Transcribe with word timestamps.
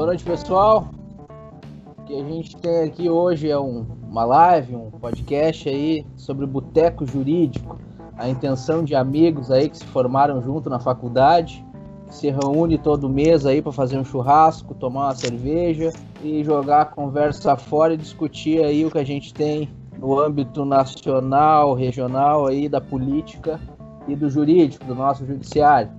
Boa 0.00 0.06
noite, 0.06 0.24
pessoal. 0.24 0.88
O 1.98 2.04
que 2.04 2.18
a 2.18 2.24
gente 2.24 2.56
tem 2.56 2.84
aqui 2.84 3.10
hoje 3.10 3.50
é 3.50 3.58
um, 3.58 3.84
uma 4.08 4.24
live, 4.24 4.74
um 4.74 4.90
podcast 4.90 5.68
aí 5.68 6.06
sobre 6.16 6.46
boteco 6.46 7.04
jurídico. 7.04 7.78
A 8.16 8.26
intenção 8.26 8.82
de 8.82 8.94
amigos 8.94 9.50
aí 9.50 9.68
que 9.68 9.76
se 9.76 9.84
formaram 9.84 10.40
junto 10.40 10.70
na 10.70 10.80
faculdade, 10.80 11.62
que 12.06 12.14
se 12.14 12.30
reúne 12.30 12.78
todo 12.78 13.10
mês 13.10 13.44
aí 13.44 13.60
para 13.60 13.72
fazer 13.72 13.98
um 13.98 14.04
churrasco, 14.04 14.74
tomar 14.74 15.08
uma 15.08 15.14
cerveja 15.14 15.92
e 16.24 16.42
jogar 16.42 16.80
a 16.80 16.86
conversa 16.86 17.54
fora 17.54 17.92
e 17.92 17.98
discutir 17.98 18.64
aí 18.64 18.86
o 18.86 18.90
que 18.90 18.98
a 18.98 19.04
gente 19.04 19.34
tem 19.34 19.68
no 19.98 20.18
âmbito 20.18 20.64
nacional, 20.64 21.74
regional 21.74 22.46
aí 22.46 22.70
da 22.70 22.80
política 22.80 23.60
e 24.08 24.16
do 24.16 24.30
jurídico, 24.30 24.82
do 24.86 24.94
nosso 24.94 25.26
judiciário. 25.26 25.90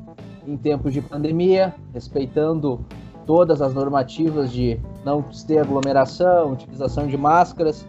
Em 0.47 0.57
tempos 0.57 0.91
de 0.91 1.04
pandemia, 1.04 1.75
respeitando 1.93 2.83
todas 3.25 3.61
as 3.61 3.74
normativas 3.74 4.52
de 4.52 4.80
não 5.06 5.21
ter 5.48 5.60
aglomeração, 5.60 6.54
utilização 6.54 7.07
de 7.07 7.18
máscaras 7.18 7.86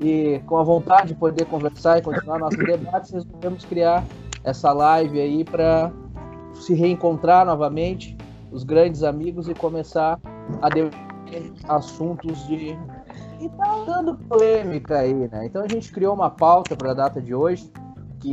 e 0.00 0.40
com 0.46 0.58
a 0.58 0.62
vontade 0.62 1.08
de 1.08 1.14
poder 1.14 1.46
conversar 1.46 1.98
e 1.98 2.02
continuar 2.02 2.38
nossos 2.38 2.58
debates, 2.64 3.10
resolvemos 3.10 3.64
criar 3.64 4.04
essa 4.44 4.72
live 4.72 5.20
aí 5.20 5.44
para 5.44 5.90
se 6.54 6.74
reencontrar 6.74 7.44
novamente, 7.44 8.16
os 8.50 8.64
grandes 8.64 9.02
amigos 9.02 9.48
e 9.48 9.54
começar 9.54 10.18
a 10.62 10.68
debater 10.68 11.52
assuntos 11.68 12.46
de 12.46 12.78
e 13.40 13.48
tá 13.50 13.84
dando 13.84 14.16
polêmica 14.16 14.98
aí, 14.98 15.12
né? 15.12 15.44
Então 15.44 15.62
a 15.62 15.68
gente 15.68 15.92
criou 15.92 16.14
uma 16.14 16.30
pauta 16.30 16.74
para 16.74 16.92
a 16.92 16.94
data 16.94 17.20
de 17.20 17.34
hoje, 17.34 17.70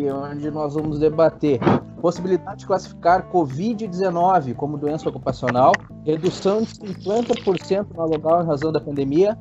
é 0.01 0.13
onde 0.13 0.49
nós 0.49 0.73
vamos 0.73 0.99
debater 0.99 1.59
possibilidade 2.01 2.59
de 2.59 2.65
classificar 2.65 3.29
Covid-19 3.31 4.55
como 4.55 4.77
doença 4.77 5.07
ocupacional, 5.07 5.71
redução 6.05 6.61
de 6.61 6.67
50% 6.67 7.87
no 7.95 8.01
aluguel 8.01 8.41
em 8.41 8.45
razão 8.45 8.73
da 8.73 8.81
pandemia 8.81 9.37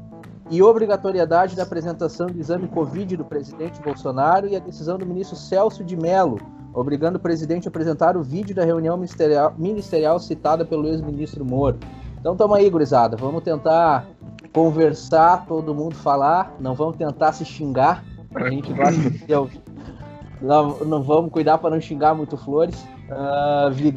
e 0.49 0.63
obrigatoriedade 0.63 1.57
da 1.57 1.65
apresentação 1.65 2.29
do 2.29 2.39
exame 2.39 2.69
Covid 2.69 3.17
do 3.17 3.25
presidente 3.25 3.81
Bolsonaro 3.83 4.47
e 4.47 4.55
a 4.55 4.61
decisão 4.61 4.97
do 4.97 5.05
ministro 5.05 5.35
Celso 5.35 5.83
de 5.83 5.97
Mello, 5.97 6.39
obrigando 6.73 7.19
o 7.19 7.21
presidente 7.21 7.67
a 7.67 7.71
apresentar 7.71 8.17
o 8.17 8.23
vídeo 8.23 8.55
da 8.55 8.65
reunião 8.65 8.97
ministerial, 8.97 9.55
ministerial 9.59 10.21
citada 10.21 10.65
pelo 10.65 10.87
ex-ministro 10.87 11.45
Moro. 11.45 11.79
Então 12.21 12.37
tamo 12.37 12.55
aí, 12.55 12.71
gurizada, 12.71 13.17
vamos 13.17 13.43
tentar 13.43 14.07
conversar, 14.53 15.47
todo 15.47 15.75
mundo 15.75 15.97
falar, 15.97 16.55
não 16.61 16.75
vamos 16.75 16.97
tentar 16.97 17.33
se 17.33 17.45
xingar, 17.45 18.05
a 18.35 18.49
gente 18.49 18.73
gosta 18.73 19.11
de 19.11 19.35
ouvir. 19.35 19.72
Não, 20.43 20.79
não 20.81 21.03
vamos 21.03 21.31
cuidar 21.31 21.59
para 21.59 21.71
não 21.71 21.81
xingar 21.81 22.15
muito 22.15 22.37
flores. 22.37 22.83
Uh, 23.09 23.75
que 23.75 23.93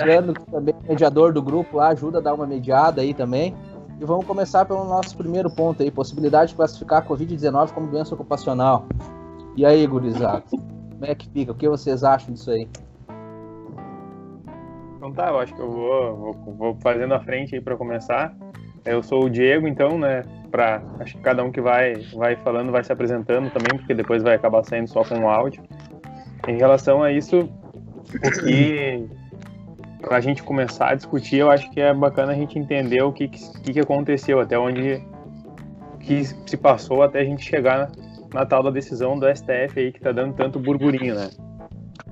também 0.51 0.75
é 0.85 0.89
mediador 0.89 1.33
do 1.33 1.41
grupo 1.41 1.77
lá, 1.77 1.89
ajuda 1.89 2.19
a 2.19 2.21
dar 2.21 2.33
uma 2.33 2.45
mediada 2.45 3.01
aí 3.01 3.13
também. 3.13 3.55
E 3.99 4.05
vamos 4.05 4.25
começar 4.25 4.65
pelo 4.65 4.83
nosso 4.83 5.15
primeiro 5.17 5.49
ponto 5.49 5.81
aí, 5.81 5.89
possibilidade 5.89 6.49
de 6.51 6.55
classificar 6.55 7.01
a 7.01 7.05
Covid-19 7.05 7.71
como 7.71 7.87
doença 7.87 8.13
ocupacional. 8.13 8.85
E 9.55 9.65
aí, 9.65 9.87
gurizada, 9.87 10.43
como 10.49 11.05
é 11.05 11.15
que 11.15 11.29
fica? 11.29 11.53
O 11.53 11.55
que 11.55 11.67
vocês 11.67 12.03
acham 12.03 12.33
disso 12.33 12.51
aí? 12.51 12.67
Então 14.97 15.13
tá, 15.13 15.29
eu 15.29 15.39
acho 15.39 15.53
que 15.53 15.61
eu 15.61 15.71
vou, 15.71 16.15
vou, 16.15 16.53
vou 16.55 16.77
fazendo 16.81 17.13
a 17.13 17.19
frente 17.21 17.55
aí 17.55 17.61
para 17.61 17.77
começar. 17.77 18.35
Eu 18.83 19.01
sou 19.01 19.25
o 19.25 19.29
Diego, 19.29 19.67
então, 19.67 19.97
né? 19.97 20.23
Pra, 20.51 20.81
acho 20.99 21.15
que 21.15 21.21
cada 21.21 21.43
um 21.43 21.51
que 21.51 21.61
vai, 21.61 21.95
vai 22.15 22.35
falando 22.35 22.71
vai 22.71 22.83
se 22.83 22.91
apresentando 22.91 23.49
também, 23.51 23.79
porque 23.79 23.93
depois 23.93 24.21
vai 24.21 24.35
acabar 24.35 24.63
saindo 24.63 24.87
só 24.87 25.03
com 25.03 25.19
o 25.19 25.29
áudio. 25.29 25.63
Em 26.47 26.57
relação 26.57 27.01
a 27.03 27.11
isso, 27.11 27.39
o 28.13 28.43
que 28.43 29.07
para 30.05 30.17
a 30.17 30.21
gente 30.21 30.43
começar 30.43 30.89
a 30.89 30.95
discutir, 30.95 31.37
eu 31.37 31.49
acho 31.49 31.69
que 31.71 31.81
é 31.81 31.91
bacana 31.93 32.31
a 32.31 32.35
gente 32.35 32.59
entender 32.59 33.01
o 33.01 33.11
que, 33.11 33.27
que, 33.27 33.73
que 33.73 33.79
aconteceu, 33.79 34.39
até 34.39 34.57
onde 34.57 35.01
que 35.99 36.23
se 36.23 36.55
passou 36.55 37.01
até 37.01 37.21
a 37.21 37.23
gente 37.23 37.43
chegar 37.43 37.79
na, 37.79 38.41
na 38.41 38.45
tal 38.45 38.61
da 38.61 38.69
decisão 38.69 39.17
do 39.17 39.25
STF 39.35 39.79
aí 39.79 39.91
que 39.91 39.99
tá 39.99 40.11
dando 40.11 40.35
tanto 40.35 40.59
burburinho, 40.59 41.15
né? 41.15 41.31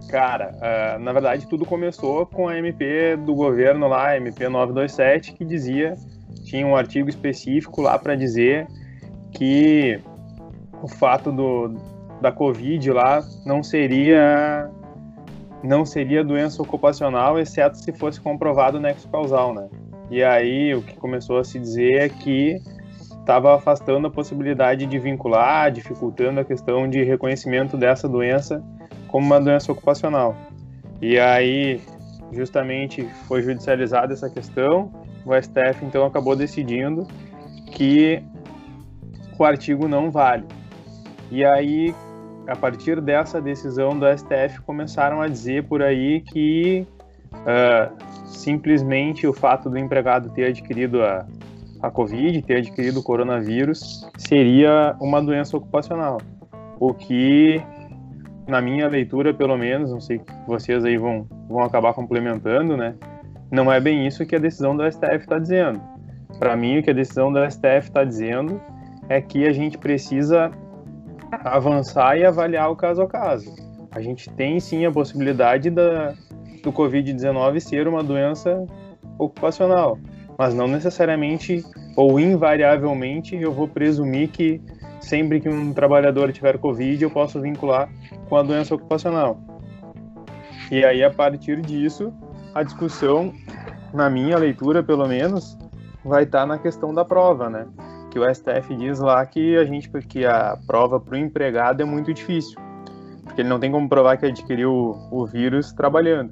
Cara, 0.09 0.51
uh, 0.55 0.99
na 0.99 1.13
verdade 1.13 1.47
tudo 1.47 1.65
começou 1.65 2.25
com 2.25 2.47
a 2.47 2.57
MP 2.57 3.15
do 3.17 3.35
governo 3.35 3.87
lá, 3.87 4.17
MP 4.17 4.49
927, 4.49 5.33
que 5.33 5.45
dizia, 5.45 5.95
tinha 6.43 6.65
um 6.65 6.75
artigo 6.75 7.07
específico 7.07 7.81
lá 7.81 7.97
para 7.99 8.15
dizer 8.15 8.67
que 9.31 9.99
o 10.81 10.87
fato 10.87 11.31
do, 11.31 11.75
da 12.23 12.31
Covid 12.31 12.89
lá 12.89 13.21
não 13.45 13.61
seria 13.61 14.71
não 15.61 15.85
seria 15.85 16.23
doença 16.23 16.61
ocupacional, 16.61 17.37
exceto 17.39 17.77
se 17.77 17.91
fosse 17.91 18.19
comprovado 18.19 18.77
o 18.77 18.81
nexo 18.81 19.07
causal, 19.09 19.53
né? 19.53 19.69
E 20.09 20.23
aí 20.23 20.73
o 20.73 20.81
que 20.81 20.95
começou 20.95 21.37
a 21.37 21.43
se 21.43 21.59
dizer 21.59 21.93
é 21.99 22.09
que 22.09 22.61
estava 23.19 23.55
afastando 23.55 24.07
a 24.07 24.11
possibilidade 24.11 24.85
de 24.85 24.99
vincular, 24.99 25.71
dificultando 25.71 26.39
a 26.39 26.45
questão 26.45 26.89
de 26.89 27.03
reconhecimento 27.03 27.77
dessa 27.77 28.07
doença 28.07 28.63
como 29.07 29.25
uma 29.25 29.39
doença 29.39 29.71
ocupacional. 29.71 30.35
E 31.01 31.19
aí, 31.19 31.81
justamente, 32.31 33.03
foi 33.27 33.41
judicializada 33.41 34.13
essa 34.13 34.29
questão, 34.29 34.91
o 35.25 35.33
STF 35.33 35.85
então 35.85 36.05
acabou 36.05 36.35
decidindo 36.35 37.07
que 37.71 38.21
o 39.37 39.43
artigo 39.43 39.87
não 39.87 40.11
vale. 40.11 40.45
E 41.31 41.43
aí, 41.43 41.95
a 42.47 42.55
partir 42.55 42.99
dessa 42.99 43.41
decisão 43.41 43.97
do 43.97 44.05
STF, 44.05 44.61
começaram 44.65 45.21
a 45.21 45.27
dizer 45.27 45.63
por 45.63 45.81
aí 45.81 46.21
que 46.21 46.85
uh, 47.33 48.27
simplesmente 48.27 49.25
o 49.25 49.33
fato 49.33 49.69
do 49.69 49.77
empregado 49.77 50.29
ter 50.29 50.45
adquirido 50.45 51.03
a, 51.03 51.25
a 51.81 51.89
Covid, 51.89 52.41
ter 52.41 52.57
adquirido 52.57 52.99
o 52.99 53.03
coronavírus, 53.03 54.05
seria 54.17 54.95
uma 54.99 55.21
doença 55.21 55.55
ocupacional. 55.55 56.19
O 56.79 56.93
que, 56.93 57.61
na 58.47 58.61
minha 58.61 58.87
leitura, 58.87 59.33
pelo 59.33 59.57
menos, 59.57 59.91
não 59.91 60.01
sei 60.01 60.19
que 60.19 60.33
vocês 60.45 60.83
aí 60.83 60.97
vão, 60.97 61.25
vão 61.47 61.63
acabar 61.63 61.93
complementando, 61.93 62.75
né? 62.75 62.95
Não 63.49 63.71
é 63.71 63.79
bem 63.79 64.05
isso 64.05 64.25
que 64.25 64.35
a 64.35 64.39
decisão 64.39 64.75
do 64.75 64.83
STF 64.91 65.19
está 65.19 65.39
dizendo. 65.39 65.79
Para 66.39 66.55
mim, 66.57 66.79
o 66.79 66.83
que 66.83 66.89
a 66.89 66.93
decisão 66.93 67.31
do 67.31 67.39
STF 67.49 67.87
está 67.87 68.03
dizendo 68.03 68.59
é 69.07 69.21
que 69.21 69.47
a 69.47 69.53
gente 69.53 69.77
precisa 69.77 70.51
avançar 71.43 72.17
e 72.17 72.25
avaliar 72.25 72.71
o 72.71 72.75
caso 72.75 73.01
a 73.01 73.07
caso. 73.07 73.53
A 73.91 74.01
gente 74.01 74.29
tem 74.31 74.59
sim 74.59 74.85
a 74.85 74.91
possibilidade 74.91 75.69
da, 75.69 76.13
do 76.63 76.71
Covid-19 76.71 77.59
ser 77.59 77.87
uma 77.87 78.03
doença 78.03 78.65
ocupacional, 79.19 79.99
mas 80.37 80.53
não 80.53 80.67
necessariamente 80.67 81.63
ou 81.95 82.19
invariavelmente 82.19 83.35
eu 83.35 83.51
vou 83.51 83.67
presumir 83.67 84.29
que 84.29 84.61
sempre 84.99 85.39
que 85.39 85.49
um 85.49 85.73
trabalhador 85.73 86.31
tiver 86.31 86.57
Covid 86.57 87.03
eu 87.03 87.11
posso 87.11 87.39
vincular 87.39 87.89
com 88.27 88.37
a 88.37 88.43
doença 88.43 88.73
ocupacional. 88.73 89.39
E 90.71 90.83
aí, 90.83 91.03
a 91.03 91.11
partir 91.11 91.61
disso, 91.61 92.11
a 92.55 92.63
discussão, 92.63 93.33
na 93.93 94.09
minha 94.09 94.37
leitura 94.37 94.81
pelo 94.81 95.07
menos, 95.07 95.57
vai 96.03 96.23
estar 96.23 96.45
na 96.45 96.57
questão 96.57 96.93
da 96.93 97.05
prova, 97.05 97.49
né? 97.49 97.67
Que 98.13 98.19
o 98.19 98.31
STF 98.31 98.75
diz 98.75 98.99
lá 98.99 99.25
que 99.25 99.57
a 99.57 99.65
gente 99.65 99.89
que 100.07 100.23
a 100.23 100.55
prova 100.67 100.99
para 100.99 101.15
o 101.15 101.17
empregado 101.17 101.81
é 101.81 101.85
muito 101.85 102.13
difícil, 102.13 102.61
porque 103.23 103.41
ele 103.41 103.49
não 103.49 103.59
tem 103.59 103.71
como 103.71 103.89
provar 103.89 104.17
que 104.17 104.25
adquiriu 104.27 104.71
o, 105.09 105.25
vírus 105.25 105.73
trabalhando 105.73 106.31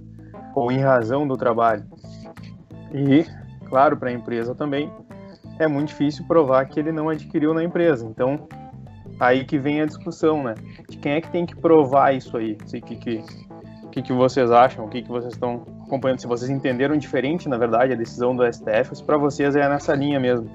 ou 0.53 0.71
em 0.71 0.77
razão 0.77 1.27
do 1.27 1.35
trabalho. 1.35 1.83
E, 2.93 3.25
claro, 3.67 3.97
para 3.97 4.09
a 4.09 4.13
empresa 4.13 4.53
também 4.53 4.93
é 5.57 5.67
muito 5.67 5.87
difícil 5.87 6.23
provar 6.27 6.65
que 6.65 6.79
ele 6.79 6.91
não 6.91 7.09
adquiriu 7.09 7.51
na 7.51 7.63
empresa. 7.63 8.05
Então, 8.05 8.47
aí 9.19 9.43
que 9.43 9.57
vem 9.57 9.81
a 9.81 9.85
discussão, 9.87 10.43
né? 10.43 10.53
De 10.87 10.97
quem 10.97 11.13
é 11.13 11.21
que 11.21 11.31
tem 11.31 11.47
que 11.47 11.55
provar 11.55 12.13
isso 12.13 12.37
aí? 12.37 12.53
O 12.53 12.81
que, 12.81 12.95
que, 12.95 13.23
que, 13.91 14.01
que 14.03 14.13
vocês 14.13 14.51
acham? 14.51 14.85
O 14.85 14.87
que, 14.87 15.01
que 15.01 15.09
vocês 15.09 15.33
estão 15.33 15.65
acompanhando? 15.87 16.19
Se 16.19 16.27
vocês 16.27 16.51
entenderam 16.51 16.95
diferente, 16.95 17.49
na 17.49 17.57
verdade, 17.57 17.93
a 17.93 17.95
decisão 17.95 18.35
do 18.35 18.43
STF, 18.45 19.03
para 19.03 19.17
vocês 19.17 19.55
é 19.55 19.67
nessa 19.67 19.95
linha 19.95 20.19
mesmo 20.19 20.47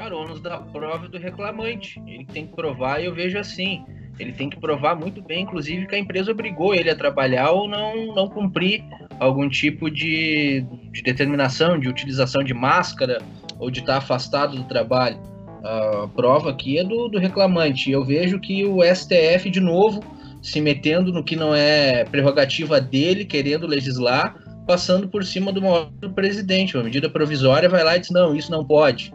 cara, 0.00 0.16
o 0.16 0.22
ônus 0.22 0.40
da 0.40 0.56
prova 0.56 1.06
do 1.08 1.18
reclamante. 1.18 2.02
Ele 2.06 2.24
tem 2.24 2.46
que 2.46 2.56
provar, 2.56 3.02
e 3.02 3.04
eu 3.04 3.14
vejo 3.14 3.38
assim. 3.38 3.84
Ele 4.18 4.32
tem 4.32 4.48
que 4.48 4.58
provar 4.58 4.94
muito 4.94 5.20
bem, 5.20 5.42
inclusive, 5.42 5.86
que 5.86 5.94
a 5.94 5.98
empresa 5.98 6.30
obrigou 6.32 6.74
ele 6.74 6.90
a 6.90 6.96
trabalhar 6.96 7.50
ou 7.50 7.68
não, 7.68 8.14
não 8.14 8.26
cumprir 8.26 8.82
algum 9.18 9.48
tipo 9.48 9.90
de, 9.90 10.64
de 10.90 11.02
determinação, 11.02 11.78
de 11.78 11.88
utilização 11.88 12.42
de 12.42 12.54
máscara 12.54 13.20
ou 13.58 13.70
de 13.70 13.80
estar 13.80 13.98
afastado 13.98 14.56
do 14.56 14.64
trabalho. 14.64 15.18
A 15.62 16.08
prova 16.14 16.50
aqui 16.50 16.78
é 16.78 16.84
do, 16.84 17.08
do 17.08 17.18
reclamante. 17.18 17.90
Eu 17.90 18.02
vejo 18.02 18.40
que 18.40 18.64
o 18.64 18.82
STF, 18.82 19.50
de 19.50 19.60
novo, 19.60 20.02
se 20.42 20.60
metendo 20.62 21.12
no 21.12 21.22
que 21.22 21.36
não 21.36 21.54
é 21.54 22.04
prerrogativa 22.04 22.80
dele, 22.80 23.26
querendo 23.26 23.66
legislar, 23.66 24.34
passando 24.66 25.08
por 25.08 25.24
cima 25.24 25.52
do, 25.52 25.60
do 25.98 26.10
presidente. 26.10 26.76
Uma 26.76 26.84
medida 26.84 27.08
provisória 27.10 27.68
vai 27.68 27.84
lá 27.84 27.96
e 27.96 28.00
diz: 28.00 28.10
não, 28.10 28.34
isso 28.34 28.50
não 28.50 28.64
pode. 28.64 29.12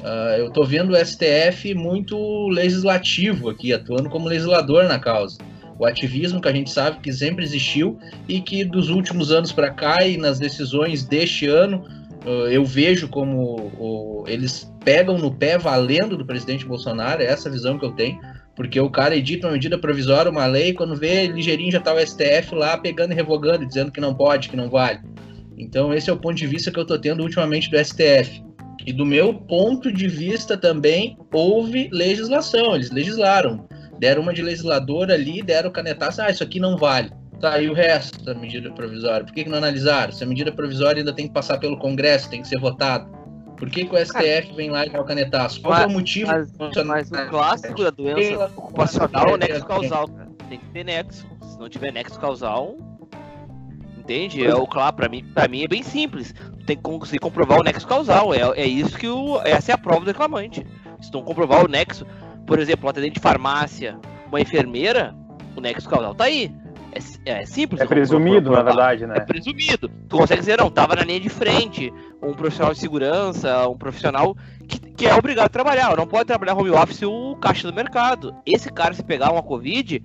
Uh, 0.00 0.38
eu 0.38 0.48
estou 0.48 0.64
vendo 0.64 0.92
o 0.92 0.96
STF 0.96 1.74
muito 1.74 2.48
legislativo 2.48 3.48
aqui, 3.48 3.72
atuando 3.72 4.08
como 4.08 4.28
legislador 4.28 4.84
na 4.84 4.98
causa. 4.98 5.38
O 5.78 5.84
ativismo 5.84 6.40
que 6.40 6.48
a 6.48 6.52
gente 6.52 6.70
sabe 6.70 7.00
que 7.00 7.12
sempre 7.12 7.44
existiu 7.44 7.98
e 8.28 8.40
que 8.40 8.64
dos 8.64 8.88
últimos 8.88 9.30
anos 9.30 9.52
para 9.52 9.70
cá 9.70 10.06
e 10.06 10.16
nas 10.16 10.38
decisões 10.38 11.04
deste 11.04 11.46
ano 11.46 11.84
eu 12.50 12.64
vejo 12.64 13.08
como 13.08 13.72
o, 13.78 14.24
eles 14.26 14.70
pegam 14.84 15.18
no 15.18 15.32
pé 15.32 15.56
valendo 15.56 16.16
do 16.16 16.26
presidente 16.26 16.66
Bolsonaro, 16.66 17.22
é 17.22 17.26
essa 17.26 17.50
visão 17.50 17.78
que 17.78 17.84
eu 17.84 17.92
tenho, 17.92 18.18
porque 18.56 18.80
o 18.80 18.90
cara 18.90 19.16
edita 19.16 19.46
uma 19.46 19.52
medida 19.52 19.78
provisória, 19.78 20.30
uma 20.30 20.46
lei, 20.46 20.72
quando 20.72 20.96
vê, 20.96 21.26
ligeirinho 21.26 21.70
já 21.70 21.80
tá 21.80 21.94
o 21.94 22.00
STF 22.04 22.54
lá 22.54 22.76
pegando 22.76 23.12
e 23.12 23.14
revogando, 23.14 23.66
dizendo 23.66 23.92
que 23.92 24.00
não 24.00 24.14
pode, 24.14 24.48
que 24.48 24.56
não 24.56 24.68
vale. 24.68 25.00
Então 25.56 25.94
esse 25.94 26.10
é 26.10 26.12
o 26.12 26.16
ponto 26.16 26.36
de 26.36 26.46
vista 26.46 26.70
que 26.70 26.78
eu 26.78 26.84
tô 26.84 26.98
tendo 26.98 27.22
ultimamente 27.22 27.70
do 27.70 27.78
STF. 27.82 28.42
E 28.88 28.92
do 28.94 29.04
meu 29.04 29.34
ponto 29.34 29.92
de 29.92 30.08
vista 30.08 30.56
também 30.56 31.18
houve 31.30 31.90
legislação, 31.92 32.74
eles 32.74 32.90
legislaram. 32.90 33.68
Deram 33.98 34.22
uma 34.22 34.32
de 34.32 34.40
legislador 34.40 35.10
ali, 35.10 35.42
deram 35.42 35.70
canetaço, 35.70 36.22
ah, 36.22 36.30
isso 36.30 36.42
aqui 36.42 36.58
não 36.58 36.74
vale. 36.74 37.12
Tá, 37.38 37.60
e 37.60 37.68
o 37.68 37.74
resto 37.74 38.24
da 38.24 38.32
medida 38.32 38.70
provisória? 38.70 39.26
Por 39.26 39.34
que, 39.34 39.44
que 39.44 39.50
não 39.50 39.58
analisaram? 39.58 40.10
Se 40.10 40.24
a 40.24 40.26
medida 40.26 40.50
provisória 40.50 41.00
ainda 41.00 41.12
tem 41.12 41.28
que 41.28 41.34
passar 41.34 41.58
pelo 41.58 41.76
Congresso, 41.76 42.30
tem 42.30 42.40
que 42.40 42.48
ser 42.48 42.58
votado. 42.58 43.06
Por 43.58 43.68
que, 43.68 43.84
que 43.84 43.94
o 43.94 43.98
STF 43.98 44.54
vem 44.56 44.70
lá 44.70 44.86
e 44.86 44.88
dá 44.88 45.02
o 45.02 45.04
canetaço? 45.04 45.60
Qual 45.60 45.74
mas, 45.74 45.82
é 45.82 45.86
o 45.86 45.90
motivo? 45.90 46.30
Mas, 46.30 46.50
mas 46.86 47.10
o 47.10 47.28
clássico 47.28 47.84
da 47.84 47.90
doença 47.90 48.46
ocupacional 48.56 49.28
é 49.28 49.32
o 49.34 49.36
nexo 49.36 49.66
causal. 49.68 50.08
Tem 50.48 50.58
que 50.58 50.66
ter 50.70 50.84
nexo. 50.84 51.26
Se 51.42 51.58
não 51.58 51.68
tiver 51.68 51.92
nexo 51.92 52.18
causal, 52.18 52.74
entende? 54.08 54.44
É 54.44 54.54
o 54.54 54.66
claro, 54.66 54.96
para 54.96 55.08
mim, 55.08 55.22
para 55.22 55.46
mim 55.46 55.62
é 55.62 55.68
bem 55.68 55.82
simples. 55.82 56.34
Tem 56.64 56.76
que 56.76 56.82
conseguir 56.82 57.18
comprovar 57.18 57.60
o 57.60 57.62
nexo 57.62 57.86
causal. 57.86 58.34
É, 58.34 58.40
é 58.56 58.66
isso 58.66 58.96
que 58.96 59.08
o 59.08 59.40
essa 59.42 59.72
é 59.72 59.74
a 59.74 59.78
prova 59.78 60.00
do 60.00 60.06
reclamante. 60.06 60.66
Se 61.00 61.12
não 61.12 61.22
comprovar 61.22 61.64
o 61.64 61.68
nexo, 61.68 62.06
por 62.46 62.58
exemplo, 62.58 62.86
um 62.86 62.90
atendente 62.90 63.14
de 63.14 63.20
farmácia, 63.20 63.98
uma 64.26 64.40
enfermeira, 64.40 65.14
o 65.54 65.60
nexo 65.60 65.88
causal 65.88 66.14
tá 66.14 66.24
aí. 66.24 66.50
É, 67.24 67.40
é 67.40 67.46
simples. 67.46 67.80
É 67.80 67.86
presumido, 67.86 68.50
na 68.50 68.62
verdade, 68.62 69.06
né? 69.06 69.16
É 69.18 69.20
presumido. 69.20 69.90
Tu 70.08 70.16
consegue 70.16 70.40
dizer, 70.40 70.58
não, 70.58 70.70
tava 70.70 70.96
na 70.96 71.02
linha 71.02 71.20
de 71.20 71.28
frente, 71.28 71.92
um 72.22 72.32
profissional 72.32 72.72
de 72.72 72.80
segurança, 72.80 73.68
um 73.68 73.76
profissional 73.76 74.34
que, 74.66 74.78
que 74.78 75.06
é 75.06 75.14
obrigado 75.14 75.46
a 75.46 75.50
trabalhar. 75.50 75.94
Não 75.96 76.06
pode 76.06 76.26
trabalhar 76.26 76.54
home 76.54 76.70
office 76.70 77.02
o 77.02 77.36
caixa 77.36 77.70
do 77.70 77.74
mercado. 77.74 78.34
Esse 78.46 78.72
cara, 78.72 78.94
se 78.94 79.04
pegar 79.04 79.30
uma 79.30 79.42
Covid, 79.42 80.02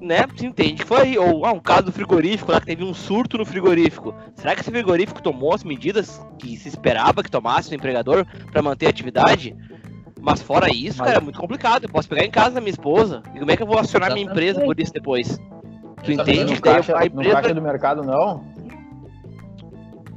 né, 0.00 0.24
se 0.36 0.46
entende 0.46 0.82
que 0.82 0.84
foi, 0.84 1.18
ou 1.18 1.44
ah, 1.44 1.52
um 1.52 1.60
caso 1.60 1.84
do 1.84 1.92
frigorífico 1.92 2.52
lá 2.52 2.60
que 2.60 2.66
teve 2.66 2.84
um 2.84 2.94
surto 2.94 3.38
no 3.38 3.44
frigorífico. 3.44 4.14
Será 4.34 4.54
que 4.54 4.60
esse 4.60 4.70
frigorífico 4.70 5.22
tomou 5.22 5.54
as 5.54 5.64
medidas 5.64 6.20
que 6.38 6.56
se 6.56 6.68
esperava 6.68 7.22
que 7.22 7.30
tomasse 7.30 7.72
o 7.72 7.74
empregador 7.74 8.24
para 8.50 8.62
manter 8.62 8.86
a 8.86 8.90
atividade? 8.90 9.56
Mas 10.20 10.42
fora 10.42 10.68
isso, 10.68 10.98
Mas... 10.98 11.08
cara, 11.08 11.18
é 11.18 11.20
muito 11.20 11.38
complicado. 11.38 11.84
Eu 11.84 11.88
posso 11.88 12.08
pegar 12.08 12.24
em 12.24 12.30
casa 12.30 12.56
da 12.56 12.60
minha 12.60 12.70
esposa. 12.70 13.22
E 13.34 13.38
como 13.38 13.50
é 13.50 13.56
que 13.56 13.62
eu 13.62 13.66
vou 13.66 13.78
acionar 13.78 14.12
minha 14.12 14.26
empresa 14.26 14.60
por 14.60 14.78
isso 14.78 14.92
depois? 14.92 15.38
Tu 16.02 16.12
entende? 16.12 16.54
No 16.54 16.60
caixa, 16.60 16.96
a 16.96 17.06
empresa... 17.06 17.28
no 17.28 17.34
caixa 17.34 17.54
do 17.54 17.62
mercado, 17.62 18.02
não? 18.02 18.44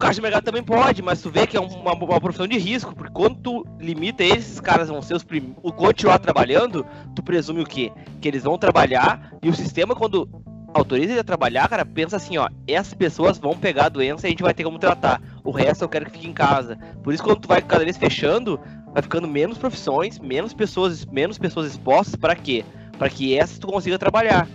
O 0.02 0.04
caixa 0.04 0.20
do 0.20 0.24
mercado 0.24 0.44
também 0.44 0.64
pode, 0.64 1.00
mas 1.04 1.22
tu 1.22 1.30
vê 1.30 1.46
que 1.46 1.56
é 1.56 1.60
uma, 1.60 1.94
uma 1.94 2.20
profissão 2.20 2.48
de 2.48 2.58
risco, 2.58 2.96
porque 2.96 3.14
quando 3.14 3.36
tu 3.36 3.68
limita 3.80 4.24
esses 4.24 4.60
caras 4.60 4.90
vão 4.90 5.00
ser 5.00 5.14
os 5.14 5.24
primeiros, 5.24 5.62
continuar 5.76 6.18
trabalhando, 6.18 6.84
tu 7.16 7.22
presume 7.22 7.62
o 7.62 7.66
quê? 7.68 7.92
Que 8.20 8.28
eles 8.28 8.42
vão 8.42 8.58
trabalhar 8.58 9.32
e 9.44 9.48
o 9.48 9.54
sistema, 9.54 9.96
quando 9.96 10.28
autoriza 10.74 11.12
ele 11.12 11.20
a 11.20 11.24
trabalhar, 11.24 11.70
cara, 11.70 11.86
pensa 11.86 12.16
assim, 12.16 12.36
ó, 12.40 12.50
essas 12.68 12.96
pessoas 12.96 13.38
vão 13.38 13.56
pegar 13.56 13.86
a 13.86 13.90
doença 13.90 14.26
e 14.26 14.30
a 14.30 14.30
gente 14.32 14.42
vai 14.42 14.56
ter 14.56 14.64
como 14.64 14.80
tratar. 14.80 15.22
O 15.44 15.52
resto 15.52 15.84
eu 15.84 15.90
quero 15.90 16.06
que 16.06 16.14
fique 16.14 16.28
em 16.28 16.34
casa. 16.34 16.80
Por 17.04 17.14
isso, 17.14 17.22
quando 17.22 17.42
tu 17.42 17.48
vai 17.48 17.62
cada 17.62 17.84
vez 17.84 17.96
fechando, 17.96 18.60
vai 18.92 19.04
ficando 19.04 19.28
menos 19.28 19.60
profissões, 19.60 20.18
menos 20.18 20.52
pessoas, 20.52 21.06
menos 21.06 21.38
pessoas 21.38 21.68
expostas 21.68 22.16
para 22.16 22.36
quê? 22.36 22.66
Para 22.98 23.08
que 23.08 23.38
essas 23.38 23.60
tu 23.60 23.68
consiga 23.68 24.00
trabalhar 24.00 24.48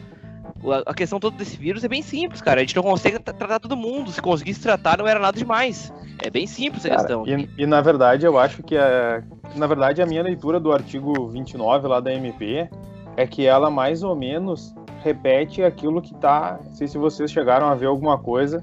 a 0.86 0.94
questão 0.94 1.20
toda 1.20 1.36
desse 1.36 1.56
vírus 1.56 1.84
é 1.84 1.88
bem 1.88 2.02
simples, 2.02 2.40
cara. 2.40 2.60
A 2.60 2.64
gente 2.64 2.74
não 2.74 2.82
consegue 2.82 3.18
tratar 3.18 3.60
todo 3.60 3.76
mundo. 3.76 4.10
Se 4.10 4.20
conseguisse 4.20 4.60
tratar, 4.60 4.98
não 4.98 5.06
era 5.06 5.20
nada 5.20 5.36
demais. 5.36 5.92
É 6.22 6.30
bem 6.30 6.46
simples 6.46 6.84
a 6.86 6.88
cara, 6.88 7.00
questão. 7.00 7.26
E, 7.26 7.48
e, 7.58 7.66
na 7.66 7.80
verdade, 7.80 8.26
eu 8.26 8.38
acho 8.38 8.62
que 8.62 8.76
a, 8.76 9.22
na 9.54 9.66
verdade 9.66 10.02
a 10.02 10.06
minha 10.06 10.22
leitura 10.22 10.58
do 10.58 10.72
artigo 10.72 11.28
29 11.28 11.86
lá 11.88 12.00
da 12.00 12.12
MP 12.12 12.68
é 13.16 13.26
que 13.26 13.46
ela 13.46 13.70
mais 13.70 14.02
ou 14.02 14.16
menos 14.16 14.74
repete 15.02 15.62
aquilo 15.62 16.00
que 16.00 16.14
tá. 16.14 16.58
Não 16.64 16.74
sei 16.74 16.88
se 16.88 16.98
vocês 16.98 17.30
chegaram 17.30 17.66
a 17.66 17.74
ver 17.74 17.86
alguma 17.86 18.18
coisa 18.18 18.62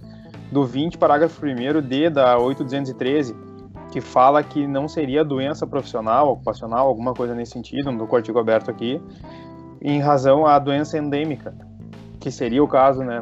do 0.51 0.65
20, 0.65 0.97
parágrafo 0.97 1.45
1 1.45 1.81
D 1.81 2.09
da 2.09 2.37
8213, 2.37 3.35
que 3.91 4.01
fala 4.01 4.43
que 4.43 4.67
não 4.67 4.87
seria 4.87 5.23
doença 5.23 5.65
profissional, 5.65 6.31
ocupacional, 6.31 6.87
alguma 6.87 7.13
coisa 7.13 7.33
nesse 7.33 7.53
sentido, 7.53 7.91
no 7.91 8.15
artigo 8.15 8.39
aberto 8.39 8.69
aqui, 8.69 9.01
em 9.81 9.99
razão 9.99 10.45
à 10.45 10.59
doença 10.59 10.97
endêmica 10.97 11.55
que 12.23 12.31
seria 12.31 12.63
o 12.63 12.67
caso, 12.69 13.03
né, 13.03 13.21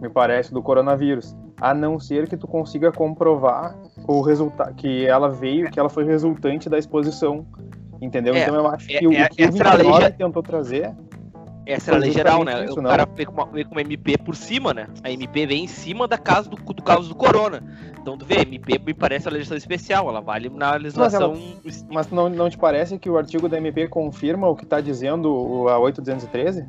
me 0.00 0.08
parece, 0.08 0.54
do 0.54 0.62
coronavírus, 0.62 1.36
a 1.60 1.74
não 1.74 1.98
ser 1.98 2.28
que 2.28 2.36
tu 2.36 2.46
consiga 2.46 2.92
comprovar 2.92 3.76
o 4.06 4.20
resultado 4.20 4.72
que 4.76 5.04
ela 5.04 5.28
veio, 5.28 5.68
que 5.68 5.80
ela 5.80 5.88
foi 5.88 6.04
resultante 6.04 6.68
da 6.68 6.78
exposição, 6.78 7.44
entendeu? 8.00 8.36
É, 8.36 8.44
então 8.44 8.54
eu 8.54 8.68
acho 8.68 8.86
que 8.86 9.04
é, 9.04 9.08
o, 9.08 9.12
é, 9.12 9.28
que 9.28 9.44
o 9.44 9.50
29 9.50 9.82
lei... 9.82 10.12
tentou 10.12 10.44
trazer 10.44 10.94
essa 11.66 11.90
é 11.90 11.94
a 11.96 11.98
lei 11.98 12.12
geral, 12.12 12.44
né? 12.44 12.64
Isso, 12.66 12.78
o 12.78 12.82
cara 12.84 13.04
vem 13.04 13.26
com, 13.26 13.32
uma, 13.32 13.46
vem 13.46 13.64
com 13.64 13.72
uma 13.72 13.80
MP 13.80 14.16
por 14.16 14.36
cima, 14.36 14.72
né? 14.72 14.86
A 15.02 15.10
MP 15.10 15.44
vem 15.46 15.64
em 15.64 15.66
cima 15.66 16.06
da 16.06 16.16
casa 16.16 16.48
do, 16.48 16.56
do 16.56 16.82
caso 16.84 17.08
do 17.08 17.16
corona. 17.16 17.60
Então 18.00 18.16
tu 18.16 18.24
vê, 18.24 18.36
a 18.36 18.42
MP 18.42 18.78
me 18.78 18.94
parece 18.94 19.26
a 19.26 19.32
legislação 19.32 19.56
especial, 19.56 20.08
ela 20.08 20.20
vale 20.20 20.48
na 20.48 20.76
legislação. 20.76 21.32
Mas, 21.64 21.82
ela, 21.82 21.88
mas 21.92 22.10
não, 22.10 22.28
não 22.28 22.48
te 22.48 22.56
parece 22.56 22.96
que 22.96 23.10
o 23.10 23.18
artigo 23.18 23.48
da 23.48 23.56
MP 23.56 23.88
confirma 23.88 24.46
o 24.46 24.54
que 24.54 24.62
está 24.62 24.80
dizendo 24.80 25.68
a 25.68 25.76
8213? 25.80 26.64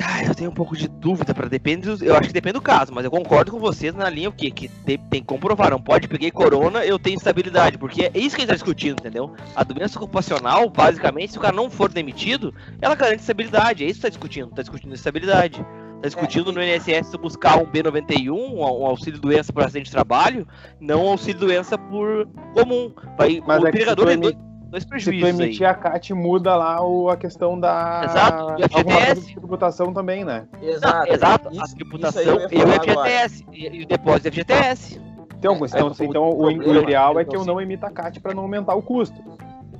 Ah, 0.00 0.24
eu 0.24 0.34
tenho 0.34 0.50
um 0.50 0.54
pouco 0.54 0.76
de 0.76 0.88
dúvida 0.88 1.34
para 1.34 1.48
depende, 1.48 1.88
eu 2.04 2.16
acho 2.16 2.28
que 2.28 2.32
depende 2.32 2.54
do 2.54 2.62
caso, 2.62 2.92
mas 2.92 3.04
eu 3.04 3.10
concordo 3.10 3.52
com 3.52 3.58
vocês 3.58 3.94
na 3.94 4.08
linha 4.08 4.28
o 4.28 4.32
quê? 4.32 4.50
Que 4.50 4.68
tem, 4.68 4.98
tem 4.98 5.20
que 5.20 5.26
comprovar, 5.26 5.70
não 5.70 5.80
pode 5.80 6.08
peguei 6.08 6.30
corona, 6.30 6.84
eu 6.84 6.98
tenho 6.98 7.16
estabilidade, 7.16 7.78
porque 7.78 8.04
é 8.04 8.18
isso 8.18 8.34
que 8.34 8.42
a 8.42 8.44
gente 8.44 8.48
tá 8.48 8.54
discutindo, 8.54 9.00
entendeu? 9.00 9.34
A 9.54 9.62
doença 9.62 9.98
ocupacional, 9.98 10.68
basicamente, 10.70 11.32
se 11.32 11.38
o 11.38 11.40
cara 11.40 11.54
não 11.54 11.70
for 11.70 11.92
demitido, 11.92 12.54
ela 12.80 12.94
garante 12.94 13.20
estabilidade, 13.20 13.84
é 13.84 13.86
isso 13.86 13.96
que 13.96 14.02
tá 14.02 14.08
discutindo, 14.08 14.50
tá 14.50 14.62
discutindo 14.62 14.94
estabilidade. 14.94 15.64
Tá 16.02 16.08
discutindo 16.08 16.50
é, 16.50 16.52
no 16.52 16.62
INSS 16.62 17.14
buscar 17.14 17.58
um 17.58 17.66
B91, 17.66 18.32
um 18.32 18.64
auxílio 18.64 19.20
doença 19.20 19.52
por 19.52 19.62
acidente 19.62 19.84
de 19.84 19.92
trabalho, 19.92 20.48
não 20.80 21.04
um 21.06 21.10
auxílio 21.10 21.38
doença 21.38 21.78
por 21.78 22.26
comum. 22.54 22.92
Vai, 23.16 23.40
mas 23.46 23.62
o 23.62 23.66
é 23.66 23.70
empregador 23.70 24.06
tem 24.08 24.18
dois 24.18 24.34
dois 24.72 24.84
prejuízos. 24.86 25.28
Se 25.28 25.36
tu 25.36 25.42
emitir 25.42 25.66
aí. 25.66 25.72
a 25.72 25.74
CAT, 25.74 26.14
muda 26.14 26.56
lá 26.56 26.82
o, 26.82 27.10
a 27.10 27.16
questão 27.16 27.60
da. 27.60 28.02
Exato, 28.04 28.54
e 28.58 28.64
a 28.64 28.68
FGTS. 28.68 29.34
tributação 29.34 29.92
também, 29.92 30.24
né? 30.24 30.48
Exato, 30.62 31.12
exato. 31.12 31.52
Isso, 31.52 31.62
a 31.62 31.68
tributação 31.68 32.22
e 32.22 32.28
o 32.28 32.40
FGTS. 32.48 33.44
E 33.52 33.82
o 33.82 33.86
depósito 33.86 34.30
do 34.30 34.32
FGTS. 34.32 35.00
Então, 35.38 35.56
então, 35.56 35.88
é, 35.88 36.04
então 36.04 36.30
o, 36.30 36.44
o, 36.44 36.76
ideal 36.76 37.18
é 37.18 37.24
que 37.24 37.36
eu 37.36 37.44
não 37.44 37.60
emita 37.60 37.88
a 37.88 37.90
CAT 37.90 38.18
para 38.20 38.32
não 38.32 38.44
aumentar 38.44 38.74
o 38.74 38.82
custo. 38.82 39.20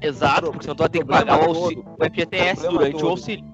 Exato, 0.00 0.50
porque 0.50 0.64
senão 0.64 0.74
tu 0.74 0.80
vai 0.80 0.88
ter 0.88 0.98
que 0.98 1.04
pagar 1.04 1.40
o, 1.40 1.44
auxílio, 1.44 1.84
o 1.98 2.04
FGTS 2.04 2.68
durante 2.68 2.92
todo, 2.92 3.06
o 3.06 3.10
auxílio. 3.10 3.44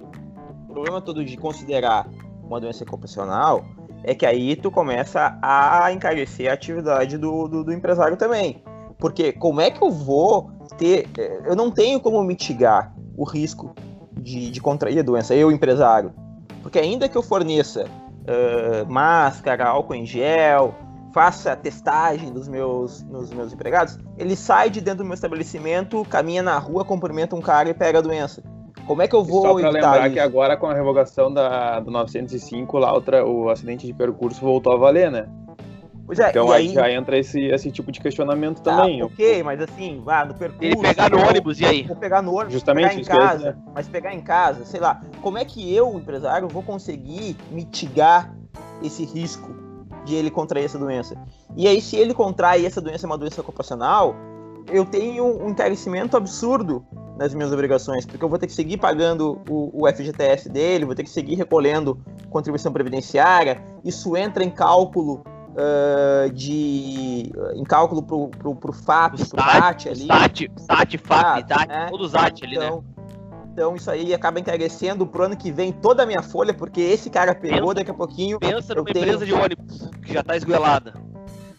O 0.69 0.73
problema 0.73 1.01
todo 1.01 1.25
de 1.25 1.37
considerar 1.37 2.09
uma 2.43 2.59
doença 2.59 2.83
ocupacional 2.83 3.65
é 4.03 4.15
que 4.15 4.25
aí 4.25 4.57
tu 4.57 4.71
começa 4.71 5.39
a 5.43 5.93
encarecer 5.93 6.51
a 6.51 6.55
atividade 6.55 7.19
do, 7.19 7.47
do, 7.47 7.65
do 7.65 7.73
empresário 7.73 8.17
também. 8.17 8.63
Porque 8.99 9.33
como 9.33 9.61
é 9.61 9.71
que 9.71 9.83
eu 9.83 9.91
vou 9.91 10.58
ter. 10.79 11.09
Eu 11.45 11.55
não 11.55 11.71
tenho 11.71 12.01
como 12.01 12.23
mitigar 12.23 12.95
o 13.17 13.25
risco 13.25 13.75
de, 14.13 14.51
de 14.51 14.61
contrair 14.61 15.01
a 15.01 15.03
doença, 15.03 15.35
eu, 15.35 15.53
empresário. 15.53 16.13
Porque 16.63 16.79
ainda 16.79 17.09
que 17.09 17.17
eu 17.17 17.23
forneça 17.23 17.85
uh, 17.85 18.91
máscara, 18.91 19.67
álcool 19.67 19.95
em 19.95 20.07
gel, 20.07 20.75
faça 21.13 21.57
testagem 21.57 22.33
dos 22.33 22.49
meus, 22.49 23.03
nos 23.03 23.31
meus 23.31 23.53
empregados, 23.53 23.99
ele 24.17 24.37
sai 24.37 24.71
de 24.71 24.81
dentro 24.81 24.99
do 24.99 25.05
meu 25.05 25.15
estabelecimento, 25.15 26.05
caminha 26.09 26.43
na 26.43 26.59
rua, 26.59 26.85
cumprimenta 26.85 27.35
um 27.35 27.41
cara 27.41 27.69
e 27.69 27.75
pega 27.75 27.99
a 27.99 28.03
doença. 28.03 28.43
Como 28.87 29.03
é 29.03 29.09
que 29.09 29.15
eu 29.15 29.23
vou 29.23 29.43
Só 29.43 29.55
para 29.55 29.69
lembrar 29.69 30.07
isso? 30.07 30.15
que 30.15 30.21
agora 30.21 30.57
com 30.57 30.67
a 30.67 30.75
revogação 30.75 31.33
da, 31.33 31.79
do 31.81 31.91
905, 31.91 32.79
lá 32.79 32.93
outra, 32.93 33.27
o 33.27 33.51
acidente 33.51 33.87
de 33.87 33.93
percurso 33.93 34.41
voltou 34.41 34.73
a 34.73 34.77
valer, 34.77 35.11
né? 35.11 35.29
Pois 36.09 36.19
é, 36.21 36.31
então 36.31 36.51
aí, 36.51 36.71
já 36.71 36.91
entra 36.91 37.19
esse, 37.19 37.39
esse 37.39 37.71
tipo 37.71 37.93
de 37.93 38.01
questionamento 38.01 38.63
tá, 38.63 38.75
também. 38.75 39.03
Ok, 39.03 39.43
mas 39.43 39.61
assim, 39.61 40.01
vá 40.03 40.25
no 40.25 40.33
percurso. 40.33 40.65
Ele 40.65 40.77
pegar 40.81 41.11
no 41.11 41.19
ônibus, 41.19 41.61
e 41.61 41.67
aí? 41.67 41.83
Vou 41.83 41.97
pegar 41.97 42.23
no 42.23 42.33
ônibus, 42.33 42.55
Justamente 42.55 42.97
pegar 42.97 43.15
em 43.15 43.19
casa, 43.19 43.51
né? 43.51 43.57
mas 43.75 43.89
pegar 43.89 44.15
em 44.15 44.21
casa, 44.23 44.65
sei 44.65 44.81
lá. 44.81 45.03
Como 45.21 45.37
é 45.37 45.45
que 45.45 45.75
eu, 45.75 45.93
empresário, 45.99 46.49
vou 46.49 46.63
conseguir 46.63 47.37
mitigar 47.51 48.35
esse 48.83 49.05
risco 49.05 49.55
de 50.07 50.15
ele 50.15 50.31
contrair 50.31 50.65
essa 50.65 50.79
doença? 50.79 51.15
E 51.55 51.69
aí, 51.69 51.79
se 51.79 51.97
ele 51.97 52.15
contrai 52.15 52.65
essa 52.65 52.81
doença, 52.81 53.05
é 53.05 53.07
uma 53.07 53.19
doença 53.19 53.43
ocupacional, 53.43 54.17
eu 54.73 54.87
tenho 54.87 55.45
um 55.45 55.51
encarecimento 55.51 56.17
absurdo 56.17 56.87
nas 57.19 57.35
minhas 57.35 57.53
obrigações, 57.53 58.07
porque 58.07 58.25
eu 58.25 58.31
vou 58.31 58.39
ter 58.39 58.47
que 58.47 58.55
seguir 58.55 58.79
pagando 58.79 59.43
o, 59.47 59.83
o 59.83 59.93
FGTS 59.93 60.49
dele, 60.49 60.87
vou 60.87 60.95
ter 60.95 61.03
que 61.03 61.11
seguir 61.11 61.35
recolhendo 61.35 62.01
contribuição 62.31 62.73
previdenciária, 62.73 63.63
isso 63.85 64.17
entra 64.17 64.43
em 64.43 64.49
cálculo 64.49 65.23
uh, 65.59 66.31
de 66.33 67.33
em 67.55 67.65
cálculo 67.65 68.03
pro, 68.03 68.29
pro, 68.29 68.55
pro 68.55 68.73
FAP, 68.73 69.17
pro 69.17 69.25
SAT 69.25 69.87
ali. 69.89 70.07
SAT, 70.07 70.51
SAT, 70.57 70.99
FAP, 70.99 71.49
SAT, 71.49 71.69
né? 71.69 71.87
todo 71.91 72.09
SAT 72.09 72.45
ali, 72.45 72.57
então, 72.57 72.77
né? 72.77 73.05
Então 73.53 73.75
isso 73.75 73.91
aí 73.91 74.15
acaba 74.15 74.39
encarecendo 74.39 75.05
pro 75.07 75.25
ano 75.25 75.37
que 75.37 75.51
vem 75.51 75.73
toda 75.73 76.05
a 76.05 76.07
minha 76.07 76.23
folha, 76.23 76.55
porque 76.55 76.81
esse 76.81 77.11
cara 77.11 77.35
pegou 77.35 77.61
pensa, 77.61 77.75
daqui 77.75 77.91
a 77.91 77.95
pouquinho. 77.95 78.39
Pensa 78.39 78.75
numa 78.75 78.85
tenho... 78.85 79.05
empresa 79.05 79.27
de 79.27 79.33
ônibus 79.33 79.91
que 80.05 80.13
já 80.13 80.23
tá 80.23 80.37
esguelada. 80.37 80.95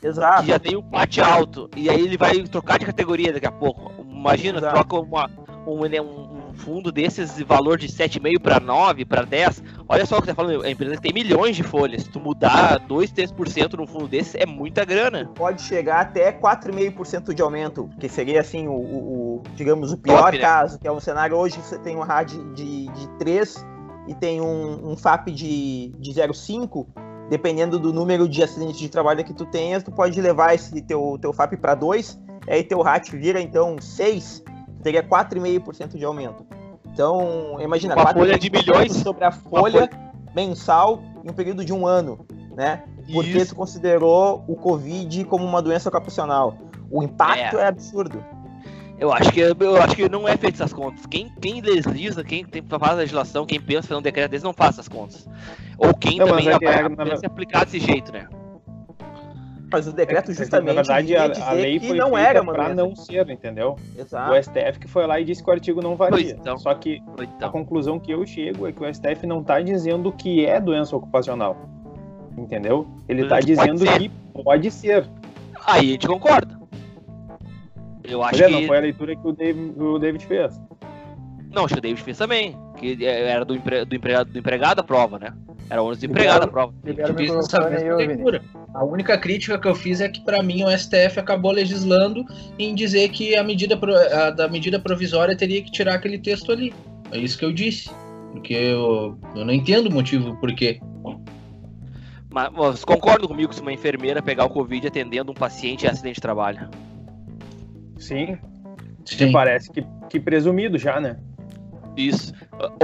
Exato. 0.01 0.43
que 0.43 0.47
já 0.47 0.57
tem 0.57 0.77
um 0.77 0.81
pate 0.81 1.19
alto, 1.19 1.69
e 1.75 1.89
aí 1.89 1.99
ele 1.99 2.15
vai 2.15 2.41
trocar 2.43 2.79
de 2.79 2.85
categoria 2.85 3.33
daqui 3.33 3.45
a 3.45 3.51
pouco. 3.51 3.91
Imagina, 4.09 4.59
Exato. 4.59 4.75
troca 4.75 4.95
uma, 4.95 5.29
um, 5.67 5.81
né, 5.81 5.99
um- 5.99 6.28
um 6.28 6.28
fundo 6.59 6.91
desses 6.91 7.35
de 7.35 7.43
valor 7.43 7.77
de 7.77 7.87
7,5 7.87 8.39
para 8.39 8.59
9, 8.59 9.05
para 9.05 9.23
10. 9.23 9.63
Olha 9.87 10.05
só 10.05 10.17
o 10.17 10.21
que 10.21 10.27
tá 10.27 10.35
falando, 10.35 10.63
a 10.63 10.69
empresa 10.69 10.99
tem 11.01 11.11
milhões 11.13 11.55
de 11.55 11.63
folhas. 11.63 12.03
Se 12.03 12.09
tu 12.09 12.19
mudar 12.19 12.77
2, 12.79 13.11
3% 13.11 13.73
num 13.73 13.87
fundo 13.87 14.07
desses, 14.07 14.35
é 14.35 14.45
muita 14.45 14.85
grana. 14.85 15.31
Pode 15.35 15.61
chegar 15.63 16.01
até 16.01 16.31
4,5% 16.31 17.33
de 17.33 17.41
aumento, 17.41 17.89
que 17.99 18.07
seria 18.07 18.41
assim 18.41 18.67
o, 18.67 18.73
o- 18.73 19.43
digamos, 19.55 19.91
o 19.91 19.97
pior 19.97 20.23
Top, 20.25 20.37
né? 20.37 20.43
caso, 20.43 20.77
que 20.79 20.87
é 20.87 20.91
um 20.91 20.99
cenário 20.99 21.35
hoje 21.35 21.57
você 21.57 21.79
tem 21.79 21.95
um 21.95 22.01
RAD 22.01 22.33
de, 22.53 22.87
de 22.87 23.07
3 23.17 23.65
e 24.07 24.13
tem 24.15 24.41
um, 24.41 24.91
um 24.91 24.97
FAP 24.97 25.27
de, 25.29 25.93
de 25.97 26.11
0,5, 26.13 26.85
dependendo 27.29 27.77
do 27.79 27.93
número 27.93 28.27
de 28.27 28.41
acidentes 28.43 28.79
de 28.79 28.89
trabalho 28.89 29.23
que 29.23 29.33
tu 29.33 29.45
tenhas, 29.45 29.83
tu 29.83 29.91
pode 29.91 30.19
levar 30.19 30.53
esse 30.55 30.81
teu, 30.81 31.17
teu 31.21 31.31
FAP 31.31 31.53
para 31.57 31.75
2, 31.75 32.19
aí 32.47 32.63
teu 32.63 32.81
RAT 32.81 33.09
vira 33.11 33.39
então 33.39 33.77
6, 33.79 34.43
teria 34.81 35.03
4,5% 35.03 35.97
de 35.97 36.05
aumento. 36.05 36.45
Então, 36.91 37.57
imagina, 37.61 37.95
Uma 37.95 38.05
4,5% 38.05 38.13
folha 38.13 38.39
de 38.39 38.49
milhões. 38.49 38.93
sobre 38.93 39.23
a 39.23 39.31
folha 39.31 39.89
mensal 40.35 41.01
em 41.23 41.29
um 41.29 41.33
período 41.33 41.63
de 41.63 41.73
um 41.73 41.85
ano, 41.87 42.25
né? 42.55 42.83
Porque 43.11 43.37
Isso. 43.37 43.49
tu 43.49 43.55
considerou 43.55 44.43
o 44.47 44.55
Covid 44.55 45.23
como 45.25 45.45
uma 45.45 45.61
doença 45.61 45.89
ocupacional. 45.89 46.57
O 46.91 47.03
impacto 47.03 47.57
é, 47.57 47.67
absurdo. 47.67 48.23
Eu 48.99 49.13
acho 49.13 49.31
que 49.31 49.39
eu 49.39 49.81
acho 49.81 49.95
que 49.95 50.09
não 50.09 50.27
é 50.27 50.35
feito 50.35 50.55
essas 50.55 50.73
contas. 50.73 51.05
Quem, 51.05 51.31
quem 51.41 51.61
legisla, 51.61 52.23
quem 52.23 52.43
tem, 52.43 52.61
faz 52.61 52.91
a 52.91 52.95
legislação, 52.95 53.45
quem 53.45 53.59
pensa 53.59 53.87
fazer 53.87 53.97
um 53.97 54.01
decreto 54.01 54.31
desse 54.31 54.43
não 54.43 54.53
faz 54.53 54.75
essas 54.75 54.89
contas. 54.89 55.27
Ou 55.77 55.93
quem 55.95 56.17
Não, 56.17 56.27
também 56.27 56.49
é 56.49 56.51
é, 56.51 56.55
é, 56.55 57.19
em 57.23 57.25
aplicar 57.25 57.63
desse 57.63 57.79
jeito, 57.79 58.11
né? 58.11 58.27
Mas 59.71 59.87
o 59.87 59.93
decreto 59.93 60.31
É 60.31 60.33
justamente 60.33 60.67
na 60.67 60.73
verdade, 60.81 61.15
a, 61.15 61.49
a 61.49 61.51
lei 61.53 61.79
foi 61.79 61.95
não 61.97 62.09
feita 62.11 62.19
era 62.29 62.41
doença. 62.43 62.73
não 62.75 62.95
ser, 62.95 63.29
entendeu? 63.29 63.75
Exato. 63.97 64.33
O 64.33 64.43
STF 64.43 64.79
que 64.79 64.87
foi 64.87 65.05
lá 65.05 65.19
e 65.19 65.25
disse 65.25 65.43
que 65.43 65.49
o 65.49 65.53
artigo 65.53 65.81
não 65.81 65.95
valia. 65.95 66.31
Então. 66.31 66.57
Só 66.57 66.73
que 66.73 67.01
a 67.19 67.23
Então, 67.23 67.51
conclusão 67.51 67.99
que 67.99 68.11
eu 68.11 68.25
chego 68.25 68.67
é 68.67 68.71
que 68.71 68.83
o 68.83 68.93
STF 68.93 69.27
não 69.27 69.41
está 69.41 69.61
dizendo 69.61 70.11
que 70.11 70.45
é 70.45 70.59
doença 70.59 70.95
ocupacional. 70.95 71.55
Entendeu? 72.37 72.87
Ele 73.07 73.23
está 73.23 73.35
Pode 73.35 73.47
dizendo 73.47 73.79
ser. 73.79 73.99
que 73.99 74.09
pode 74.43 74.71
ser. 74.71 75.05
aí 75.65 75.89
a 75.89 75.91
gente 75.91 76.07
concorda. 76.07 76.57
Eu 78.03 78.23
acho 78.23 78.31
Mas 78.33 78.41
é, 78.41 78.45
que. 78.47 78.51
não 78.61 78.67
foi 78.67 78.77
a 78.77 78.81
leitura 78.81 79.15
que 79.15 79.27
o 79.27 79.31
David, 79.33 79.79
o 79.79 79.99
David 79.99 80.25
fez. 80.25 80.59
Não, 81.51 81.65
acho 81.65 81.73
que 81.75 81.79
o 81.79 81.81
David 81.81 82.01
fez 82.01 82.17
também. 82.17 82.57
Que 82.77 83.05
era 83.05 83.43
do, 83.45 83.55
empre... 83.55 83.83
do, 83.85 83.95
empregado, 83.95 84.31
do 84.31 84.39
empregado 84.39 84.79
a 84.79 84.83
prova, 84.83 85.19
né? 85.19 85.33
Era 85.69 85.81
o 85.83 85.85
ônus 85.85 85.99
do 85.99 86.05
empregado 86.05 86.43
a 86.43 86.47
prova. 86.47 86.73
Libera 86.83 87.11
o 87.11 87.15
microfone 87.15 87.75
aí, 87.75 88.17
A 88.73 88.83
única 88.83 89.17
crítica 89.17 89.57
que 89.57 89.67
eu 89.67 89.73
fiz 89.75 89.99
é 89.99 90.07
que, 90.07 90.21
para 90.21 90.43
mim, 90.43 90.63
o 90.63 90.69
STF 90.77 91.19
acabou 91.19 91.51
legislando 91.51 92.23
em 92.57 92.75
dizer 92.75 93.09
que 93.09 93.35
a 93.35 93.43
medida, 93.43 93.75
pro- 93.75 93.95
a 93.95 94.29
da 94.29 94.47
medida 94.47 94.79
provisória 94.79 95.35
teria 95.35 95.61
que 95.63 95.71
tirar 95.71 95.95
aquele 95.95 96.19
texto 96.19 96.51
ali. 96.51 96.73
É 97.11 97.17
isso 97.17 97.37
que 97.37 97.45
eu 97.45 97.51
disse. 97.51 97.89
Porque 98.31 98.53
eu, 98.53 99.17
eu 99.35 99.43
não 99.43 99.51
entendo 99.53 99.87
o 99.87 99.91
motivo 99.91 100.35
por 100.37 100.53
quê. 100.53 100.79
Mas 102.31 102.53
vocês 102.53 102.85
concordam 102.85 103.27
comigo 103.27 103.51
se 103.51 103.59
uma 103.61 103.73
enfermeira 103.73 104.21
pegar 104.21 104.45
o 104.45 104.49
Covid 104.49 104.85
atendendo 104.87 105.31
um 105.31 105.35
paciente 105.35 105.85
em 105.85 105.89
acidente 105.89 106.15
de 106.15 106.21
trabalho? 106.21 106.69
Sim. 107.97 108.37
Sim. 109.03 109.31
Parece 109.31 109.71
que, 109.71 109.83
que 110.09 110.19
presumido 110.19 110.77
já, 110.77 111.01
né? 111.01 111.17
Isso. 111.97 112.31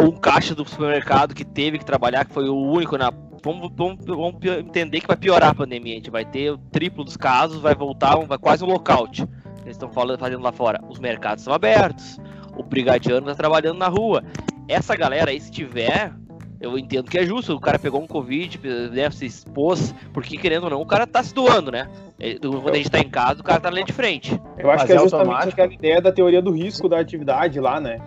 Ou 0.01 0.07
um 0.09 0.17
caixa 0.17 0.55
do 0.55 0.67
supermercado 0.67 1.35
que 1.35 1.45
teve 1.45 1.77
que 1.77 1.85
trabalhar, 1.85 2.25
que 2.25 2.33
foi 2.33 2.49
o 2.49 2.55
único 2.55 2.97
na. 2.97 3.13
Vamos, 3.45 3.71
vamos, 3.75 4.03
vamos 4.05 4.35
entender 4.59 5.01
que 5.01 5.07
vai 5.07 5.15
piorar 5.15 5.51
a 5.51 5.53
pandemia. 5.53 5.93
A 5.93 5.97
gente 5.97 6.09
vai 6.09 6.25
ter 6.25 6.49
o 6.51 6.57
triplo 6.57 7.03
dos 7.03 7.15
casos, 7.15 7.61
vai 7.61 7.75
voltar, 7.75 8.17
um, 8.17 8.25
vai 8.25 8.39
quase 8.39 8.63
um 8.63 8.67
lockout. 8.67 9.21
Eles 9.61 9.75
estão 9.75 9.87
falando, 9.91 10.17
fazendo 10.17 10.41
lá 10.41 10.51
fora. 10.51 10.79
Os 10.89 10.97
mercados 10.99 11.41
estão 11.43 11.53
abertos, 11.53 12.19
o 12.57 12.63
brigadiano 12.63 13.21
está 13.29 13.35
trabalhando 13.35 13.77
na 13.77 13.87
rua. 13.87 14.23
Essa 14.67 14.95
galera 14.95 15.29
aí, 15.29 15.39
se 15.39 15.51
tiver, 15.51 16.11
eu 16.59 16.75
entendo 16.75 17.09
que 17.09 17.19
é 17.19 17.23
justo. 17.25 17.53
O 17.55 17.59
cara 17.59 17.77
pegou 17.77 18.01
um 18.01 18.07
Covid, 18.07 18.59
né, 18.91 19.11
se 19.11 19.27
expôs, 19.27 19.93
porque 20.11 20.37
querendo 20.37 20.63
ou 20.63 20.69
não, 20.71 20.81
o 20.81 20.85
cara 20.87 21.05
tá 21.05 21.21
se 21.21 21.31
doando, 21.33 21.71
né? 21.71 21.87
Ele- 22.19 22.39
Quando 22.39 22.71
a 22.73 22.77
gente 22.77 22.89
tá 22.89 22.97
em 22.99 23.09
casa, 23.09 23.41
o 23.41 23.43
cara 23.43 23.59
tá 23.59 23.69
na 23.69 23.75
linha 23.75 23.85
de 23.85 23.93
frente. 23.93 24.31
Eu 24.57 24.71
acho 24.71 24.79
Mas 24.79 24.85
que 24.87 24.91
é 24.93 24.95
é 24.95 24.99
justamente 24.99 25.27
automático? 25.29 25.61
aquela 25.61 25.73
ideia 25.73 26.01
da 26.01 26.11
teoria 26.11 26.41
do 26.41 26.49
risco 26.51 26.89
da 26.89 26.99
atividade 26.99 27.59
lá, 27.59 27.79
né? 27.79 27.99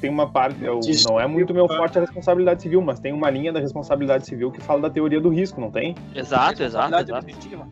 Tem 0.00 0.10
uma 0.10 0.28
parte, 0.28 0.62
eu- 0.64 0.80
não 1.08 1.20
é 1.20 1.26
muito 1.26 1.54
meu 1.54 1.68
forte 1.68 1.96
a 1.96 2.00
responsabilidade 2.00 2.62
civil, 2.62 2.82
mas 2.82 2.98
tem 2.98 3.12
uma 3.12 3.30
linha 3.30 3.52
da 3.52 3.60
responsabilidade 3.60 4.26
civil 4.26 4.50
que 4.50 4.60
fala 4.60 4.80
da 4.82 4.90
teoria 4.90 5.20
do 5.20 5.28
risco, 5.28 5.60
não 5.60 5.70
tem? 5.70 5.94
Exato, 6.14 6.62
exato, 6.64 6.92
exato. 6.94 7.12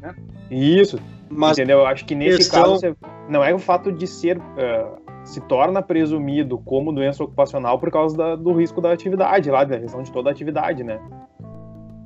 né? 0.01 0.15
Isso, 0.51 0.99
Mas 1.29 1.59
entendeu? 1.59 1.79
Eu 1.81 1.87
acho 1.87 2.05
que 2.05 2.15
nesse 2.15 2.39
questão- 2.39 2.63
caso 2.63 2.81
você- 2.81 2.95
não 3.29 3.43
é 3.43 3.53
o 3.55 3.59
fato 3.59 3.91
de 3.91 4.07
ser 4.07 4.41
eh, 4.57 4.87
se 5.25 5.41
torna 5.43 5.83
presumido 5.83 6.59
como 6.59 6.93
doença 6.93 7.23
ocupacional 7.25 7.79
por 7.79 7.91
causa 7.91 8.17
da- 8.17 8.37
do 8.37 8.53
risco 8.53 8.81
da 8.81 8.93
atividade 8.93 9.51
lá, 9.51 9.65
da 9.65 9.79
questão 9.79 10.03
de 10.03 10.11
toda 10.13 10.29
a 10.31 10.33
atividade, 10.33 10.83
né? 10.85 10.99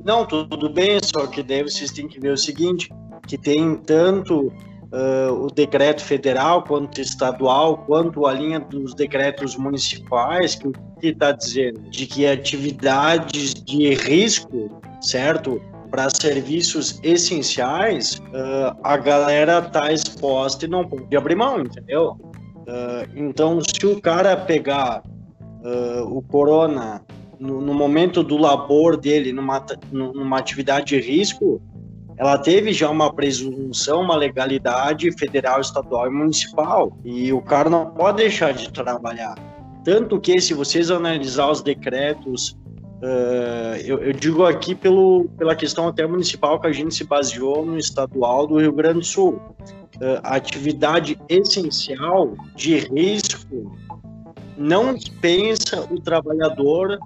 Não, 0.05 0.27
tudo 0.27 0.69
bem, 0.71 0.99
só 1.03 1.27
que 1.27 1.43
daí 1.43 1.63
vocês 1.63 1.91
têm 1.91 2.07
que 2.09 2.21
ver 2.21 2.33
o 2.33 2.37
seguinte, 2.37 2.91
que 3.27 3.39
tem 3.39 3.77
tanto 3.77 4.53
ah, 4.95 5.33
o 5.33 5.49
decreto 5.49 6.05
federal, 6.05 6.63
quanto 6.63 7.01
estadual, 7.01 7.79
quanto 7.79 8.27
a 8.27 8.33
linha 8.33 8.61
dos 8.61 8.95
decretos 8.95 9.57
municipais, 9.57 10.55
que 10.55 11.09
está 11.09 11.33
dizendo? 11.33 11.81
De 11.91 12.07
que 12.07 12.25
atividades 12.25 13.55
de 13.55 13.93
risco, 13.95 14.81
certo? 15.01 15.61
Para 15.91 16.09
serviços 16.11 17.01
essenciais, 17.03 18.23
ah, 18.33 18.77
a 18.85 18.97
galera 18.97 19.61
tá 19.63 19.93
exposta 19.93 20.65
e 20.65 20.69
não 20.69 20.87
pode 20.87 21.17
abrir 21.17 21.35
mão, 21.35 21.61
entendeu? 21.61 22.17
Ah, 22.69 23.05
então, 23.17 23.59
se 23.61 23.85
o 23.85 24.01
cara 24.01 24.37
pegar 24.37 25.03
o 26.11 26.21
corona 26.21 27.01
no, 27.41 27.59
no 27.59 27.73
momento 27.73 28.23
do 28.23 28.37
labor 28.37 28.99
dele, 28.99 29.33
numa, 29.33 29.65
numa 29.91 30.39
atividade 30.39 30.89
de 30.89 31.01
risco, 31.01 31.59
ela 32.17 32.39
teve 32.39 32.73
já 32.73 32.89
uma 32.89 33.13
presunção, 33.13 34.03
uma 34.03 34.17
legalidade 34.17 35.11
federal, 35.19 35.61
estadual 35.61 36.07
e 36.07 36.11
municipal. 36.11 36.97
E 37.05 37.33
o 37.33 37.43
cara 37.43 37.69
não 37.69 37.87
pode 37.91 38.19
deixar 38.19 38.53
de 38.53 38.71
trabalhar. 38.73 39.35
Tanto 39.85 40.21
que, 40.21 40.41
se 40.41 40.55
vocês 40.55 40.91
analisar 40.91 41.51
os 41.51 41.61
decretos, 41.61 42.57
eh, 43.03 43.83
eu, 43.85 43.99
eu 43.99 44.13
digo 44.13 44.45
aqui 44.45 44.75
pelo, 44.75 45.29
pela 45.37 45.55
questão 45.55 45.89
até 45.89 46.07
municipal 46.07 46.61
que 46.61 46.67
a 46.67 46.73
gente 46.73 46.95
se 46.95 47.05
baseou 47.05 47.67
no 47.67 47.77
estadual 47.77 48.47
do 48.47 48.59
Rio 48.59 48.73
Grande 48.73 49.01
do 49.01 49.05
Sul. 49.05 49.41
A 50.25 50.37
atividade 50.37 51.17
essencial 51.29 52.35
de 52.57 52.79
risco 52.79 53.77
não 54.57 54.95
dispensa 54.95 55.87
o 55.91 56.01
trabalhador 56.01 56.99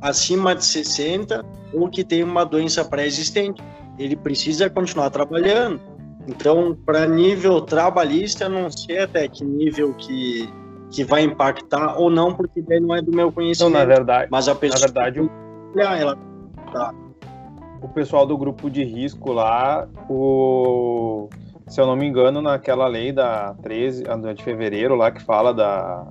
acima 0.00 0.54
de 0.54 0.64
60 0.64 1.44
ou 1.72 1.88
que 1.88 2.04
tem 2.04 2.22
uma 2.22 2.44
doença 2.44 2.84
pré-existente. 2.84 3.62
Ele 3.98 4.16
precisa 4.16 4.68
continuar 4.68 5.10
trabalhando. 5.10 5.80
Então, 6.26 6.76
para 6.86 7.06
nível 7.06 7.60
trabalhista, 7.60 8.44
eu 8.44 8.50
não 8.50 8.70
sei 8.70 9.00
até 9.00 9.28
que 9.28 9.44
nível 9.44 9.92
que, 9.94 10.48
que 10.90 11.04
vai 11.04 11.22
impactar 11.22 11.98
ou 11.98 12.08
não, 12.10 12.34
porque 12.34 12.62
daí 12.62 12.80
não 12.80 12.94
é 12.94 13.02
do 13.02 13.10
meu 13.10 13.26
Então, 13.26 13.32
conhecimento. 13.32 13.72
na 13.72 13.84
verdade, 13.84 14.28
Mas 14.30 14.48
a 14.48 14.54
na 14.54 14.60
pessoa 14.60 14.80
verdade 14.80 15.20
o, 15.20 15.30
Ah, 15.86 15.96
ela 15.96 16.18
o 17.82 17.88
pessoal 17.88 18.26
do 18.26 18.36
grupo 18.38 18.70
de 18.70 18.82
risco 18.82 19.32
lá, 19.32 19.86
o 20.08 21.28
se 21.68 21.80
eu 21.80 21.86
não 21.86 21.96
me 21.96 22.06
engano, 22.06 22.40
naquela 22.42 22.86
lei 22.86 23.12
da 23.12 23.54
13 23.62 24.04
a 24.08 24.32
de 24.32 24.42
fevereiro 24.42 24.94
lá 24.94 25.10
que 25.10 25.22
fala 25.22 25.52
da 25.52 26.06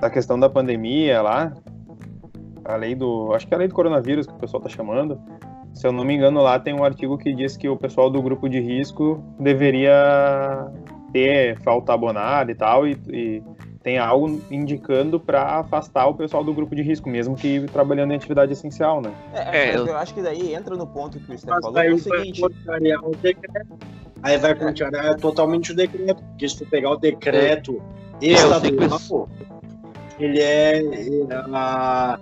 da 0.00 0.10
questão 0.10 0.38
da 0.38 0.48
pandemia 0.48 1.22
lá, 1.22 1.52
a 2.64 2.76
lei 2.76 2.94
do, 2.94 3.32
acho 3.34 3.46
que 3.46 3.54
é 3.54 3.56
a 3.56 3.58
lei 3.58 3.68
do 3.68 3.74
coronavírus 3.74 4.26
que 4.26 4.34
o 4.34 4.38
pessoal 4.38 4.62
tá 4.62 4.68
chamando. 4.68 5.18
Se 5.76 5.86
eu 5.86 5.92
não 5.92 6.04
me 6.04 6.14
engano, 6.14 6.40
lá 6.40 6.58
tem 6.58 6.72
um 6.72 6.82
artigo 6.82 7.18
que 7.18 7.34
diz 7.34 7.54
que 7.54 7.68
o 7.68 7.76
pessoal 7.76 8.08
do 8.08 8.22
grupo 8.22 8.48
de 8.48 8.58
risco 8.58 9.22
deveria 9.38 10.68
ter 11.12 11.58
falta 11.60 11.92
abonada 11.92 12.50
e 12.50 12.54
tal, 12.54 12.88
e, 12.88 12.96
e 13.10 13.42
tem 13.82 13.98
algo 13.98 14.40
indicando 14.50 15.20
para 15.20 15.42
afastar 15.58 16.06
o 16.06 16.14
pessoal 16.14 16.42
do 16.42 16.54
grupo 16.54 16.74
de 16.74 16.80
risco, 16.80 17.10
mesmo 17.10 17.36
que 17.36 17.60
trabalhando 17.68 18.12
em 18.12 18.16
atividade 18.16 18.52
essencial, 18.54 19.02
né? 19.02 19.12
É, 19.34 19.40
É, 19.64 19.66
mas 19.72 19.80
eu- 19.82 19.86
eu... 19.88 19.96
acho 19.98 20.14
que 20.14 20.22
daí 20.22 20.54
entra 20.54 20.74
no 20.74 20.86
ponto 20.86 21.18
que 21.20 21.26
o 21.26 21.28
Mas 21.34 21.44
falou, 21.44 21.72
que 21.74 21.78
é 21.78 21.82
aí 21.82 21.92
o 21.92 21.98
vai 21.98 22.18
seguinte. 22.20 22.40
contrariar 22.40 23.04
o 23.04 23.10
decreto. 23.10 23.66
Aí 24.22 24.38
vai 24.38 24.54
contrariar 24.54 25.14
totalmente 25.16 25.72
o 25.72 25.76
decreto, 25.76 26.22
porque 26.22 26.48
se 26.48 26.56
tu 26.56 26.66
pegar 26.70 26.90
o 26.92 26.96
decreto 26.96 27.82
que 28.18 28.28
estadual, 28.28 29.28
ele 30.18 30.40
é, 30.40 30.78
ele, 30.78 31.28
a- 31.52 32.18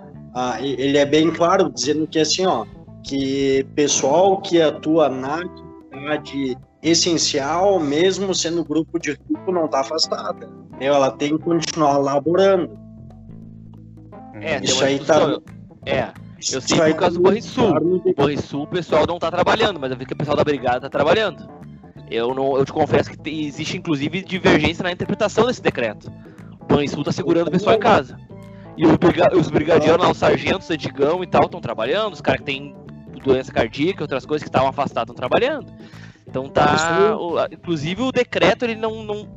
ele 0.61 0.97
é 0.97 1.05
bem 1.05 1.31
claro, 1.31 1.71
dizendo 1.71 2.05
que 2.05 2.19
assim, 2.19 2.45
ó, 2.45 2.65
que 3.07 3.65
pessoal 3.75 4.41
que 4.41 4.61
atua 4.61 5.09
na 5.09 5.41
atividade 5.41 6.57
essencial, 6.81 7.79
mesmo 7.79 8.33
sendo 8.35 8.63
grupo 8.63 8.99
de 8.99 9.11
risco, 9.11 9.51
não 9.51 9.65
está 9.65 9.79
afastada. 9.81 10.49
Ela 10.79 11.09
tem 11.11 11.37
que 11.37 11.43
continuar 11.43 11.97
laborando. 11.97 12.77
É, 14.35 14.63
Isso 14.63 14.83
aí 14.83 14.99
tá- 14.99 15.15
discussão. 15.19 15.41
É, 15.85 16.09
Eu 16.53 16.61
sei 16.61 16.77
por 16.93 16.95
causa 16.99 17.15
do 17.15 17.21
Banrisul. 17.23 17.69
O 18.05 18.13
Banrisul 18.13 18.63
o 18.63 18.67
pessoal 18.67 19.05
não 19.07 19.17
tá 19.17 19.31
trabalhando, 19.31 19.79
mas 19.79 19.89
eu 19.91 19.97
vi 19.97 20.05
que 20.05 20.13
o 20.13 20.17
pessoal 20.17 20.35
da 20.37 20.43
brigada 20.43 20.81
tá 20.81 20.89
trabalhando. 20.89 21.47
Eu, 22.11 22.35
não, 22.35 22.55
eu 22.57 22.65
te 22.65 22.71
confesso 22.73 23.09
que 23.09 23.17
tem- 23.17 23.45
existe 23.45 23.77
inclusive 23.77 24.21
divergência 24.21 24.83
na 24.83 24.91
interpretação 24.91 25.47
desse 25.47 25.61
decreto. 25.61 26.11
O 26.61 26.65
Banrisul 26.65 27.03
tá 27.03 27.11
segurando 27.11 27.47
o 27.47 27.51
pessoal 27.51 27.75
em 27.75 27.79
casa. 27.79 28.19
E 28.77 28.85
os, 28.85 28.95
briga 28.97 29.35
os 29.35 29.49
brigadianos 29.49 30.05
lá, 30.05 30.11
os 30.11 30.17
sargentos, 30.17 30.69
Edigão 30.69 31.23
e 31.23 31.27
tal, 31.27 31.45
estão 31.45 31.61
trabalhando. 31.61 32.13
Os 32.13 32.21
caras 32.21 32.41
que 32.41 32.45
têm 32.45 32.75
doença 33.25 33.51
cardíaca, 33.51 34.03
outras 34.03 34.25
coisas 34.25 34.43
que 34.43 34.49
estavam 34.49 34.69
afastados 34.69 35.11
estão 35.11 35.15
trabalhando. 35.15 35.71
Então 36.27 36.49
tá. 36.49 37.15
o- 37.17 37.37
inclusive 37.51 38.01
o 38.01 38.11
decreto, 38.11 38.65
ele 38.65 38.75
não, 38.75 39.03
não. 39.03 39.27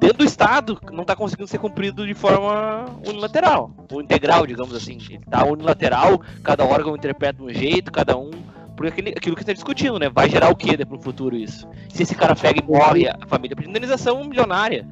Dentro 0.00 0.18
do 0.18 0.24
Estado, 0.24 0.78
não 0.92 1.04
tá 1.04 1.14
conseguindo 1.16 1.48
ser 1.48 1.58
cumprido 1.58 2.06
de 2.06 2.14
forma 2.14 2.86
unilateral. 3.06 3.70
Ou 3.92 4.00
integral, 4.00 4.46
digamos 4.46 4.74
assim. 4.74 4.98
Ele 5.10 5.24
tá 5.28 5.44
unilateral, 5.44 6.20
cada 6.42 6.64
órgão 6.64 6.96
interpreta 6.96 7.38
de 7.38 7.42
um 7.42 7.52
jeito, 7.52 7.90
cada 7.92 8.16
um. 8.16 8.30
Por 8.76 8.86
aquele, 8.86 9.10
aquilo 9.10 9.34
que 9.34 9.42
você 9.42 9.46
tá 9.48 9.52
discutindo, 9.52 9.98
né? 9.98 10.08
Vai 10.08 10.30
gerar 10.30 10.50
o 10.50 10.56
que 10.56 10.84
pro 10.86 11.00
futuro 11.00 11.34
isso? 11.34 11.68
Se 11.92 12.04
esse 12.04 12.14
cara 12.14 12.36
pega 12.36 12.62
e 12.62 12.64
morre, 12.64 13.08
a 13.08 13.18
família 13.26 13.56
pede 13.56 13.68
indenização 13.68 14.22
milionária. 14.22 14.86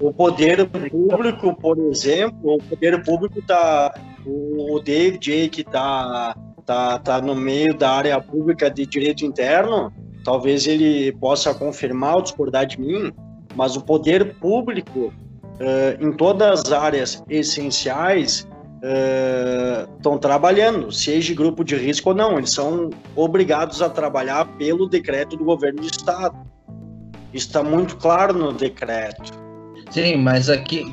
O 0.00 0.12
poder 0.12 0.66
público, 0.68 1.54
por 1.56 1.78
exemplo, 1.78 2.54
o 2.56 2.62
poder 2.62 3.02
público 3.04 3.42
tá. 3.42 3.92
O 4.26 4.80
David 4.80 5.48
que 5.50 5.62
tá, 5.64 6.36
tá, 6.66 6.98
tá 6.98 7.20
no 7.20 7.34
meio 7.34 7.76
da 7.76 7.90
área 7.90 8.20
pública 8.20 8.70
de 8.70 8.86
direito 8.86 9.24
interno, 9.24 9.92
talvez 10.24 10.66
ele 10.66 11.12
possa 11.12 11.54
confirmar 11.54 12.16
ou 12.16 12.22
discordar 12.22 12.66
de 12.66 12.80
mim, 12.80 13.12
mas 13.54 13.76
o 13.76 13.80
poder 13.80 14.34
público, 14.36 15.12
eh, 15.60 15.98
em 16.00 16.12
todas 16.12 16.60
as 16.60 16.72
áreas 16.72 17.22
essenciais, 17.28 18.46
estão 19.96 20.18
trabalhando, 20.18 20.92
seja 20.92 21.34
grupo 21.34 21.64
de 21.64 21.74
risco 21.74 22.10
ou 22.10 22.14
não, 22.14 22.36
eles 22.36 22.52
são 22.52 22.90
obrigados 23.16 23.80
a 23.80 23.88
trabalhar 23.88 24.44
pelo 24.58 24.86
decreto 24.86 25.36
do 25.36 25.44
governo 25.44 25.80
do 25.80 25.86
estado. 25.86 26.36
Está 27.32 27.62
muito 27.62 27.96
claro 27.96 28.34
no 28.34 28.52
decreto. 28.52 29.32
Sim, 29.90 30.16
mas 30.16 30.50
aqui 30.50 30.84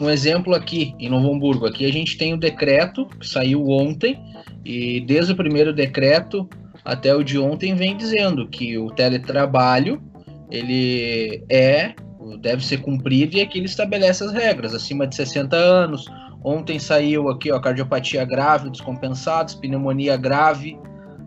um 0.00 0.10
exemplo 0.10 0.54
aqui 0.54 0.94
em 0.98 1.08
Novo 1.08 1.32
Hamburgo. 1.32 1.66
Aqui 1.66 1.84
a 1.86 1.92
gente 1.92 2.16
tem 2.16 2.34
o 2.34 2.36
decreto 2.38 3.06
que 3.06 3.28
saiu 3.28 3.68
ontem 3.68 4.18
e 4.64 5.00
desde 5.00 5.32
o 5.32 5.36
primeiro 5.36 5.72
decreto 5.72 6.48
até 6.84 7.14
o 7.14 7.22
de 7.22 7.38
ontem 7.38 7.74
vem 7.74 7.96
dizendo 7.96 8.48
que 8.48 8.78
o 8.78 8.90
teletrabalho 8.90 10.02
ele 10.50 11.44
é 11.48 11.94
deve 12.40 12.64
ser 12.64 12.78
cumprido 12.78 13.36
e 13.36 13.40
aqui 13.40 13.58
ele 13.58 13.66
estabelece 13.66 14.22
as 14.24 14.32
regras 14.32 14.74
acima 14.74 15.06
de 15.06 15.14
60 15.14 15.56
anos. 15.56 16.06
Ontem 16.42 16.78
saiu 16.78 17.28
aqui 17.28 17.50
ó 17.50 17.58
cardiopatia 17.58 18.24
grave, 18.24 18.70
descompensados, 18.70 19.54
pneumonia 19.54 20.16
grave, 20.16 20.78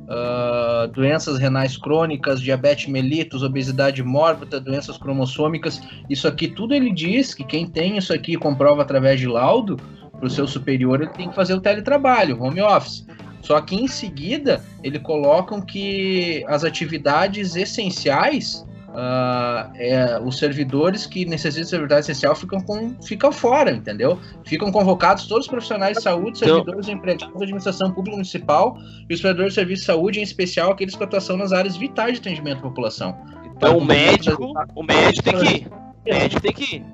ah, 0.10 0.90
doenças 0.94 1.40
renais 1.40 1.78
crônicas, 1.78 2.42
diabetes 2.42 2.88
mellitus, 2.88 3.44
obesidade 3.44 4.04
mórbida, 4.04 4.60
doenças 4.60 4.98
cromossômicas. 4.98 5.82
Isso 6.10 6.28
aqui 6.28 6.48
tudo 6.48 6.74
ele 6.74 6.92
diz 6.92 7.34
que 7.34 7.44
quem 7.44 7.68
tem 7.68 7.98
isso 7.98 8.14
aqui 8.14 8.36
comprova 8.36 8.82
através 8.82 9.20
de 9.20 9.28
laudo 9.28 9.78
para 10.12 10.28
o 10.28 10.30
seu 10.30 10.48
superior, 10.48 11.02
ele 11.02 11.12
tem 11.12 11.30
que 11.30 11.36
fazer 11.36 11.54
o 11.54 11.62
teletrabalho, 11.62 12.42
home 12.42 12.62
office. 12.62 13.06
Só 13.44 13.60
que 13.62 13.76
em 13.76 13.88
seguida 13.88 14.64
ele 14.82 14.98
colocam 14.98 15.62
que 15.62 16.44
as 16.48 16.64
atividades 16.64 17.56
essenciais, 17.58 18.66
ah, 18.96 19.70
é, 19.76 20.18
os 20.24 20.38
servidores 20.38 21.06
que 21.06 21.26
necessitam 21.26 21.64
de 21.64 21.70
servidade 21.70 22.02
essencial 22.02 22.36
ficam, 22.36 22.62
com, 22.62 22.96
ficam 23.02 23.32
fora, 23.34 23.72
entendeu? 23.72 24.18
Ficam 24.46 24.72
convocados 24.72 25.28
todos 25.28 25.46
os 25.46 25.52
profissionais 25.52 25.98
de 25.98 26.04
saúde, 26.04 26.38
Então- 26.38 26.56
servidores 26.56 26.88
empregados 26.88 27.34
da 27.34 27.44
administração 27.44 27.92
pública 27.92 28.16
municipal 28.16 28.78
e 29.10 29.14
os 29.14 29.20
provedores 29.20 29.52
de 29.54 29.56
serviço 29.56 29.82
de 29.82 29.86
saúde, 29.88 30.20
em 30.20 30.24
especial 30.24 30.72
aqueles 30.72 30.96
com 30.96 31.04
atuação 31.04 31.36
nas 31.36 31.52
áreas 31.52 31.76
vitais 31.76 32.14
de 32.14 32.20
atendimento 32.20 32.60
à 32.60 32.62
população. 32.62 33.18
Então 33.58 33.78
o 33.78 33.84
médico, 33.86 34.54
o 34.74 34.84
médico 34.84 35.24
tem 35.24 35.38
que 35.38 35.46
ir. 35.56 35.68
O 36.06 36.14
médico 36.14 36.42
tem 36.42 36.54
que 36.54 36.76
ir. 36.78 36.86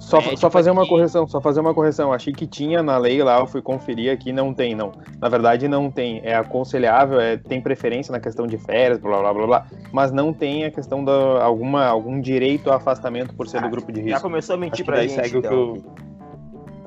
Só, 0.00 0.18
É, 0.18 0.22
só 0.22 0.30
tipo 0.30 0.50
fazer 0.50 0.70
uma 0.70 0.82
aqui- 0.82 0.90
correção, 0.90 1.26
só 1.26 1.40
fazer 1.40 1.60
uma 1.60 1.74
correção. 1.74 2.12
Achei 2.12 2.32
que 2.32 2.46
tinha 2.46 2.82
na 2.82 2.96
lei 2.98 3.22
lá, 3.22 3.38
eu 3.40 3.46
fui 3.46 3.60
conferir 3.60 4.12
aqui, 4.12 4.32
não 4.32 4.54
tem, 4.54 4.74
não. 4.74 4.92
Na 5.20 5.28
verdade, 5.28 5.66
não 5.68 5.90
tem. 5.90 6.20
É 6.24 6.34
aconselhável, 6.34 7.20
é, 7.20 7.36
tem 7.36 7.60
preferência 7.60 8.12
na 8.12 8.20
questão 8.20 8.46
de 8.46 8.56
férias, 8.56 8.98
blá 8.98 9.18
blá 9.20 9.34
blá 9.34 9.46
blá, 9.46 9.66
mas 9.92 10.10
não 10.12 10.32
tem 10.32 10.64
a 10.64 10.70
questão 10.70 11.04
da 11.04 11.42
alguma, 11.42 11.84
algum 11.86 12.20
direito 12.20 12.70
a 12.70 12.76
afastamento 12.76 13.34
por 13.34 13.46
ser 13.48 13.60
do 13.60 13.68
grupo 13.68 13.90
de 13.92 14.00
Já 14.00 14.06
risco. 14.06 14.22
começou 14.22 14.54
a 14.54 14.56
Acho 14.56 14.60
mentir 14.60 14.84
que 14.84 14.90
pra 14.90 15.02
gente, 15.02 15.14
segue 15.14 15.36
o 15.38 15.40
que 15.42 15.46
então. 15.46 15.58
eu. 15.76 15.82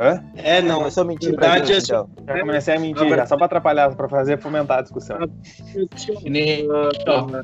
Hã? 0.01 0.23
É, 0.35 0.63
não. 0.63 0.79
começou 0.79 1.03
a 1.03 1.05
mentir 1.05 1.35
pra 1.35 1.49
Verdade, 1.51 1.73
gente, 1.75 1.91
é 1.91 1.95
então. 1.95 2.09
Já 2.27 2.39
comecei 2.39 2.75
a 2.75 2.79
mentir, 2.79 3.27
só 3.27 3.37
pra 3.37 3.45
atrapalhar, 3.45 3.95
pra 3.95 4.09
fazer 4.09 4.39
fomentar 4.39 4.79
a 4.79 4.81
discussão. 4.81 5.15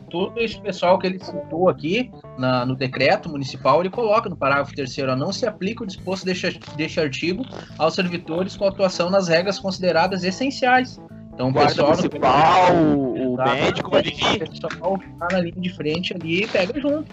Todo 0.09 0.39
esse 0.41 0.59
pessoal 0.59 0.97
que 0.97 1.05
ele 1.05 1.19
citou 1.23 1.69
aqui 1.69 2.09
na- 2.37 2.65
no 2.65 2.75
decreto 2.75 3.29
municipal, 3.29 3.79
ele 3.81 3.91
coloca 3.91 4.27
no 4.27 4.35
parágrafo 4.35 4.73
terceiro, 4.73 5.15
não 5.15 5.31
se 5.31 5.45
aplica 5.45 5.83
o 5.83 5.87
disposto 5.87 6.25
deste, 6.25 6.59
deste 6.75 6.99
artigo 6.99 7.43
aos 7.77 7.93
servidores 7.93 8.57
com 8.57 8.65
atuação 8.65 9.11
nas 9.11 9.27
regras 9.27 9.59
consideradas 9.59 10.23
essenciais. 10.23 10.99
Então, 11.33 11.49
o 11.49 11.53
pessoal, 11.53 11.89
no- 11.91 11.95
municipal, 11.97 12.73
o 12.75 13.33
Exato. 13.33 13.51
médico 13.51 13.95
o 13.95 13.99
ir. 13.99 14.49
pessoal 14.49 14.97
tá 15.19 15.27
na 15.31 15.39
linha 15.41 15.53
de 15.61 15.69
frente 15.75 16.15
ali 16.15 16.43
e 16.43 16.47
pega 16.47 16.79
junto. 16.79 17.05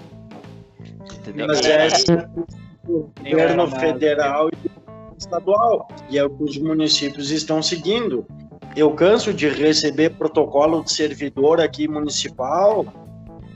Entendeu? 1.19 1.47
Mas 1.49 1.67
é 1.67 1.89
o 2.89 3.11
governo 3.23 3.69
federal 3.69 4.49
e 4.49 4.75
estadual. 5.25 5.89
E 6.11 6.19
é 6.19 6.25
o 6.25 6.31
que 6.31 6.45
os 6.45 6.59
municípios 6.59 7.31
estão 7.31 7.63
seguindo. 7.63 8.27
Eu 8.77 8.91
canso 8.93 9.33
de 9.33 9.49
receber 9.49 10.11
protocolo 10.11 10.83
de 10.85 10.93
servidor 10.93 11.61
aqui 11.61 11.87
municipal 11.89 12.85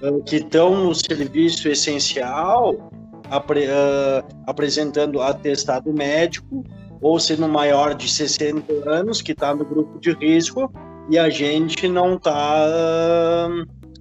eh, 0.03 0.21
que 0.25 0.37
estão 0.37 0.85
no 0.85 0.95
serviço 0.95 1.69
essencial 1.69 2.91
apre- 3.31 3.67
eh, 3.69 4.25
apresentando 4.47 5.21
atestado 5.21 5.93
médico 5.93 6.65
ou 7.01 7.19
sendo 7.19 7.49
maior 7.49 7.95
de 7.95 8.09
60 8.09 8.73
anos 8.89 9.21
que 9.23 9.33
está 9.33 9.55
no 9.55 9.65
grupo 9.65 10.01
de 10.01 10.13
risco 10.13 10.73
e 11.11 11.19
a 11.19 11.29
gente 11.31 11.89
não 11.89 12.15
está 12.15 13.49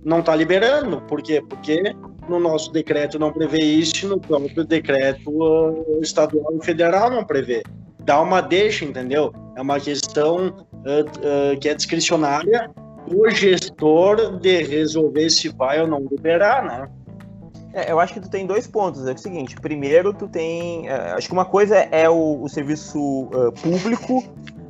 não 0.07 0.21
tá 0.21 0.33
liberando. 0.33 1.01
Por 1.01 1.21
quê? 1.21 1.43
Porque 1.47 1.93
no 2.29 2.39
nosso 2.39 2.71
decreto 2.71 3.19
não 3.19 3.31
prevê 3.31 3.59
isso, 3.59 4.07
no 4.07 4.17
próprio 4.17 4.63
decreto 4.63 5.29
uh, 5.29 5.99
estadual 6.01 6.55
e 6.55 6.65
federal 6.65 7.11
não 7.11 7.25
prevê. 7.25 7.61
Dá 7.99 8.21
uma 8.21 8.39
deixa, 8.41 8.85
entendeu? 8.85 9.33
É 9.57 9.61
uma 9.61 9.77
questão 9.81 10.47
uh, 10.47 11.53
uh, 11.53 11.59
que 11.59 11.67
é 11.67 11.75
discricionária 11.75 12.71
do 13.05 13.29
gestor 13.29 14.39
de 14.39 14.63
resolver 14.63 15.29
se 15.29 15.49
vai 15.49 15.81
ou 15.81 15.87
não 15.87 15.99
liberar, 16.09 16.63
né? 16.63 16.89
É, 17.73 17.91
eu 17.91 17.99
acho 17.99 18.13
que 18.13 18.21
tu 18.21 18.29
tem 18.29 18.45
dois 18.45 18.65
pontos. 18.65 19.05
É 19.05 19.11
o 19.11 19.17
seguinte, 19.17 19.55
primeiro 19.57 20.13
tu 20.13 20.25
tem. 20.29 20.87
é, 20.87 21.11
acho 21.17 21.27
que 21.27 21.33
uma 21.33 21.45
coisa 21.45 21.75
é 21.75 22.09
o, 22.09 22.41
o 22.41 22.47
serviço 22.47 23.29
ah, 23.33 23.51
público, 23.61 24.23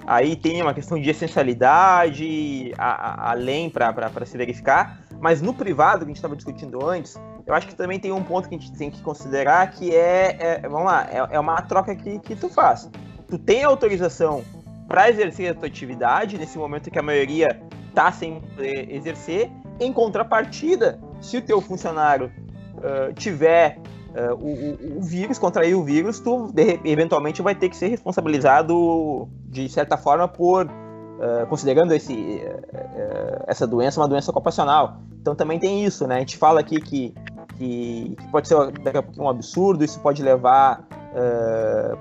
aí 0.08 0.36
tem 0.36 0.62
uma 0.64 0.74
questão 0.74 1.00
de 1.00 1.08
essencialidade, 1.10 2.74
a- 2.76 3.28
a- 3.28 3.32
além 3.32 3.70
para 3.70 4.26
se 4.26 4.36
verificar, 4.36 5.00
mas 5.20 5.42
no 5.42 5.54
privado, 5.54 6.00
que 6.00 6.06
a 6.06 6.08
gente 6.08 6.18
estava 6.18 6.36
discutindo 6.36 6.86
antes, 6.88 7.20
eu 7.46 7.54
acho 7.54 7.68
que 7.68 7.76
também 7.76 8.00
tem 8.00 8.12
um 8.12 8.24
ponto 8.24 8.48
que 8.50 8.56
a 8.56 8.58
gente 8.58 8.72
tem 8.74 8.92
que 8.92 9.02
considerar 9.02 9.70
que 9.72 9.96
é. 9.96 10.38
é- 10.40 10.70
vamos 10.70 10.86
lá, 10.86 11.08
é, 11.10 11.36
é 11.36 11.40
uma 11.40 11.62
troca 11.62 11.96
que, 11.96 12.20
que 12.20 12.36
tu 12.36 12.50
faz. 12.50 12.90
Tu 13.28 13.38
tem 13.38 13.64
autorização 13.64 14.44
para 14.88 15.10
exercer 15.10 15.52
a 15.52 15.54
tua 15.54 15.68
atividade, 15.68 16.38
nesse 16.38 16.58
momento 16.58 16.90
que 16.92 17.00
a 17.00 17.04
maioria 17.04 17.60
tá 17.94 18.12
sem 18.12 18.40
poder 18.42 18.94
exercer, 18.94 19.50
em 19.80 19.92
contrapartida, 19.92 21.00
se 21.22 21.38
o 21.38 21.42
teu 21.42 21.60
funcionário 21.62 22.32
uh, 22.78 23.14
tiver 23.14 23.80
uh, 24.10 24.34
o, 24.36 24.96
o- 24.96 24.98
o 25.00 25.02
vírus, 25.02 25.38
contrair 25.38 25.76
o 25.76 25.84
vírus, 25.84 26.20
tu 26.20 26.52
de- 26.54 26.80
eventualmente 26.86 27.42
vai 27.42 27.54
ter 27.56 27.70
que 27.70 27.76
ser 27.76 27.88
responsabilizado 27.88 29.28
de 29.46 29.68
certa 29.70 29.98
forma 29.98 30.28
por 30.28 30.70
uh, 31.18 31.46
considerando 31.48 31.94
esse, 31.94 32.14
uh, 32.14 32.58
uh, 32.58 33.44
essa 33.48 33.66
doença 33.68 34.00
uma 34.00 34.08
doença 34.08 34.32
ocupacional. 34.32 34.98
Então 35.22 35.36
também 35.36 35.60
tem 35.60 35.84
isso, 35.84 36.08
né? 36.08 36.16
A 36.16 36.20
gente 36.20 36.38
fala 36.38 36.60
aqui 36.60 36.80
que, 36.80 37.14
que, 37.58 38.16
que 38.18 38.28
pode 38.32 38.48
ser 38.48 38.56
daqui 38.84 38.98
a 38.98 39.04
pouco 39.04 39.22
um 39.22 39.30
absurdo, 39.30 39.84
isso 39.84 40.00
pode 40.00 40.22
levar 40.24 40.86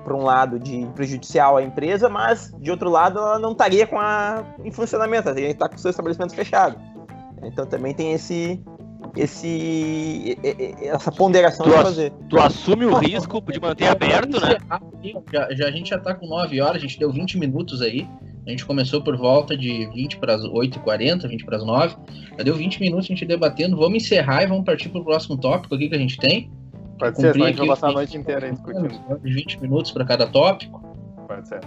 para 0.03 0.13
um 0.15 0.21
lado 0.23 0.59
de 0.59 0.85
prejudicial 0.93 1.57
à 1.57 1.63
empresa, 1.63 2.07
mas 2.07 2.53
de 2.59 2.69
outro 2.69 2.87
lado 2.87 3.17
ela 3.17 3.39
não 3.39 3.53
estaria 3.53 3.87
com 3.87 3.97
a, 3.99 4.43
em 4.63 4.71
funcionamento, 4.71 5.27
ela 5.29 5.39
estar 5.39 5.67
com 5.67 5.75
o 5.75 5.79
seu 5.79 5.89
estabelecimento 5.89 6.35
fechado. 6.35 6.77
Então 7.41 7.65
também 7.65 7.95
tem 7.95 8.13
esse, 8.13 8.61
esse 9.15 10.37
essa 10.83 11.11
ponderação 11.11 11.65
Tu 11.65 11.71
de 11.71 11.75
fazer. 11.83 12.13
Tu 12.29 12.39
assume 12.39 12.85
o 12.85 12.95
risco 12.95 13.41
de 13.41 13.59
manter 13.59 13.87
aberto, 13.87 14.39
né? 14.39 14.57
Já, 15.31 15.47
já- 15.53 15.67
a 15.67 15.71
gente 15.71 15.89
já 15.89 15.99
tá 15.99 16.13
com 16.13 16.27
9 16.27 16.61
horas, 16.61 16.77
a 16.77 16.79
gente 16.79 16.99
deu 16.99 17.11
20 17.11 17.37
minutos 17.37 17.81
aí. 17.81 18.07
A 18.47 18.49
gente 18.49 18.65
começou 18.65 19.01
por 19.01 19.17
volta 19.17 19.57
de 19.57 19.85
20 19.87 20.19
para 20.19 20.35
as 20.35 20.41
8h40, 20.41 21.27
20 21.27 21.43
para 21.43 21.57
as 21.57 21.65
9 21.65 21.97
Já 22.37 22.43
deu 22.45 22.55
20 22.55 22.79
minutos 22.79 23.05
a 23.05 23.09
gente 23.09 23.25
debatendo. 23.25 23.75
Vamos 23.75 24.01
encerrar 24.01 24.43
e 24.43 24.47
vamos 24.47 24.63
partir 24.63 24.87
para 24.87 25.01
o 25.01 25.03
próximo 25.03 25.37
tópico 25.37 25.75
aqui 25.75 25.89
que 25.89 25.95
a 25.95 25.99
gente 25.99 26.17
tem. 26.17 26.49
Pode 26.97 27.17
ser, 27.17 27.33
senão 27.33 27.45
a 27.45 27.49
gente 27.49 27.57
vai 27.57 27.67
passar 27.67 27.89
a 27.89 27.91
noite 27.91 28.15
inteira 28.15 28.45
aí 28.45 28.53
discutindo. 28.53 29.19
20 29.21 29.61
minutos 29.61 29.91
para 29.91 30.05
cada 30.05 30.25
tópico. 30.25 30.79
Pode 31.27 31.45
ser. 31.45 31.59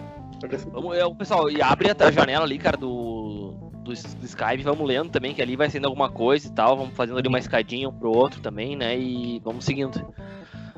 Vamos, 0.72 0.96
é, 0.96 1.04
o 1.04 1.14
pessoal, 1.14 1.50
e 1.50 1.60
abre 1.60 1.90
a 1.90 2.10
janela 2.10 2.46
ali, 2.46 2.56
cara, 2.56 2.78
do, 2.78 3.52
do, 3.84 3.92
do 3.92 4.24
Skype, 4.24 4.62
vamos 4.62 4.88
lendo 4.88 5.10
também, 5.10 5.34
que 5.34 5.42
ali 5.42 5.56
vai 5.56 5.68
sendo 5.68 5.84
alguma 5.84 6.08
coisa 6.08 6.48
e 6.48 6.50
tal, 6.50 6.78
vamos 6.78 6.96
fazendo 6.96 7.18
ali 7.18 7.28
uma 7.28 7.38
escadinha 7.38 7.90
um 7.90 7.92
pro 7.92 8.10
outro 8.10 8.40
também, 8.40 8.74
né? 8.74 8.98
E 8.98 9.38
vamos 9.44 9.66
seguindo. 9.66 10.02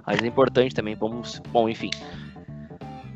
Mas 0.04 0.20
é 0.20 0.26
importante 0.26 0.74
também, 0.74 0.96
vamos. 0.96 1.40
Bom, 1.52 1.68
enfim. 1.68 1.90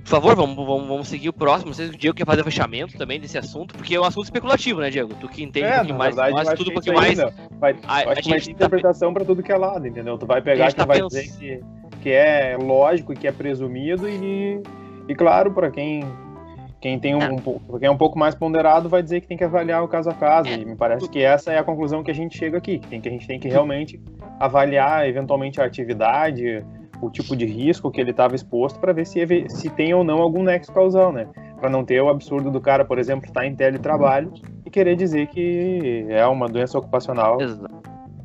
Por 0.07 0.11
favor, 0.11 0.37
vamos, 0.37 0.55
vamos, 0.55 0.87
vamos 0.87 1.09
seguir 1.09 1.31
o 1.31 1.33
próximo. 1.33 1.71
Não 1.71 1.75
sei 1.75 1.89
se 1.89 1.95
o 1.95 1.99
Diego 1.99 2.17
quer 2.17 2.25
fazer 2.25 2.43
o 2.43 2.45
fechamento 2.45 2.97
também 2.97 3.19
desse 3.19 3.37
assunto, 3.37 3.75
porque 3.75 3.93
é 3.93 4.01
um 4.01 4.05
assunto 4.05 4.23
especulativo, 4.23 4.81
né, 4.81 4.89
Diego? 4.89 5.13
Tu 5.21 5.29
que 5.29 5.43
entende 5.43 5.67
É, 5.67 5.73
um 5.73 5.77
pouquinho 5.79 5.99
mais, 5.99 6.15
verdade, 6.15 6.57
tudo 6.57 6.71
um 6.71 6.75
pouquinho 6.75 6.95
mais. 6.95 7.19
Vai, 7.59 7.77
A- 7.89 7.93
a 7.93 8.13
acho 8.13 8.23
que 8.23 8.29
vai 8.29 8.39
gente 8.39 8.47
ter 8.47 8.55
tá 8.55 8.67
interpretação 8.67 9.13
pra 9.13 9.25
tudo 9.25 9.43
que 9.43 9.51
é 9.51 9.57
lado, 9.57 9.85
entendeu? 9.85 10.17
Tu 10.17 10.25
vai 10.25 10.41
pegar 10.41 10.67
gente 10.67 10.75
que 10.75 10.81
tá 10.81 10.85
vai 10.87 11.03
dizer 11.03 11.29
que, 11.37 11.61
que 12.05 12.11
é 12.11 12.57
lógico 12.57 13.13
e 13.13 13.17
que 13.17 13.27
é 13.27 13.33
presumido 13.33 14.09
e, 14.09 14.63
e 15.09 15.15
claro, 15.17 15.51
pra 15.53 15.73
quem, 15.73 16.05
quem 16.81 17.01
tem 17.01 17.17
um, 17.17 17.23
É. 17.23 17.29
um 17.33 17.41
quem 17.81 17.89
é 17.89 17.91
um 17.91 17.97
pouco 17.99 18.17
mais 18.17 18.33
ponderado, 18.37 18.89
vai 18.89 19.03
dizer 19.03 19.21
que 19.21 19.27
tem 19.27 19.37
que 19.37 19.43
avaliar 19.43 19.83
o 19.83 19.89
caso 19.89 20.09
a 20.09 20.15
caso. 20.15 20.49
É. 20.49 20.55
E 20.55 20.65
me 20.65 20.77
parece 20.77 21.11
que 21.11 21.21
essa 21.21 21.51
é 21.53 21.59
a 21.59 21.65
conclusão 21.65 22.05
que 22.05 22.13
a 22.13 22.15
gente 22.15 22.39
chega 22.39 22.57
aqui, 22.59 22.79
que, 22.79 22.87
tem, 22.87 23.01
que 23.01 23.09
a 23.09 23.11
gente 23.13 23.27
tem 23.27 23.41
que 23.41 23.49
realmente 23.49 24.01
avaliar 24.39 25.09
eventualmente 25.09 25.61
a 25.61 25.65
atividade, 25.65 26.65
o 27.01 27.11
tipo 27.11 27.37
de 27.37 27.45
risco 27.47 27.91
que 27.91 28.01
ele 28.01 28.11
estava 28.11 28.35
exposto 28.35 28.79
para 28.81 28.93
ver 28.93 29.07
se, 29.07 29.25
se 29.49 29.71
tem 29.71 29.93
ou 29.95 30.03
não 30.05 30.19
algum 30.19 30.43
nexo 30.43 30.73
causal, 30.73 31.13
né? 31.13 31.27
Para 31.61 31.71
não 31.71 31.85
ter 31.85 32.01
o 32.03 32.09
absurdo 32.09 32.51
do 32.51 32.61
cara, 32.61 32.85
por 32.85 32.99
exemplo, 32.99 33.27
estar 33.27 33.47
em 33.47 33.55
teletrabalho 33.55 34.33
e 34.65 34.71
querer 34.71 34.97
dizer 34.97 35.27
que 35.29 36.07
é 36.09 36.27
uma 36.27 36.49
doença 36.49 36.79
ocupacional. 36.79 37.41
Exa- 37.41 37.69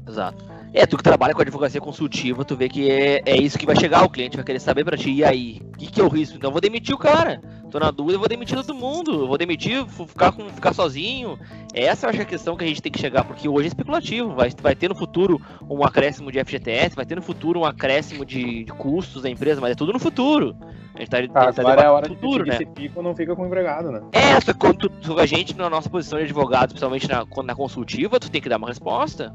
Exato. 0.08 0.44
É, 0.74 0.86
tu 0.86 0.98
que 0.98 1.04
trabalha 1.04 1.34
com 1.34 1.42
advocacia 1.42 1.82
consultiva, 1.82 2.46
tu 2.46 2.56
vê 2.56 2.70
que 2.70 2.90
é, 2.90 3.22
é 3.26 3.36
isso 3.36 3.58
que 3.58 3.66
vai 3.66 3.76
chegar, 3.76 4.04
o 4.04 4.10
cliente 4.10 4.38
vai 4.38 4.46
querer 4.46 4.60
saber 4.60 4.86
pra 4.86 4.96
ti, 4.96 5.12
e 5.12 5.24
aí, 5.24 5.62
o 5.74 5.78
que, 5.78 5.88
que 5.88 6.00
é 6.00 6.04
o 6.04 6.08
risco? 6.08 6.38
Então 6.38 6.48
eu 6.50 6.54
vou 6.54 6.62
demitir 6.62 6.96
o 6.96 6.98
cara. 6.98 7.42
Tô 7.72 7.80
na 7.80 7.90
dúvida, 7.90 8.16
eu 8.16 8.20
vou 8.20 8.28
demitir 8.28 8.58
todo 8.58 8.76
mundo. 8.76 9.22
Eu 9.22 9.28
vou 9.28 9.38
demitir, 9.38 9.82
vou 9.86 10.06
ficar, 10.06 10.34
com, 10.34 10.44
ficar 10.50 10.74
sozinho. 10.74 11.40
Essa 11.74 12.06
eu 12.06 12.10
acho 12.10 12.18
que 12.18 12.24
é 12.24 12.26
a 12.26 12.30
questão 12.30 12.58
que 12.58 12.66
a 12.66 12.68
gente 12.68 12.82
tem 12.82 12.92
que 12.92 13.00
chegar, 13.00 13.24
porque 13.24 13.48
hoje 13.48 13.64
é 13.64 13.68
especulativo. 13.70 14.36
Vai, 14.36 14.50
vai 14.62 14.76
ter 14.76 14.90
no 14.90 14.96
futuro 14.96 15.42
um 15.70 15.82
acréscimo 15.82 16.30
de 16.30 16.44
FGTS, 16.44 16.98
vai 16.98 17.06
ter 17.06 17.16
no 17.16 17.22
futuro 17.22 17.62
um 17.62 17.66
acréscimo 17.66 18.26
de, 18.26 18.66
de 18.66 18.74
custos 18.74 19.24
da 19.24 19.30
empresa, 19.30 19.62
mas 19.62 19.72
é 19.72 19.76
tudo 19.76 19.94
no 19.94 20.00
futuro. 20.00 20.54
A 20.94 21.00
gente 21.00 21.10
tá, 21.10 21.20
Ah, 21.34 21.54
tá 21.54 21.62
agora 21.62 21.82
é 21.82 21.86
a 21.86 21.94
hora 21.94 22.10
de 22.10 22.16
futuro, 22.16 22.46
né? 22.46 22.58
se 22.58 22.68
fica 22.76 23.00
ou 23.00 23.04
não 23.04 23.16
fica 23.16 23.34
com 23.34 23.44
o 23.44 23.46
empregado, 23.46 23.90
né? 23.90 24.02
É, 24.12 24.40
só 24.42 24.52
que 24.52 24.60
quando 24.60 24.90
tu, 24.90 25.18
a 25.18 25.26
gente, 25.26 25.56
na 25.56 25.70
nossa 25.70 25.90
posição 25.90 26.20
de 26.20 26.26
advogado, 26.26 26.70
principalmente 26.70 27.08
na, 27.08 27.26
na 27.44 27.56
consultiva, 27.56 28.20
tu 28.20 28.30
tem 28.30 28.42
que 28.42 28.50
dar 28.50 28.58
uma 28.58 28.68
resposta. 28.68 29.34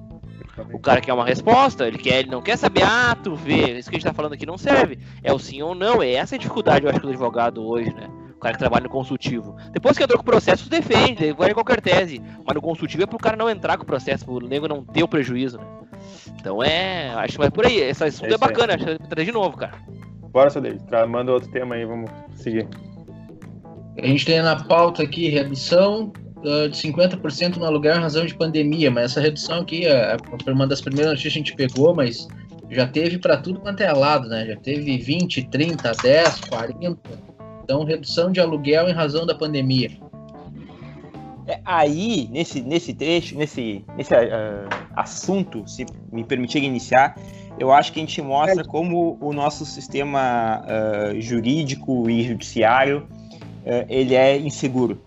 O 0.73 0.79
cara 0.79 1.01
quer 1.01 1.13
uma 1.13 1.25
resposta, 1.25 1.87
ele 1.87 1.99
quer, 1.99 2.21
ele 2.21 2.31
não 2.31 2.41
quer 2.41 2.57
saber, 2.57 2.83
ah, 2.83 3.15
tu 3.23 3.35
vê, 3.35 3.79
isso 3.79 3.91
que 3.91 3.97
a 3.97 3.99
gente 3.99 4.09
tá 4.09 4.15
falando 4.15 4.33
aqui 4.33 4.47
não 4.47 4.57
serve. 4.59 4.99
É 5.23 5.33
o 5.33 5.39
sim 5.39 5.61
ou 5.63 5.75
não, 5.75 6.03
é 6.03 6.13
essa 6.13 6.35
a 6.35 6.39
dificuldade, 6.39 6.85
eu 6.85 6.91
acho, 6.91 7.01
do 7.01 7.09
advogado 7.09 7.63
hoje, 7.67 7.93
né? 7.95 8.09
O 8.37 8.39
cara 8.39 8.53
que 8.55 8.59
trabalha 8.59 8.85
no 8.85 8.91
consultivo. 8.91 9.57
Depois 9.73 9.97
que 9.97 10.05
entrou 10.05 10.19
com 10.19 10.23
o 10.23 10.27
processo, 10.31 10.65
tu 10.65 10.71
defende, 10.71 11.33
vale 11.33 11.55
qualquer 11.55 11.81
tese. 11.81 12.21
Mas 12.45 12.55
no 12.55 12.61
consultivo 12.61 13.03
é 13.03 13.07
pro 13.07 13.19
cara 13.19 13.37
não 13.37 13.49
entrar 13.49 13.77
com 13.77 13.83
o 13.83 13.87
processo, 13.87 14.25
pro 14.25 14.47
nego 14.47 14.69
não 14.69 14.85
ter 14.85 15.03
o 15.03 15.09
prejuízo, 15.09 15.59
né? 15.59 15.65
Então 16.39 16.63
é, 16.63 17.15
acho 17.15 17.33
que 17.33 17.39
vai 17.39 17.51
por 17.51 17.65
aí. 17.67 17.79
Esse 17.79 18.05
assunto 18.05 18.31
É 18.31 18.35
é, 18.35 18.39
bacana, 18.39 18.75
acho 18.75 18.85
que 18.85 18.99
vai 18.99 19.09
trazer 19.09 19.25
de 19.27 19.33
novo, 19.33 19.57
cara. 19.57 19.75
Bora, 20.31 20.51
Sadei, 20.51 20.79
tra- 20.87 21.07
manda 21.07 21.33
outro 21.33 21.51
tema 21.51 21.75
aí, 21.77 21.85
vamos 21.87 22.11
seguir. 22.35 22.69
A 23.99 24.07
gente 24.07 24.27
tem 24.27 24.43
na 24.43 24.63
pauta 24.65 25.03
aqui 25.03 25.31
redução 25.31 26.13
ah, 26.47 26.69
de 26.69 26.77
50% 26.77 27.57
no 27.57 27.65
aluguel 27.65 27.97
em 27.97 28.01
razão 28.01 28.25
de 28.25 28.35
pandemia, 28.35 28.91
mas 28.91 29.13
essa 29.13 29.21
redução 29.21 29.61
aqui 29.61 29.87
é, 29.87 30.17
foi 30.45 30.53
uma 30.53 30.67
das 30.67 30.81
primeiras 30.81 31.13
notícias 31.13 31.33
que 31.33 31.39
a 31.39 31.43
gente 31.43 31.57
pegou, 31.57 31.95
mas 31.95 32.29
já 32.71 32.87
teve 32.87 33.19
para 33.19 33.37
tudo 33.37 33.61
quanto 33.61 33.83
é 33.83 33.93
lado, 33.93 34.29
né? 34.29 34.47
Já 34.47 34.57
teve 34.57 34.99
20, 34.99 35.45
30, 35.45 35.93
10, 36.03 36.41
40. 36.49 36.99
Então, 37.63 37.85
redução 37.85 38.31
de 38.31 38.41
aluguel 38.41 38.89
em 38.89 38.93
razão 38.93 39.27
da 39.27 39.35
pandemia. 39.35 39.91
É, 41.47 41.61
aí, 41.65 42.29
nesse, 42.33 42.61
nesse 42.61 42.93
trecho, 42.93 43.37
nesse, 43.37 43.85
nesse 43.97 44.13
ah, 44.15 44.67
assunto, 44.97 45.67
se 45.69 45.87
me 46.13 46.25
permitir 46.25 46.63
iniciar, 46.63 47.17
eu 47.59 47.73
acho 47.73 47.93
que 47.93 48.01
a 48.01 48.03
gente 48.03 48.21
mostra 48.21 48.65
como 48.65 49.17
o 49.21 49.33
nosso 49.33 49.65
sistema 49.65 50.65
ah, 50.65 51.13
jurídico 51.19 52.11
e 52.11 52.23
judiciário 52.25 53.07
ah, 53.65 53.85
ele 53.89 54.15
é 54.15 54.37
inseguro. 54.39 55.01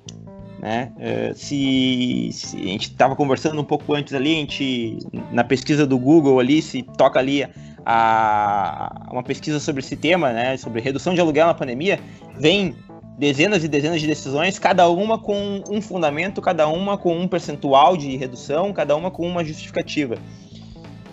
Né? 0.62 0.92
Ah, 1.00 1.34
se, 1.36 2.30
se 2.34 2.58
a 2.58 2.68
gente 2.68 2.90
estava 2.90 3.16
conversando 3.16 3.60
um 3.62 3.64
pouco 3.64 3.94
antes 3.94 4.14
ali, 4.14 4.34
a 4.34 4.40
gente, 4.40 4.98
na 5.32 5.44
pesquisa 5.44 5.86
do 5.86 5.98
Google 5.98 6.40
ali, 6.40 6.62
se 6.62 6.84
toca 6.84 7.20
ali 7.20 7.46
a, 7.86 9.08
uma 9.12 9.24
pesquisa 9.24 9.60
sobre 9.60 9.82
esse 9.82 9.96
tema, 9.96 10.32
né, 10.34 10.58
sobre 10.58 10.82
redução 10.82 11.14
de 11.14 11.22
aluguel 11.22 11.48
na 11.48 11.54
pandemia, 11.54 12.00
vem 12.38 12.76
dezenas 13.18 13.64
e 13.64 13.68
dezenas 13.68 14.00
de 14.00 14.08
decisões, 14.08 14.58
cada 14.60 14.88
uma 14.90 15.18
com 15.18 15.62
um 15.70 15.82
fundamento, 15.82 16.42
cada 16.42 16.68
uma 16.68 16.98
com 16.98 17.18
um 17.18 17.28
percentual 17.28 17.98
de 17.98 18.16
redução, 18.16 18.72
cada 18.72 18.96
uma 18.96 19.12
com 19.12 19.28
uma 19.28 19.44
justificativa. 19.44 20.18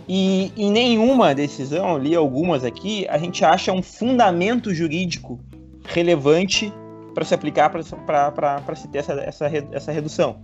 E 0.09 0.52
em 0.56 0.70
nenhuma 0.70 1.35
decisão, 1.35 1.98
li 1.98 2.14
algumas 2.14 2.64
aqui, 2.64 3.06
a 3.09 3.18
gente 3.18 3.44
acha 3.44 3.72
um 3.72 3.82
fundamento 3.82 4.72
jurídico 4.72 5.40
relevante 5.85 6.72
para 7.16 7.24
se 7.24 7.35
aplicar 7.35 7.70
para 7.70 8.76
se 8.76 8.88
ter 8.88 8.98
essa, 8.98 9.14
essa, 9.14 9.46
essa 9.72 9.90
redução. 9.90 10.37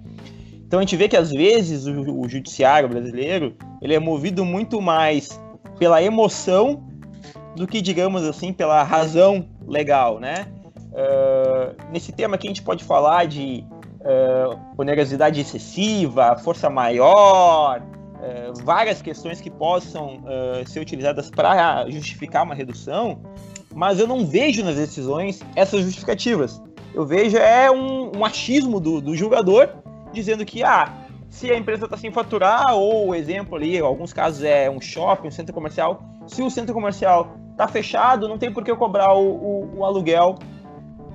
Então 0.66 0.78
a 0.78 0.82
gente 0.82 0.96
vê 0.96 1.06
que 1.06 1.18
às 1.18 1.28
vezes 1.28 1.86
o, 1.86 2.20
o 2.20 2.26
judiciário 2.26 2.88
brasileiro 2.88 3.54
ele 3.82 3.94
é 3.94 3.98
movido 3.98 4.42
muito 4.42 4.80
mais 4.80 5.38
pela 5.78 6.02
emoção 6.02 6.82
do 7.54 7.66
que, 7.66 7.82
digamos 7.82 8.22
assim, 8.22 8.54
pela 8.54 8.82
razão 8.82 9.46
legal, 9.66 10.18
né? 10.18 10.46
Uh, 10.92 11.92
nesse 11.92 12.10
tema 12.10 12.36
aqui 12.36 12.46
a 12.46 12.50
gente 12.50 12.62
pode 12.62 12.84
falar 12.84 13.26
de 13.26 13.62
uh, 14.00 14.58
onerosidade 14.78 15.42
excessiva, 15.42 16.38
força 16.38 16.70
maior, 16.70 17.82
uh, 17.82 18.64
várias 18.64 19.02
questões 19.02 19.42
que 19.42 19.50
possam 19.50 20.22
ser 20.66 20.80
utilizadas 20.80 21.28
para 21.28 21.86
justificar 21.90 22.44
uma 22.44 22.54
redução, 22.54 23.20
mas 23.74 23.98
eu 23.98 24.06
não 24.06 24.26
vejo 24.26 24.64
nas 24.64 24.76
decisões 24.76 25.40
essas 25.56 25.82
justificativas. 25.82 26.62
Eu 26.94 27.06
vejo 27.06 27.36
é 27.36 27.70
um, 27.70 28.18
um 28.18 28.24
achismo 28.24 28.78
do, 28.78 29.00
do 29.00 29.16
julgador 29.16 29.68
dizendo 30.12 30.44
que 30.44 30.62
ah, 30.62 30.92
se 31.30 31.50
a 31.50 31.56
empresa 31.56 31.86
está 31.86 31.96
sem 31.96 32.12
faturar, 32.12 32.74
ou 32.74 33.08
o 33.08 33.14
exemplo 33.14 33.56
ali, 33.56 33.78
em 33.78 33.80
alguns 33.80 34.12
casos 34.12 34.44
é 34.44 34.70
um 34.70 34.80
shopping, 34.80 35.28
um 35.28 35.30
centro 35.30 35.54
comercial, 35.54 36.02
se 36.26 36.42
o 36.42 36.50
centro 36.50 36.74
comercial 36.74 37.34
está 37.52 37.66
fechado, 37.66 38.28
não 38.28 38.36
tem 38.36 38.52
por 38.52 38.62
que 38.62 38.70
eu 38.70 38.76
cobrar 38.76 39.14
o, 39.14 39.30
o, 39.30 39.78
o 39.78 39.84
aluguel 39.84 40.36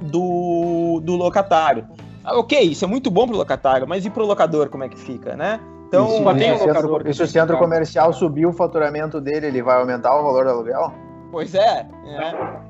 do, 0.01 0.99
do 1.03 1.15
locatário. 1.15 1.87
Ah, 2.23 2.37
ok, 2.39 2.59
isso 2.59 2.83
é 2.83 2.87
muito 2.87 3.11
bom 3.11 3.27
para 3.27 3.35
o 3.35 3.37
locatário, 3.37 3.87
mas 3.87 4.05
e 4.05 4.09
para 4.09 4.23
o 4.23 4.25
locador 4.25 4.69
como 4.69 4.83
é 4.83 4.89
que 4.89 4.99
fica, 4.99 5.35
né? 5.35 5.59
Então, 5.87 6.07
e 6.07 6.17
se, 6.17 6.23
tem 6.37 6.57
se 6.57 6.63
um 6.63 6.69
o 6.69 6.73
centro, 6.73 7.13
se 7.13 7.23
o 7.23 7.27
centro 7.27 7.57
comercial 7.57 8.11
subir 8.11 8.45
o 8.45 8.51
faturamento 8.51 9.21
dele, 9.21 9.47
ele 9.47 9.61
vai 9.61 9.79
aumentar 9.79 10.19
o 10.19 10.23
valor 10.23 10.45
do 10.45 10.51
aluguel? 10.51 10.91
Pois 11.31 11.53
é. 11.55 11.85
é. 12.05 12.67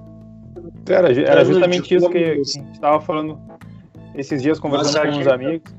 Era, 0.90 1.12
era 1.12 1.46
justamente 1.46 1.94
isso 1.96 2.10
que 2.10 2.18
a 2.18 2.36
gente 2.36 2.72
estava 2.74 3.00
falando 3.00 3.40
esses 4.16 4.42
dias 4.42 4.60
conversando 4.60 5.12
com 5.12 5.18
uns 5.20 5.28
aqui- 5.28 5.46
amigos. 5.46 5.76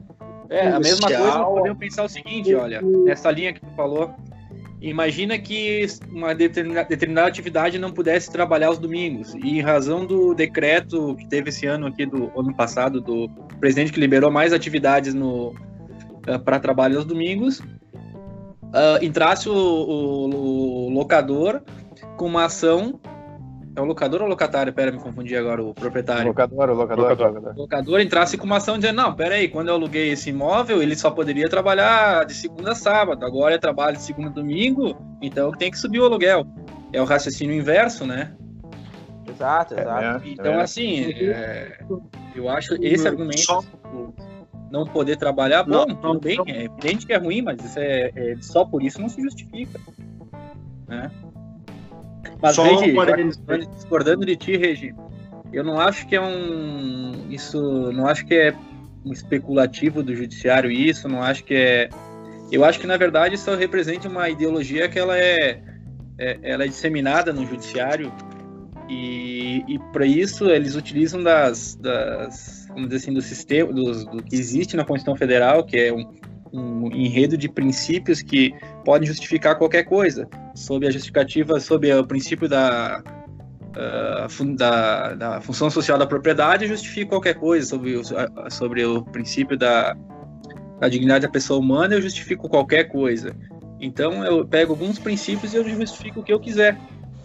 É, 0.51 0.69
a 0.69 0.81
mesma 0.81 1.09
coisa, 1.09 1.45
podemos 1.45 1.79
pensar 1.79 2.05
o 2.05 2.09
seguinte, 2.09 2.55
olha, 2.55 2.81
nessa 2.81 3.31
linha 3.31 3.53
que 3.53 3.61
tu 3.61 3.71
falou, 3.77 4.14
imagina 4.81 5.37
que 5.38 5.85
uma 6.11 6.35
determina- 6.35 6.85
determinada 6.85 7.29
atividade 7.29 7.79
não 7.79 7.91
pudesse 7.93 8.31
trabalhar 8.33 8.69
aos 8.69 8.79
domingos, 8.79 9.35
e 9.35 9.59
em 9.59 9.61
razão 9.61 10.07
do 10.07 10.33
decreto 10.35 11.14
que 11.17 11.29
teve 11.29 11.51
esse 11.51 11.67
ano 11.67 11.87
aqui, 11.88 12.07
do 12.07 12.31
ano 12.38 12.55
passado, 12.55 12.99
do 13.01 13.29
presidente 13.61 13.93
que 13.93 14.01
liberou 14.01 14.31
mais 14.31 14.53
atividades 14.55 15.12
no 15.12 15.55
para 16.45 16.59
trabalho 16.61 16.97
aos 16.97 17.05
domingos, 17.05 17.61
ah, 18.73 18.99
entrasse 19.03 19.49
o, 19.51 19.55
o- 19.55 20.87
o 20.87 20.91
locador 20.91 21.61
com 22.17 22.27
uma 22.27 22.45
ação, 22.45 23.01
é 23.77 23.81
o 23.81 23.85
locador 23.85 24.23
ou 24.23 24.29
locatário? 24.29 24.73
Pera, 24.73 24.91
me 24.91 24.99
confundi 24.99 25.37
agora, 25.37 25.63
o 25.63 25.73
proprietário 25.75 26.27
Locador, 26.29 26.71
o 26.71 26.75
locador, 26.75 27.05
Locador. 27.11 27.29
locador. 27.35 27.53
o 27.57 27.61
locador 27.61 28.01
entrasse 28.01 28.37
com 28.37 28.45
uma 28.47 28.57
ação 28.57 28.77
dizendo, 28.79 28.97
não, 28.97 29.15
peraí, 29.15 29.49
quando 29.49 29.69
eu 29.69 29.75
aluguei 29.75 30.11
esse 30.11 30.31
imóvel, 30.31 30.83
ele 30.83 30.97
só 30.97 31.11
poderia 31.11 31.49
trabalhar 31.49 32.25
de 32.27 32.35
segunda 32.35 32.73
a 32.73 32.75
sábado, 32.75 33.25
agora 33.25 33.55
é 33.55 33.59
trabalho 33.59 33.97
de 33.97 34.03
segunda 34.03 34.29
a 34.29 34.33
domingo, 34.33 34.97
então 35.23 35.53
tem 35.53 35.71
que 35.71 35.79
subir 35.79 36.01
o 36.01 36.05
aluguel. 36.05 36.45
É 36.93 37.01
o 37.01 37.05
raciocínio 37.05 37.55
inverso, 37.55 38.07
né? 38.07 38.35
Exato, 39.29 39.75
É, 39.75 39.81
exato. 39.83 40.01
né? 40.01 40.21
Então, 40.25 40.53
É. 40.55 40.63
assim, 40.63 41.05
é, 41.13 41.79
eu 42.35 42.49
acho 42.49 42.75
esse 42.83 43.07
argumento, 43.07 43.39
Só- 43.43 43.63
não 44.71 44.85
poder 44.87 45.17
trabalhar, 45.17 45.63
bom, 45.63 45.71
Não, 45.71 45.87
tudo 45.87 46.03
não, 46.03 46.19
bem, 46.19 46.37
não. 46.39 46.45
é 46.47 46.65
evidente 46.65 47.07
que 47.07 47.13
é 47.13 47.17
ruim, 47.19 47.43
mas 47.43 47.63
isso 47.63 47.79
é, 47.79 48.11
é- 48.17 48.37
só 48.41 48.65
por 48.65 48.83
isso 48.83 49.01
não 49.01 49.09
se 49.09 49.21
justifica, 49.23 49.79
né? 50.87 51.11
Mas, 52.41 52.55
Só 52.55 52.62
Regi, 52.62 52.97
um 52.97 53.75
discordando 53.75 54.25
de 54.27 54.37
ti, 54.37 54.57
Regi, 54.57 54.95
eu 55.53 55.64
não 55.64 55.81
acho 55.81 56.07
que 56.07 56.17
é 56.17 56.21
um. 56.21 57.27
Isso. 57.31 57.61
Não 57.93 58.07
acho 58.07 58.25
que 58.27 58.35
é 58.35 58.55
um 59.05 59.12
especulativo 59.12 60.03
do 60.03 60.14
judiciário 60.14 60.71
isso, 60.71 61.09
não 61.09 61.23
acho 61.23 61.45
que 61.45 61.55
é. 61.55 61.88
Eu 62.51 62.64
acho 62.64 62.81
que, 62.81 62.87
na 62.87 62.97
verdade, 62.97 63.35
isso 63.35 63.55
representa 63.55 64.09
uma 64.09 64.29
ideologia 64.29 64.88
que 64.88 64.99
ela 64.99 65.19
é, 65.19 65.61
é- 66.19 66.38
ela 66.43 66.64
é 66.64 66.69
disseminada 66.69 67.33
no 67.33 67.47
judiciário 67.47 68.12
E, 68.88 69.62
e 69.69 69.79
para 69.93 70.07
isso 70.07 70.49
eles 70.49 70.75
utilizam 70.75 71.23
das, 71.23 71.75
das, 71.77 72.64
vamos 72.69 72.85
dizer 72.88 72.97
assim, 72.97 73.12
do 73.12 73.21
sistema, 73.21 73.71
dos, 73.71 74.07
do 74.07 74.23
que 74.23 74.35
existe 74.35 74.77
na 74.77 74.85
Constituição 74.85 75.14
Federal, 75.14 75.62
que 75.62 75.77
é 75.77 75.93
um, 75.93 76.11
um 76.53 76.91
enredo 76.93 77.37
de 77.37 77.49
princípios 77.49 78.23
que 78.23 78.55
podem 78.85 79.07
justificar 79.07 79.57
qualquer 79.57 79.85
coisa, 79.85 80.29
sob 80.55 80.87
a 80.87 80.91
justificativa, 80.91 81.61
sob 81.61 81.93
o 81.93 82.07
princípio 82.07 82.49
da, 82.49 83.03
uh, 83.77 84.57
da, 84.57 85.15
da 85.15 85.41
função 85.41 85.71
social 85.71 85.99
da 85.99 86.07
propriedade, 86.07 86.67
justifica 86.67 87.11
qualquer 87.11 87.35
coisa, 87.35 87.67
sobre 87.67 87.97
o, 87.97 88.03
sobre 88.51 88.85
o 88.85 89.03
princípio 89.03 89.57
da, 89.57 89.97
da 90.81 90.89
dignidade 90.89 91.27
da 91.27 91.33
pessoa 91.33 91.59
humana, 91.59 91.95
eu 91.95 92.03
justifico 92.03 92.49
qualquer 92.49 92.85
coisa. 92.85 93.35
Então 93.81 94.25
eu 94.25 94.47
pego 94.47 94.73
alguns 94.73 94.99
princípios 94.99 95.55
e 95.55 95.57
eu 95.57 95.69
justifico 95.69 96.21
o 96.21 96.23
que 96.23 96.33
eu 96.33 96.41
quiser. 96.41 96.79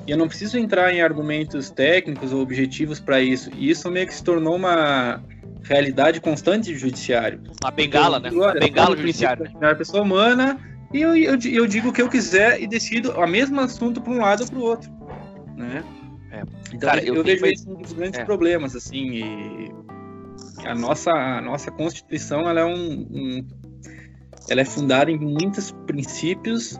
E 0.05 0.11
eu 0.11 0.17
não 0.17 0.27
preciso 0.27 0.57
entrar 0.57 0.93
em 0.93 1.01
argumentos 1.01 1.69
técnicos 1.69 2.33
ou 2.33 2.41
objetivos 2.41 2.99
para 2.99 3.21
isso. 3.21 3.49
E 3.57 3.69
isso 3.69 3.89
meio 3.89 4.05
que 4.05 4.13
se 4.13 4.23
tornou 4.23 4.55
uma 4.55 5.21
realidade 5.63 6.19
constante 6.21 6.71
do 6.71 6.77
judiciário. 6.77 7.41
A 7.63 7.71
bengala, 7.71 8.19
né? 8.19 8.29
Olha, 8.33 8.51
A 8.51 8.59
bengala 8.59 8.87
tem 8.95 8.95
o 8.95 9.07
judiciária. 9.07 9.37
princípio 9.37 9.61
da 9.61 9.75
pessoa 9.75 10.03
humana 10.03 10.59
e 10.93 11.01
eu, 11.01 11.15
eu, 11.15 11.37
eu 11.51 11.67
digo 11.67 11.89
o 11.89 11.93
que 11.93 12.01
eu 12.01 12.09
quiser 12.09 12.61
e 12.61 12.67
decido 12.67 13.11
o 13.11 13.27
mesmo 13.27 13.59
assunto 13.61 14.01
para 14.01 14.13
um 14.13 14.19
lado 14.19 14.41
ou 14.43 14.47
para 14.49 14.59
o 14.59 14.61
outro, 14.61 14.91
né? 15.55 15.83
É. 16.31 16.41
Então 16.73 16.89
Cara, 16.89 17.03
eu, 17.03 17.15
eu 17.15 17.23
vejo 17.23 17.45
esse 17.45 17.67
um 17.69 17.75
dos 17.75 17.93
grandes 17.93 18.19
É. 18.19 18.25
problemas, 18.25 18.75
assim, 18.75 19.09
e 19.11 19.71
a 20.65 20.73
nossa, 20.75 21.11
a 21.11 21.41
nossa 21.41 21.71
Constituição, 21.71 22.47
ela 22.49 22.61
é 22.61 22.65
um, 22.65 23.07
um- 23.11 23.47
ela 24.49 24.61
é 24.61 24.65
fundada 24.65 25.09
em 25.09 25.17
muitos 25.17 25.71
princípios 25.87 26.77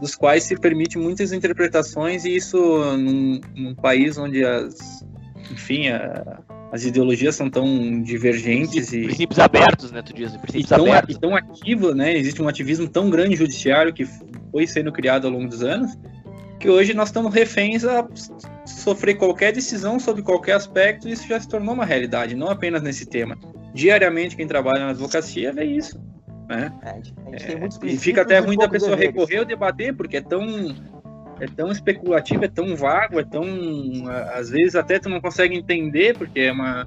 dos 0.00 0.14
quais 0.14 0.42
se 0.44 0.56
permite 0.56 0.98
muitas 0.98 1.32
interpretações 1.32 2.24
e 2.24 2.34
isso 2.36 2.58
num, 2.96 3.40
num 3.54 3.74
país 3.74 4.18
onde 4.18 4.44
as, 4.44 4.74
enfim, 5.50 5.88
a- 5.88 6.38
as 6.76 6.84
ideologias 6.84 7.34
são 7.34 7.48
tão 7.48 8.02
divergentes 8.02 8.92
e 8.92 9.04
Princípios 9.04 9.38
abertos, 9.38 9.90
né? 9.90 10.02
Tu 10.02 10.12
diz, 10.12 10.34
e 10.34 10.38
princípios 10.38 10.68
tão, 10.68 10.86
abertos. 10.86 11.16
e 11.16 11.18
tão 11.18 11.34
ativo, 11.34 11.94
né? 11.94 12.14
Existe 12.14 12.42
um 12.42 12.48
ativismo 12.48 12.86
tão 12.86 13.08
grande 13.08 13.34
judiciário 13.34 13.94
que 13.94 14.06
foi 14.52 14.66
sendo 14.66 14.92
criado 14.92 15.26
ao 15.26 15.32
longo 15.32 15.48
dos 15.48 15.62
anos, 15.62 15.96
que 16.60 16.68
hoje 16.68 16.92
nós 16.92 17.08
estamos 17.08 17.32
reféns 17.32 17.84
a 17.84 18.06
sofrer 18.66 19.14
qualquer 19.14 19.52
decisão 19.52 19.98
sobre 19.98 20.22
qualquer 20.22 20.52
aspecto, 20.52 21.08
e 21.08 21.12
isso 21.12 21.26
já 21.26 21.40
se 21.40 21.48
tornou 21.48 21.74
uma 21.74 21.84
realidade, 21.84 22.36
não 22.36 22.50
apenas 22.50 22.82
nesse 22.82 23.06
tema. 23.06 23.38
Diariamente, 23.72 24.36
quem 24.36 24.46
trabalha 24.46 24.80
na 24.80 24.90
advocacia 24.90 25.52
vê 25.52 25.64
isso. 25.64 25.98
Né? 26.46 26.72
É, 26.82 27.54
É, 27.54 27.90
e 27.90 27.98
fica 27.98 28.22
até 28.22 28.36
e 28.36 28.40
ruim 28.40 28.56
da 28.56 28.68
pessoa 28.68 28.92
deveres. 28.92 29.14
recorrer 29.14 29.38
ou 29.40 29.44
debater, 29.44 29.96
porque 29.96 30.18
é 30.18 30.20
tão, 30.20 30.46
é 31.40 31.46
tão 31.46 31.70
especulativo, 31.70 32.44
é 32.44 32.48
tão 32.48 32.74
vago, 32.76 33.20
é 33.20 33.24
tão. 33.24 33.44
Às 34.34 34.50
vezes 34.50 34.74
até 34.74 34.98
tu 34.98 35.08
não 35.08 35.20
consegue 35.20 35.56
entender, 35.56 36.16
porque 36.16 36.40
é 36.40 36.52
uma. 36.52 36.86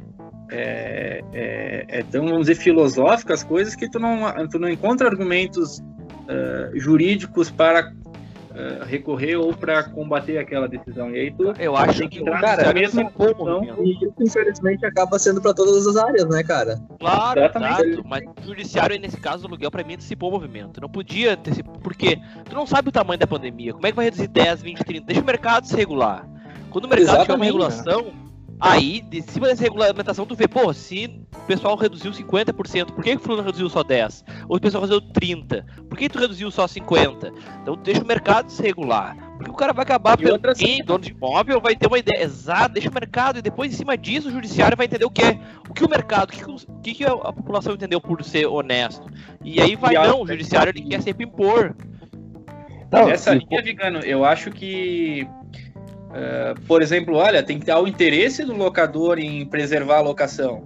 É, 0.51 1.23
é, 1.31 1.85
é 1.87 2.03
tão, 2.03 2.25
vamos 2.25 2.47
dizer, 2.47 2.55
filosófica 2.55 3.33
as 3.33 3.43
coisas 3.43 3.75
que 3.75 3.87
tu 3.89 3.99
não, 3.99 4.21
tu 4.49 4.57
não 4.57 4.67
encontra 4.67 5.07
argumentos 5.07 5.79
ah, 6.29 6.69
jurídicos 6.75 7.49
para 7.49 7.91
ah, 8.81 8.85
recorrer 8.85 9.35
ou 9.37 9.53
para 9.53 9.83
combater 9.83 10.37
aquela 10.37 10.67
decisão. 10.67 11.11
E 11.11 11.19
aí 11.19 11.31
tu 11.31 11.53
Eu 11.59 11.75
acho 11.75 11.99
tem 11.99 12.09
que 12.09 12.19
entrar 12.19 12.41
cara, 12.41 12.61
é 12.63 12.73
posição. 12.73 13.11
movimento. 13.15 13.83
E 13.83 13.91
isso, 13.93 14.13
infelizmente, 14.19 14.85
acaba 14.85 15.17
sendo 15.17 15.41
pra 15.41 15.53
todas 15.53 15.87
as 15.87 15.95
áreas, 15.95 16.27
né, 16.27 16.43
cara? 16.43 16.79
Claro, 16.99 17.39
Exatamente. 17.39 17.81
exato. 17.87 18.07
Mas 18.07 18.23
o 18.23 18.47
judiciário, 18.47 18.99
nesse 18.99 19.17
caso, 19.17 19.43
do 19.43 19.47
aluguel, 19.47 19.71
pra 19.71 19.83
mim, 19.83 19.93
antecipou 19.93 20.29
o 20.29 20.33
movimento. 20.33 20.81
Não 20.81 20.89
podia 20.89 21.33
antecipar. 21.33 21.77
Porque 21.79 22.19
tu 22.45 22.53
não 22.55 22.67
sabe 22.67 22.89
o 22.89 22.91
tamanho 22.91 23.19
da 23.19 23.27
pandemia. 23.27 23.73
Como 23.73 23.85
é 23.87 23.91
que 23.91 23.95
vai 23.95 24.05
reduzir 24.05 24.27
10, 24.27 24.61
20, 24.61 24.83
30? 24.83 25.05
Deixa 25.05 25.21
o 25.21 25.25
mercado 25.25 25.65
se 25.65 25.75
regular. 25.75 26.27
Quando 26.69 26.85
o 26.85 26.87
mercado 26.89 27.05
tiver 27.07 27.13
uma 27.13 27.45
Exatamente, 27.45 27.45
regulação, 27.47 28.13
aí, 28.59 29.01
de 29.01 29.21
cima 29.21 29.47
dessa 29.47 29.63
regulamentação, 29.63 30.25
tu 30.25 30.35
vê, 30.35 30.47
pô, 30.47 30.73
se 30.73 31.21
o 31.33 31.45
pessoal 31.45 31.75
reduziu 31.75 32.11
50%, 32.11 32.91
por 32.91 33.03
que, 33.03 33.11
que 33.11 33.17
o 33.17 33.19
fulano 33.19 33.43
reduziu 33.43 33.69
só 33.69 33.83
10? 33.83 34.23
Ou 34.47 34.57
o 34.57 34.59
pessoal 34.59 34.83
reduziu 34.83 35.01
30%? 35.11 35.63
Por 35.87 35.97
que 35.97 36.09
tu 36.09 36.19
reduziu 36.19 36.51
só 36.51 36.65
50%? 36.65 37.33
Então 37.61 37.75
deixa 37.75 38.03
o 38.03 38.07
mercado 38.07 38.49
se 38.51 38.61
regular. 38.61 39.15
Porque 39.37 39.51
o 39.51 39.55
cara 39.55 39.71
vai 39.71 39.83
acabar 39.83 40.15
E 40.15 40.23
pelo 40.23 40.33
outra 40.33 40.51
assim, 40.51 40.65
quem, 40.65 40.83
dono 40.83 41.03
de 41.03 41.11
imóvel, 41.11 41.61
vai 41.61 41.73
ter 41.73 41.87
uma 41.87 41.97
ideia 41.97 42.23
exata, 42.23 42.73
deixa 42.73 42.89
o 42.89 42.93
mercado, 42.93 43.39
e 43.39 43.41
depois, 43.41 43.73
em 43.73 43.75
cima 43.77 43.97
disso, 43.97 44.27
o 44.27 44.31
judiciário 44.31 44.75
vai 44.75 44.85
entender 44.85 45.05
o 45.05 45.09
que 45.09 45.23
é. 45.23 45.39
O 45.69 45.73
que 45.73 45.85
o 45.85 45.89
mercado, 45.89 46.33
o 46.33 46.81
que, 46.81 46.93
que 46.93 47.05
a, 47.05 47.15
população 47.15 47.73
entendeu 47.73 48.01
por 48.01 48.21
ser 48.21 48.47
honesto. 48.47 49.09
E 49.41 49.61
aí 49.61 49.77
vai, 49.77 49.95
E 49.95 50.07
não, 50.07 50.23
o 50.23 50.27
judiciário 50.27 50.71
ele 50.71 50.81
quer 50.81 51.01
sempre 51.01 51.25
impor. 51.25 51.73
Não, 52.91 53.05
Nessa 53.07 53.33
linha, 53.33 53.61
Vigano, 53.61 53.99
eu 53.99 54.25
acho 54.25 54.51
que, 54.51 55.25
eh, 56.13 56.53
por 56.67 56.81
exemplo, 56.81 57.15
olha, 57.15 57.41
tem 57.43 57.59
que 57.59 57.65
ter 57.65 57.73
o 57.75 57.87
interesse 57.87 58.43
do 58.43 58.55
locador 58.55 59.19
em 59.19 59.45
preservar 59.45 59.97
a 59.97 60.01
locação, 60.01 60.63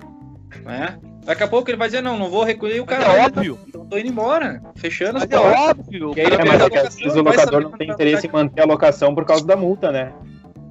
né? 0.64 0.98
Daqui 1.26 1.42
a 1.44 1.48
pouco 1.48 1.70
ele 1.70 1.78
vai 1.78 1.88
dizer, 1.88 2.02
não, 2.02 2.18
não 2.20 2.30
vou 2.30 2.44
recolher, 2.44 2.82
o 2.82 2.86
cara 2.86 3.06
é 3.06 3.26
óbvio. 3.26 3.58
então 3.68 3.86
tô 3.86 3.98
indo 3.98 4.10
embora, 4.10 4.62
fechando 4.76 5.18
as 5.20 5.24
é 5.24 5.28
portas. 5.28 5.70
óbvio. 5.80 6.12
o 6.12 6.18
E 6.18 6.22
aí 6.22 6.28
É, 6.28 6.46
mas 6.46 6.62
é 6.62 6.70
que 6.70 6.78
às 6.78 6.96
vezes 6.96 7.16
o 7.16 7.22
locador 7.22 7.62
não 7.62 7.72
tem 7.72 7.90
interesse 7.90 8.28
em 8.28 8.32
manter 8.32 8.62
a 8.62 8.66
locação 8.66 9.16
por 9.16 9.24
causa 9.24 9.46
da 9.46 9.56
multa, 9.56 9.90
né? 9.92 10.12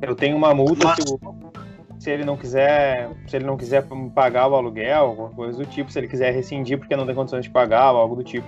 Eu 0.03 0.15
tenho 0.15 0.37
uma 0.37 0.53
multa 0.55 0.89
Mas- 0.89 0.97
se, 0.97 1.03
o- 1.15 1.21
se 1.99 2.11
ele 2.11 2.25
não 2.25 2.37
quiser, 2.37 3.09
se 3.29 3.37
ele 3.37 3.47
não 3.47 3.57
quiser 3.57 3.87
pagar 4.15 4.49
o 4.49 4.55
aluguel, 4.57 4.99
alguma 5.07 5.31
coisa 5.31 5.57
do 5.57 5.65
tipo, 5.65 5.91
se 5.91 5.99
ele 6.01 6.09
quiser 6.09 6.35
rescindir 6.35 6.77
porque 6.77 6.97
não 6.97 7.07
tem 7.07 7.15
condições 7.15 7.45
de 7.45 7.51
pagar 7.51 7.93
ou 7.93 7.99
algo 7.99 8.17
do 8.17 8.25
tipo. 8.25 8.47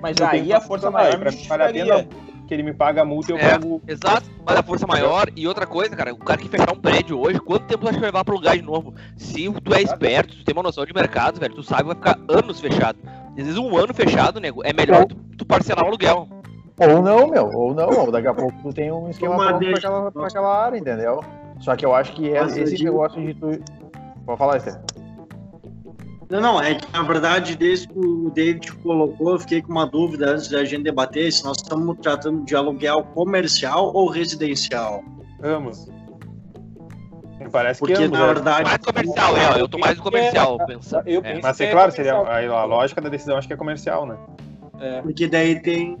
Mas 0.00 0.20
aí 0.22 0.52
a 0.52 0.60
que 0.60 0.66
força 0.66 0.90
maior 0.90 1.18
pra 1.20 1.30
me 1.30 1.36
mim 1.36 1.46
vale 1.46 1.62
a 1.62 1.72
pena. 1.72 2.06
Que 2.46 2.54
ele 2.54 2.62
me 2.62 2.72
paga 2.74 3.02
a 3.02 3.04
multa 3.04 3.32
e 3.32 3.34
eu 3.34 3.38
É. 3.38 3.50
pago. 3.50 3.80
Exato, 3.86 4.26
mas 4.46 4.56
a 4.56 4.62
força 4.62 4.86
maior. 4.86 5.26
E 5.34 5.46
outra 5.48 5.66
coisa, 5.66 5.94
cara, 5.96 6.12
o 6.12 6.18
cara 6.18 6.40
que 6.40 6.48
fechar 6.48 6.72
um 6.72 6.80
prédio 6.80 7.18
hoje, 7.20 7.38
quanto 7.40 7.66
tempo 7.66 7.80
tu 7.80 7.88
acha 7.88 7.94
que 7.94 8.00
vai 8.00 8.08
levar 8.08 8.24
pra 8.24 8.34
lugar 8.34 8.56
de 8.56 8.62
novo? 8.62 8.94
Se 9.16 9.50
tu 9.62 9.74
é 9.74 9.82
esperto, 9.82 10.36
tu 10.36 10.44
tem 10.44 10.52
uma 10.54 10.62
noção 10.62 10.84
de 10.84 10.92
mercado, 10.92 11.40
velho, 11.40 11.54
tu 11.54 11.62
sabe 11.62 11.82
que 11.82 11.88
vai 11.88 11.96
ficar 11.96 12.18
anos 12.28 12.60
fechado. 12.60 12.98
Às 13.30 13.34
vezes 13.36 13.56
um 13.56 13.76
ano 13.76 13.92
fechado, 13.94 14.40
nego, 14.40 14.62
é 14.64 14.72
melhor 14.72 15.06
tu, 15.06 15.16
tu 15.38 15.46
parcelar 15.46 15.84
o 15.84 15.88
aluguel. 15.88 16.28
Ou 16.78 17.02
não, 17.02 17.28
meu, 17.28 17.50
ou 17.54 17.72
não, 17.74 17.88
ou 17.88 18.10
daqui 18.10 18.26
a 18.26 18.34
pouco 18.34 18.52
tu 18.62 18.72
tem 18.72 18.90
um 18.92 19.08
esquema 19.08 19.36
pronto 19.36 19.58
pra 19.60 19.78
aquela, 19.78 20.12
pra 20.12 20.26
aquela 20.26 20.64
área, 20.64 20.76
entendeu? 20.78 21.20
Só 21.60 21.76
que 21.76 21.86
eu 21.86 21.94
acho 21.94 22.12
que 22.14 22.30
é 22.32 22.42
esse 22.44 22.82
negócio 22.84 23.20
de 23.24 23.32
tu. 23.34 23.60
Pode 24.26 24.38
falar, 24.38 24.56
Esther. 24.56 24.80
Não, 26.34 26.40
não, 26.40 26.60
é 26.60 26.74
que 26.74 26.92
na 26.92 27.02
verdade, 27.04 27.56
desde 27.56 27.86
que 27.86 27.96
o 27.96 28.28
David 28.28 28.72
colocou, 28.78 29.34
eu 29.34 29.38
fiquei 29.38 29.62
com 29.62 29.70
uma 29.70 29.86
dúvida 29.86 30.32
antes 30.32 30.48
da 30.48 30.64
gente 30.64 30.82
debater 30.82 31.32
se 31.32 31.44
nós 31.44 31.58
estamos 31.58 31.96
tratando 32.02 32.44
de 32.44 32.56
aluguel 32.56 33.04
comercial 33.14 33.92
ou 33.94 34.08
residencial. 34.08 35.04
Ambos. 35.40 35.86
Me 37.38 37.48
parece 37.48 37.78
Porque, 37.78 37.94
que 37.94 38.02
ambos. 38.02 38.18
na 38.18 38.26
né? 38.26 38.34
verdade, 38.34 38.64
Mais 38.64 38.78
comercial, 38.78 39.36
é, 39.36 39.60
eu 39.60 39.68
tô 39.68 39.78
mais 39.78 39.96
no 39.96 40.02
comercial 40.02 40.58
pensando. 40.66 41.06
Eu 41.06 41.22
É. 41.24 41.40
Mas 41.40 41.60
é 41.60 41.66
que 41.66 41.72
claro, 41.72 41.92
seria 41.92 42.14
a, 42.14 42.60
a 42.62 42.64
lógica 42.64 43.00
da 43.00 43.08
decisão 43.08 43.36
acho 43.36 43.46
que 43.46 43.54
é 43.54 43.56
comercial, 43.56 44.04
né? 44.04 44.16
É. 44.80 45.02
porque 45.02 45.28
daí 45.28 45.62
tem, 45.62 45.96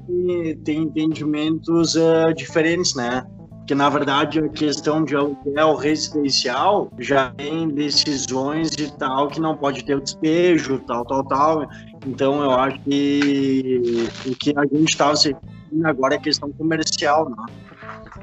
tem 0.64 0.78
entendimentos 0.78 1.96
ah, 1.96 2.32
diferentes, 2.32 2.92
né? 2.96 3.24
Porque, 3.64 3.74
na 3.74 3.88
verdade, 3.88 4.40
a 4.40 4.48
questão 4.50 5.02
de 5.02 5.16
aluguel 5.16 5.74
residencial 5.74 6.92
já 6.98 7.30
tem 7.30 7.66
decisões 7.66 8.74
e 8.74 8.92
tal 8.98 9.28
que 9.28 9.40
não 9.40 9.56
pode 9.56 9.82
ter 9.82 9.94
o 9.94 10.02
despejo, 10.02 10.78
tal, 10.80 11.02
tal, 11.06 11.24
tal. 11.24 11.68
Então, 12.06 12.42
eu 12.42 12.50
acho 12.50 12.78
que 12.80 13.80
o 14.26 14.36
que 14.36 14.52
a 14.54 14.66
gente 14.66 14.90
estava 14.90 15.16
se 15.16 15.28
referindo 15.32 15.88
agora 15.88 16.16
é 16.16 16.18
questão 16.18 16.52
comercial, 16.52 17.30
né? 17.30 17.36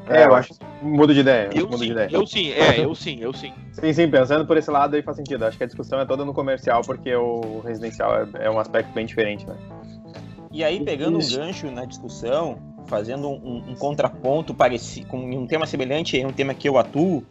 É, 0.10 0.26
eu 0.26 0.36
acho. 0.36 0.54
Mudo 0.80 1.12
de 1.12 1.22
ideia. 1.22 1.50
Eu 1.56 1.66
mudo 1.66 1.78
de 1.80 1.86
sim, 1.86 1.92
ideia. 1.92 2.10
eu 2.12 2.28
sim, 2.28 2.52
é, 2.52 2.86
eu 2.86 2.94
sim, 2.94 3.18
eu 3.20 3.34
sim. 3.34 3.52
Sim, 3.74 3.94
sim, 3.94 4.08
pensando 4.12 4.46
por 4.46 4.58
esse 4.58 4.70
lado 4.70 4.96
aí 4.96 5.02
faz 5.02 5.18
sentido. 5.18 5.44
Acho 5.44 5.58
que 5.58 5.64
a 5.64 5.68
discussão 5.68 6.00
é 6.00 6.06
toda 6.06 6.24
no 6.24 6.34
comercial, 6.34 6.82
porque 6.84 7.16
o 7.16 7.62
residencial 7.62 8.14
é, 8.16 8.46
é 8.46 8.52
um 8.52 8.60
aspecto 8.60 8.94
bem 8.94 9.08
diferente, 9.08 9.48
né? 9.48 9.56
E 10.52 10.64
aí, 10.64 10.84
pegando 10.84 11.18
um 11.18 11.30
gancho 11.30 11.72
na 11.72 11.86
discussão, 11.86 12.60
fazendo 12.88 13.30
um, 13.30 13.64
um 13.70 13.76
contraponto 13.76 14.54
parecido 14.54 15.08
com 15.08 15.18
um 15.18 15.48
tema 15.48 15.66
semelhante 15.66 16.22
a 16.22 16.28
um 16.28 16.32
tema 16.34 16.54
que 16.54 16.68
eu 16.68 16.78
atuo, 16.78 17.24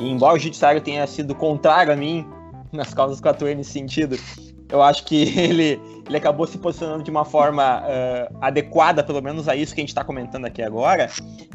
e 0.00 0.08
embora 0.08 0.34
o 0.34 0.38
judiciário 0.38 0.80
tenha 0.80 1.06
sido 1.06 1.34
contrário 1.34 1.92
a 1.92 1.96
mim 1.96 2.26
nas 2.72 2.92
causas 2.92 3.20
que 3.20 3.26
eu 3.26 3.30
atuei 3.30 3.54
nesse 3.54 3.72
sentido, 3.72 4.18
eu 4.70 4.82
acho 4.82 5.04
que 5.04 5.22
ele, 5.38 5.80
ele 6.06 6.16
acabou 6.16 6.46
se 6.46 6.58
posicionando 6.58 7.02
de 7.02 7.10
uma 7.10 7.24
forma 7.24 7.82
eh, 7.86 8.28
adequada, 8.40 9.02
pelo 9.02 9.22
menos 9.22 9.48
a 9.48 9.56
isso 9.56 9.74
que 9.74 9.80
a 9.80 9.82
gente 9.82 9.90
está 9.90 10.04
comentando 10.04 10.44
aqui 10.44 10.62
agora, 10.62 11.08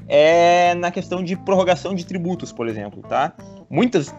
é 0.08 0.74
na 0.76 0.92
questão 0.92 1.24
de 1.24 1.36
prorrogação 1.36 1.94
de 1.94 2.06
tributos, 2.06 2.52
por 2.52 2.68
exemplo, 2.68 3.02
tá? 3.04 3.34
Muitas 3.70 4.14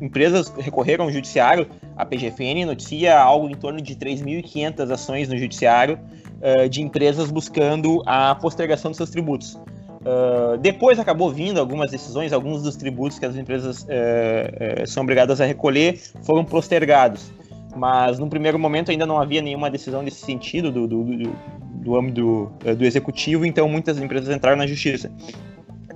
empresas 0.00 0.52
recorreram 0.58 1.04
ao 1.04 1.12
judiciário, 1.12 1.66
a 1.96 2.04
PGFN 2.04 2.64
noticia 2.66 3.18
algo 3.18 3.48
em 3.48 3.54
torno 3.54 3.80
de 3.80 3.94
3.500 3.94 4.90
ações 4.90 5.28
no 5.28 5.36
judiciário 5.36 5.98
eh, 6.40 6.68
de 6.68 6.82
empresas 6.82 7.30
buscando 7.30 8.02
a 8.06 8.34
postergação 8.34 8.90
dos 8.90 8.96
seus 8.96 9.10
tributos. 9.10 9.58
Uh, 10.00 10.56
depois 10.56 10.98
acabou 10.98 11.30
vindo 11.30 11.60
algumas 11.60 11.90
decisões, 11.90 12.32
alguns 12.32 12.62
dos 12.62 12.74
tributos 12.74 13.18
que 13.18 13.26
as 13.26 13.36
empresas 13.36 13.84
eh, 13.86 14.84
são 14.86 15.02
obrigadas 15.02 15.42
a 15.42 15.44
recolher 15.44 16.00
foram 16.22 16.42
postergados. 16.42 17.30
Mas 17.76 18.18
no 18.18 18.26
primeiro 18.26 18.58
momento 18.58 18.90
ainda 18.90 19.04
não 19.04 19.20
havia 19.20 19.42
nenhuma 19.42 19.70
decisão 19.70 20.00
nesse 20.00 20.24
sentido 20.24 20.72
do, 20.72 20.88
do, 20.88 21.04
do, 21.04 21.32
do 21.74 21.96
âmbito 21.96 22.50
do 22.78 22.84
executivo, 22.84 23.44
então 23.44 23.68
muitas 23.68 23.98
empresas 23.98 24.34
entraram 24.34 24.56
na 24.56 24.66
justiça. 24.66 25.12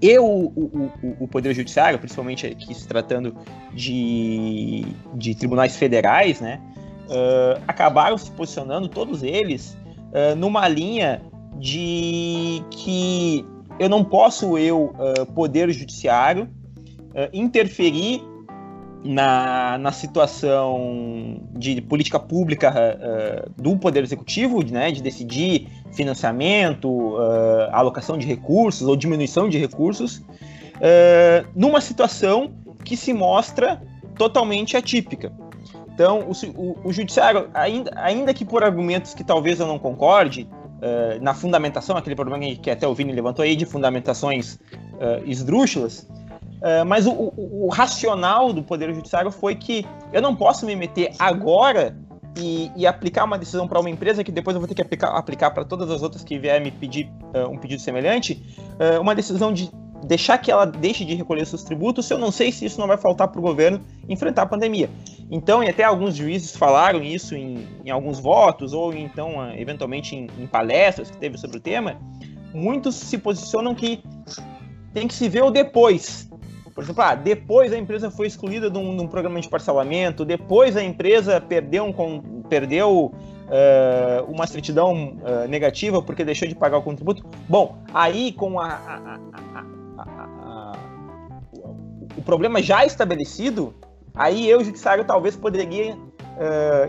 E 0.05 0.19
o, 0.19 0.53
o, 0.55 0.91
o, 1.21 1.27
Poder 1.27 1.55
Judiciário, 1.55 1.99
principalmente 1.99 2.47
aqui 2.47 2.75
se 2.75 2.87
tratando 2.87 3.35
de, 3.73 4.85
de 5.15 5.35
tribunais 5.35 5.77
federais, 5.77 6.43
né, 6.43 6.61
uh, 7.09 7.63
acabaram 7.67 8.19
se 8.19 8.31
posicionando, 8.33 8.87
todos 8.87 9.23
eles, 9.23 9.75
uh, 10.13 10.37
numa 10.37 10.69
linha 10.69 11.23
de 11.59 12.63
que 12.71 13.47
eu 13.79 13.89
não 13.89 14.05
posso, 14.05 14.59
eu, 14.59 14.95
uh, 14.95 15.25
Poder 15.33 15.71
Judiciário, 15.73 16.51
interferir 17.33 18.21
na, 19.05 19.77
na 19.77 19.93
situação 19.93 21.39
de 21.53 21.81
política 21.83 22.19
pública 22.19 22.73
uh, 22.73 23.63
do 23.63 23.77
Poder 23.77 24.03
Executivo, 24.03 24.65
né, 24.65 24.91
de 24.91 25.03
decidir 25.03 25.69
financiamento, 25.93 26.89
uh, 26.89 27.69
alocação 27.71 28.17
de 28.17 28.27
recursos 28.27 28.89
ou 28.89 28.97
diminuição 28.97 29.47
de 29.47 29.59
recursos, 29.59 30.17
uh, 30.17 31.47
numa 31.55 31.83
situação 31.83 32.55
que 32.83 32.97
se 32.97 33.13
mostra 33.13 33.83
totalmente 34.17 34.75
atípica. 34.75 35.31
Então, 35.93 36.21
o, 36.21 36.33
o, 36.61 36.89
o 36.89 36.93
Judiciário, 36.93 37.51
ainda, 37.53 37.93
ainda 37.97 38.33
que 38.33 38.45
por 38.45 38.65
argumentos 38.65 39.13
que 39.13 39.23
talvez 39.23 39.61
eu 39.61 39.67
não 39.67 39.79
concorde, 39.79 40.49
na 41.23 41.33
fundamentação, 41.33 41.97
aquele 41.97 42.15
problema 42.15 42.45
que 42.57 42.71
até 42.71 42.87
o 42.87 42.95
Vini 42.95 43.11
levantou 43.11 43.43
aí 43.43 43.57
de 43.57 43.65
fundamentações 43.65 44.59
esdrúxulas, 45.25 46.07
Uh, 46.65 46.83
mas 46.87 47.07
o, 47.07 47.13
o, 47.13 47.67
o, 47.67 47.69
racional 47.69 48.51
do 48.51 48.63
Poder 48.63 48.95
Judiciário 48.95 49.31
foi 49.31 49.55
que 49.55 49.87
eu 50.15 50.23
não 50.23 50.35
posso 50.35 50.65
me 50.65 50.75
meter 50.75 51.13
agora 51.19 51.95
e, 52.39 52.73
e 52.75 52.87
aplicar 52.87 53.25
uma 53.25 53.37
decisão 53.37 53.69
para 53.69 53.79
uma 53.79 53.91
empresa 53.91 54.25
que 54.25 54.33
depois 54.33 54.55
eu 54.55 54.61
vou 54.61 54.67
ter 54.67 54.75
que 54.75 54.81
aplicar, 54.81 55.09
aplicar 55.09 55.51
para 55.51 55.63
todas 55.63 55.91
as 55.91 56.03
outras 56.03 56.25
que 56.25 56.39
vierem 56.39 56.65
me 56.65 56.71
pedir 56.71 57.13
uh, 57.35 57.51
um 57.51 57.59
pedido 57.59 57.83
semelhante, 57.83 58.43
uh, 58.81 58.99
uma 58.99 59.15
decisão 59.15 59.53
de 59.53 59.71
deixar 60.07 60.39
que 60.39 60.51
ela 60.51 60.65
deixe 60.65 61.05
de 61.05 61.15
recolher 61.15 61.45
seus 61.45 61.63
tributos, 61.63 62.07
se 62.07 62.15
eu 62.15 62.19
não 62.19 62.33
sei 62.33 62.51
se 62.51 62.65
isso 62.65 62.81
não 62.81 62.87
vai 62.87 62.97
faltar 62.97 63.29
para 63.29 63.39
o 63.39 63.43
governo 63.43 63.83
enfrentar 64.09 64.43
a 64.43 64.47
pandemia. 64.47 64.89
Então, 65.31 65.63
e 65.63 65.69
até 65.69 65.85
alguns 65.85 66.17
juízes 66.17 66.57
falaram 66.57 67.03
isso 67.03 67.35
em, 67.35 67.67
em 67.85 67.91
alguns 67.91 68.19
votos, 68.21 68.73
ou 68.73 68.95
então, 68.95 69.53
eventualmente, 69.55 70.17
em, 70.17 70.29
em 70.39 70.47
palestras 70.47 71.11
que 71.11 71.19
teve 71.19 71.37
sobre 71.37 71.59
o 71.59 71.61
tema, 71.61 71.99
muitos 72.55 72.95
se 72.95 73.19
posicionam 73.19 73.75
que 73.75 74.03
tem 74.95 75.09
que 75.09 75.15
se 75.15 75.29
ver 75.29 75.43
o 75.43 75.51
depois. 75.51 76.31
Por 76.75 76.83
exemplo, 76.83 77.03
ah, 77.03 77.15
depois 77.15 77.73
a 77.73 77.79
empresa 77.79 78.11
foi 78.11 78.27
excluída 78.27 78.69
de 78.69 78.77
um, 78.77 78.97
de 78.97 79.03
um, 79.03 79.07
programa 79.07 79.41
de 79.41 79.49
parcelamento, 79.49 80.25
depois 80.25 80.77
a 80.77 80.83
empresa 80.83 81.41
perdeu, 81.41 81.85
um, 81.85 82.43
perdeu 82.43 83.13
uh, 83.15 84.25
uma 84.29 84.45
certidão 84.47 85.19
uh, 85.19 85.49
negativa 85.49 86.03
porque 86.03 86.25
deixou 86.25 86.49
de 86.49 86.55
pagar 86.55 86.79
o 86.79 86.83
contributo. 86.83 87.25
Bom, 87.49 87.79
aí 87.95 88.33
com 88.33 88.59
a, 88.59 88.67
a, 88.67 89.21
a, 89.99 90.73
o 92.17 92.23
problema 92.23 92.61
já 92.61 92.85
estabelecido, 92.85 93.73
aí 94.13 94.49
eu, 94.49 94.65
judiciário, 94.65 95.05
talvez 95.05 95.37
poderia 95.37 95.95
uh, 95.95 95.99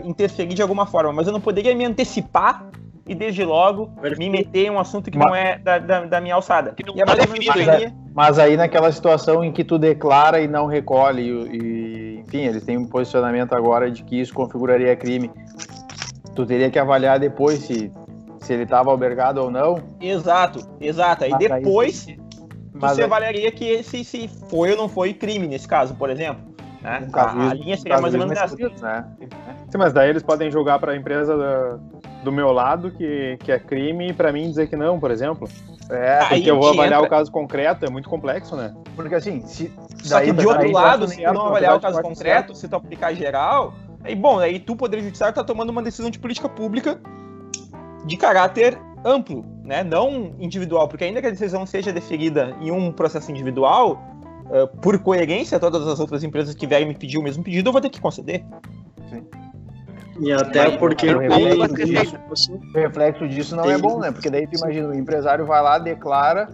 interferir 0.04 0.54
de 0.54 0.62
alguma 0.62 0.86
forma, 0.86 1.12
mas 1.12 1.28
eu 1.28 1.32
não 1.32 1.40
poderia 1.40 1.74
me 1.76 1.84
antecipar 1.84 2.70
e 3.06 3.14
desde 3.14 3.44
logo 3.44 3.86
Perfeito. 3.88 4.18
me 4.18 4.30
meter 4.30 4.66
em 4.66 4.70
um 4.70 4.78
assunto 4.78 5.10
que 5.10 5.16
mas, 5.16 5.26
não 5.26 5.34
é 5.34 5.58
da, 5.58 5.78
da, 5.78 6.04
da 6.04 6.20
minha 6.20 6.34
alçada. 6.34 6.72
Que 6.72 6.84
não 6.84 6.96
e 6.96 7.00
é 7.00 7.04
mais 7.04 7.18
definido 7.18 7.52
mas, 7.54 7.92
mas 8.14 8.38
aí 8.38 8.56
naquela 8.56 8.90
situação 8.90 9.44
em 9.44 9.52
que 9.52 9.62
tu 9.62 9.78
declara 9.78 10.40
e 10.40 10.48
não 10.48 10.66
recolhe, 10.66 11.22
e, 11.22 11.56
e, 11.56 12.18
enfim, 12.18 12.46
eles 12.46 12.64
têm 12.64 12.76
um 12.76 12.86
posicionamento 12.86 13.54
agora 13.54 13.90
de 13.90 14.02
que 14.02 14.20
isso 14.20 14.34
configuraria 14.34 14.94
crime. 14.96 15.30
Tu 16.34 16.44
teria 16.44 16.70
que 16.70 16.78
avaliar 16.78 17.18
depois 17.18 17.60
se, 17.60 17.92
se 18.40 18.52
ele 18.52 18.64
estava 18.64 18.90
albergado 18.90 19.40
ou 19.40 19.50
não. 19.50 19.78
Exato, 20.00 20.66
exato. 20.80 21.24
Aí 21.24 21.30
mas 21.30 21.38
depois 21.38 22.06
aí, 22.08 22.18
você 22.74 23.02
aí, 23.02 23.04
avaliaria 23.04 23.52
que 23.52 23.82
se, 23.82 24.04
se 24.04 24.28
foi 24.50 24.72
ou 24.72 24.76
não 24.76 24.88
foi 24.88 25.14
crime 25.14 25.46
nesse 25.46 25.68
caso, 25.68 25.94
por 25.94 26.10
exemplo. 26.10 26.55
Né? 26.86 27.08
A, 27.12 27.48
a, 27.50 27.54
linha 27.54 27.76
seria 27.76 28.00
mais 28.00 28.14
ou 28.14 28.20
menos 28.20 28.38
essa. 28.38 28.56
Né? 28.56 29.04
Sim, 29.68 29.76
mas 29.76 29.92
daí 29.92 30.08
eles 30.08 30.22
podem 30.22 30.52
jogar 30.52 30.78
para 30.78 30.92
a 30.92 30.96
empresa 30.96 31.36
da, 31.36 31.78
do 32.22 32.30
meu 32.30 32.52
lado 32.52 32.92
que, 32.92 33.36
que 33.40 33.50
é 33.50 33.58
crime 33.58 34.10
e 34.10 34.12
para 34.12 34.32
mim 34.32 34.48
dizer 34.48 34.68
que 34.68 34.76
não, 34.76 35.00
por 35.00 35.10
exemplo. 35.10 35.48
É, 35.90 36.20
Aí 36.22 36.28
porque 36.38 36.50
eu 36.50 36.56
vou 36.56 36.68
avaliar 36.68 37.00
entra... 37.00 37.06
o 37.06 37.10
caso 37.10 37.30
concreto, 37.32 37.84
é 37.84 37.90
muito 37.90 38.08
complexo, 38.08 38.54
né? 38.54 38.72
Porque 38.94 39.16
assim, 39.16 39.44
se. 39.48 39.72
Só 39.96 40.20
que 40.20 40.32
de 40.32 40.46
outro 40.46 40.70
lado, 40.70 41.08
se 41.08 41.16
tu 41.16 41.32
não 41.32 41.46
avaliar 41.46 41.76
o 41.76 41.80
caso 41.80 42.00
concreto, 42.00 42.54
se 42.54 42.68
tu 42.68 42.76
aplicar 42.76 43.12
geral, 43.14 43.74
aí 44.04 44.14
bom, 44.14 44.38
aí 44.38 44.60
tu, 44.60 44.76
Poder 44.76 45.00
Judiciário, 45.00 45.34
tá 45.34 45.42
tomando 45.42 45.70
uma 45.70 45.82
decisão 45.82 46.08
de 46.08 46.20
política 46.20 46.48
pública 46.48 47.00
de 48.04 48.16
caráter 48.16 48.78
amplo, 49.04 49.44
né? 49.64 49.82
Não 49.82 50.36
individual, 50.38 50.86
porque 50.86 51.02
ainda 51.02 51.20
que 51.20 51.26
a 51.26 51.30
decisão 51.30 51.66
seja 51.66 51.92
deferida 51.92 52.56
em 52.60 52.70
um 52.70 52.92
processo 52.92 53.28
individual, 53.32 54.00
uh, 54.50 54.66
por 54.80 54.98
coerência, 54.98 55.58
todas 55.58 55.86
as 55.86 56.00
outras 56.00 56.22
empresas 56.24 56.54
que 56.54 56.66
vierem 56.66 56.88
me 56.88 56.94
pedir 56.94 57.18
o 57.18 57.22
mesmo 57.22 57.42
pedido, 57.42 57.68
eu 57.68 57.72
vou 57.72 57.80
ter 57.80 57.90
que 57.90 58.00
conceder. 58.00 58.44
Sim. 59.10 59.24
E 60.20 60.32
até 60.32 60.70
porque 60.78 61.08
o 61.12 61.18
reflexo, 61.18 62.16
o 62.74 62.78
reflexo 62.78 63.28
disso 63.28 63.56
não 63.56 63.70
é 63.70 63.76
bom, 63.76 63.98
né? 63.98 64.10
Porque 64.10 64.30
daí 64.30 64.46
tu 64.46 64.56
imagina, 64.56 64.88
o 64.88 64.94
empresário 64.94 65.44
vai 65.44 65.62
lá, 65.62 65.78
declara, 65.78 66.48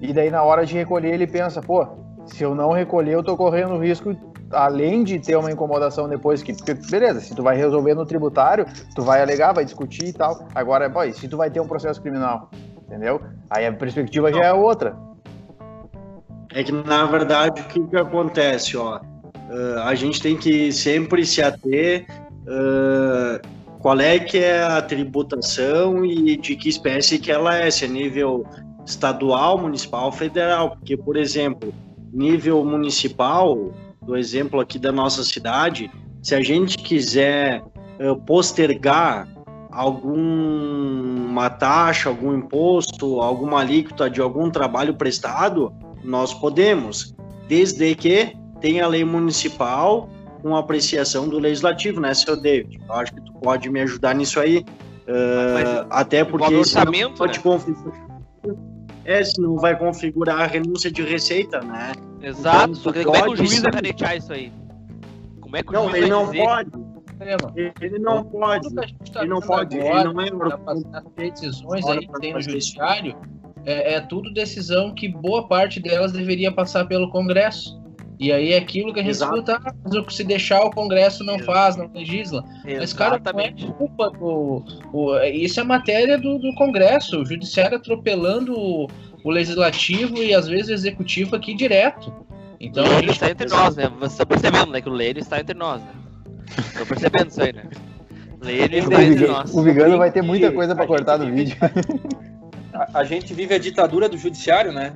e 0.00 0.12
daí 0.12 0.30
na 0.30 0.42
hora 0.42 0.66
de 0.66 0.74
recolher 0.74 1.14
ele 1.14 1.26
pensa, 1.26 1.62
pô, 1.62 1.86
se 2.26 2.42
eu 2.42 2.54
não 2.54 2.72
recolher, 2.72 3.14
eu 3.14 3.22
tô 3.22 3.36
correndo 3.36 3.78
risco, 3.78 4.14
além 4.50 5.02
de 5.04 5.18
ter 5.18 5.36
uma 5.36 5.50
incomodação 5.50 6.08
depois, 6.08 6.42
que, 6.42 6.52
porque, 6.52 6.74
beleza, 6.74 7.20
se 7.20 7.34
tu 7.34 7.42
vai 7.42 7.56
resolver 7.56 7.94
no 7.94 8.04
tributário, 8.04 8.66
tu 8.94 9.02
vai 9.02 9.22
alegar, 9.22 9.52
vai 9.52 9.64
discutir 9.64 10.08
e 10.08 10.12
tal. 10.12 10.46
Agora, 10.54 10.90
pô, 10.90 11.00
se 11.12 11.26
tu 11.28 11.36
vai 11.36 11.50
ter 11.50 11.60
um 11.60 11.66
processo 11.66 12.00
criminal, 12.00 12.50
entendeu? 12.86 13.20
Aí 13.48 13.66
a 13.66 13.72
perspectiva 13.72 14.30
não. 14.30 14.38
já 14.38 14.44
é 14.46 14.52
outra. 14.52 14.94
É 16.54 16.62
que, 16.62 16.72
na 16.72 17.04
verdade, 17.06 17.62
o 17.62 17.64
que, 17.64 17.80
que 17.80 17.96
acontece, 17.96 18.76
ó? 18.76 18.98
Uh, 18.98 19.78
a 19.84 19.94
gente 19.94 20.20
tem 20.20 20.36
que 20.36 20.72
sempre 20.72 21.24
se 21.24 21.42
ater 21.42 22.06
uh, 22.42 23.46
qual 23.78 23.98
é 24.00 24.18
que 24.18 24.38
é 24.38 24.62
a 24.62 24.80
tributação 24.80 26.04
e 26.04 26.36
de 26.36 26.54
que 26.56 26.68
espécie 26.68 27.18
que 27.18 27.30
ela 27.30 27.54
é, 27.56 27.70
se 27.70 27.84
é 27.84 27.88
nível 27.88 28.46
estadual, 28.86 29.58
municipal, 29.58 30.12
federal, 30.12 30.70
porque, 30.70 30.96
por 30.96 31.16
exemplo, 31.16 31.72
nível 32.12 32.64
municipal, 32.64 33.72
do 34.02 34.16
exemplo 34.16 34.60
aqui 34.60 34.78
da 34.78 34.92
nossa 34.92 35.24
cidade, 35.24 35.90
se 36.22 36.34
a 36.34 36.40
gente 36.40 36.76
quiser 36.76 37.62
uh, 37.98 38.16
postergar 38.26 39.26
alguma 39.70 41.48
taxa, 41.48 42.10
algum 42.10 42.34
imposto, 42.34 43.20
alguma 43.20 43.60
alíquota 43.60 44.10
de 44.10 44.20
algum 44.20 44.50
trabalho 44.50 44.94
prestado, 44.94 45.72
nós 46.02 46.34
podemos, 46.34 47.14
desde 47.48 47.94
que 47.94 48.36
tenha 48.60 48.84
a 48.84 48.88
lei 48.88 49.04
municipal 49.04 50.08
com 50.42 50.56
apreciação 50.56 51.28
do 51.28 51.38
legislativo, 51.38 52.00
né, 52.00 52.12
seu 52.14 52.40
David? 52.40 52.80
Eu 52.86 52.94
acho 52.94 53.14
que 53.14 53.20
tu 53.20 53.32
pode 53.34 53.68
me 53.70 53.80
ajudar 53.80 54.14
nisso 54.14 54.40
aí. 54.40 54.64
Uh, 55.02 55.86
até 55.90 56.24
porque 56.24 56.54
orçamento, 56.54 57.18
pode 57.18 57.38
né? 57.38 57.42
configurar. 57.42 58.12
É, 59.04 59.24
se 59.24 59.40
não 59.40 59.56
vai 59.56 59.76
configurar 59.76 60.40
a 60.42 60.46
renúncia 60.46 60.90
de 60.90 61.02
receita, 61.02 61.60
né? 61.60 61.92
Exato, 62.22 62.78
então, 62.88 63.04
como 63.04 63.16
é 63.16 63.22
que 63.22 63.28
o 63.30 63.36
juiz 63.36 63.60
vai 63.62 63.72
canetear 63.72 64.16
isso 64.16 64.32
aí? 64.32 64.52
Como 65.40 65.56
é 65.56 65.62
que 65.62 65.70
o 65.70 65.72
não, 65.72 65.90
juiz 65.90 65.96
ele 65.96 66.06
vai 66.06 66.10
não 66.10 66.30
dizer? 66.30 66.44
pode. 66.44 66.92
Ele 67.80 67.98
não 67.98 68.24
pode. 68.24 68.66
Ele 69.16 69.28
não 69.28 69.40
pode. 69.40 69.76
Ele 69.76 70.04
não 70.04 70.20
é. 70.20 70.28
As 70.66 71.04
decisões 71.16 71.84
aí 71.86 72.06
que 72.06 72.20
tem 72.20 72.32
no 72.32 72.40
judiciário 72.40 73.16
é, 73.64 73.94
é 73.94 74.00
tudo 74.00 74.32
decisão 74.32 74.94
que 74.94 75.08
boa 75.08 75.46
parte 75.46 75.80
delas 75.80 76.12
deveria 76.12 76.52
passar 76.52 76.86
pelo 76.86 77.10
Congresso. 77.10 77.80
E 78.18 78.30
aí 78.30 78.52
é 78.52 78.58
aquilo 78.58 78.92
que 78.92 79.00
a 79.00 79.02
gente 79.02 79.10
Exato. 79.10 79.34
escuta, 79.34 79.60
ah, 79.64 79.74
mas 79.82 79.94
o 79.94 80.04
que 80.04 80.14
se 80.14 80.22
deixar 80.22 80.60
o 80.60 80.70
Congresso 80.70 81.24
não 81.24 81.40
faz, 81.40 81.76
não 81.76 81.90
legisla. 81.92 82.44
Exatamente. 82.64 82.78
Mas, 82.78 82.92
cara, 82.92 83.20
não 83.32 83.40
é 83.40 83.52
culpa 83.76 84.10
do. 84.10 84.64
O, 84.92 85.18
isso 85.24 85.58
é 85.58 85.64
matéria 85.64 86.16
do, 86.16 86.38
do 86.38 86.54
Congresso, 86.54 87.20
o 87.20 87.26
Judiciário 87.26 87.78
atropelando 87.78 88.54
o, 88.56 88.86
o 89.24 89.30
Legislativo 89.30 90.18
e 90.18 90.32
às 90.32 90.46
vezes 90.46 90.68
o 90.68 90.72
Executivo 90.72 91.34
aqui 91.34 91.52
direto. 91.52 92.12
Então, 92.60 92.84
ele 92.96 93.10
está 93.10 93.28
entre 93.28 93.48
nós, 93.48 93.74
né? 93.74 93.90
Você 93.98 94.14
está 94.14 94.24
percebendo, 94.24 94.70
né? 94.70 94.80
Que 94.80 94.88
o 94.88 94.92
Leire 94.92 95.18
está 95.18 95.40
entre 95.40 95.58
nós, 95.58 95.82
né? 95.82 95.90
Estou 96.58 96.86
percebendo 96.86 97.28
isso 97.28 97.42
aí, 97.42 97.52
né? 97.52 97.64
Leire 98.40 98.78
está 98.78 99.02
entre 99.02 99.26
nós. 99.26 99.52
O 99.52 99.62
Vigano 99.62 99.98
vai 99.98 100.12
ter 100.12 100.22
muita 100.22 100.52
coisa 100.52 100.76
para 100.76 100.86
cortar 100.86 101.18
no 101.18 101.26
vídeo. 101.34 101.56
A, 102.72 103.00
a 103.00 103.04
gente 103.04 103.34
vive 103.34 103.54
a 103.54 103.58
ditadura 103.58 104.08
do 104.08 104.16
Judiciário, 104.16 104.72
né? 104.72 104.94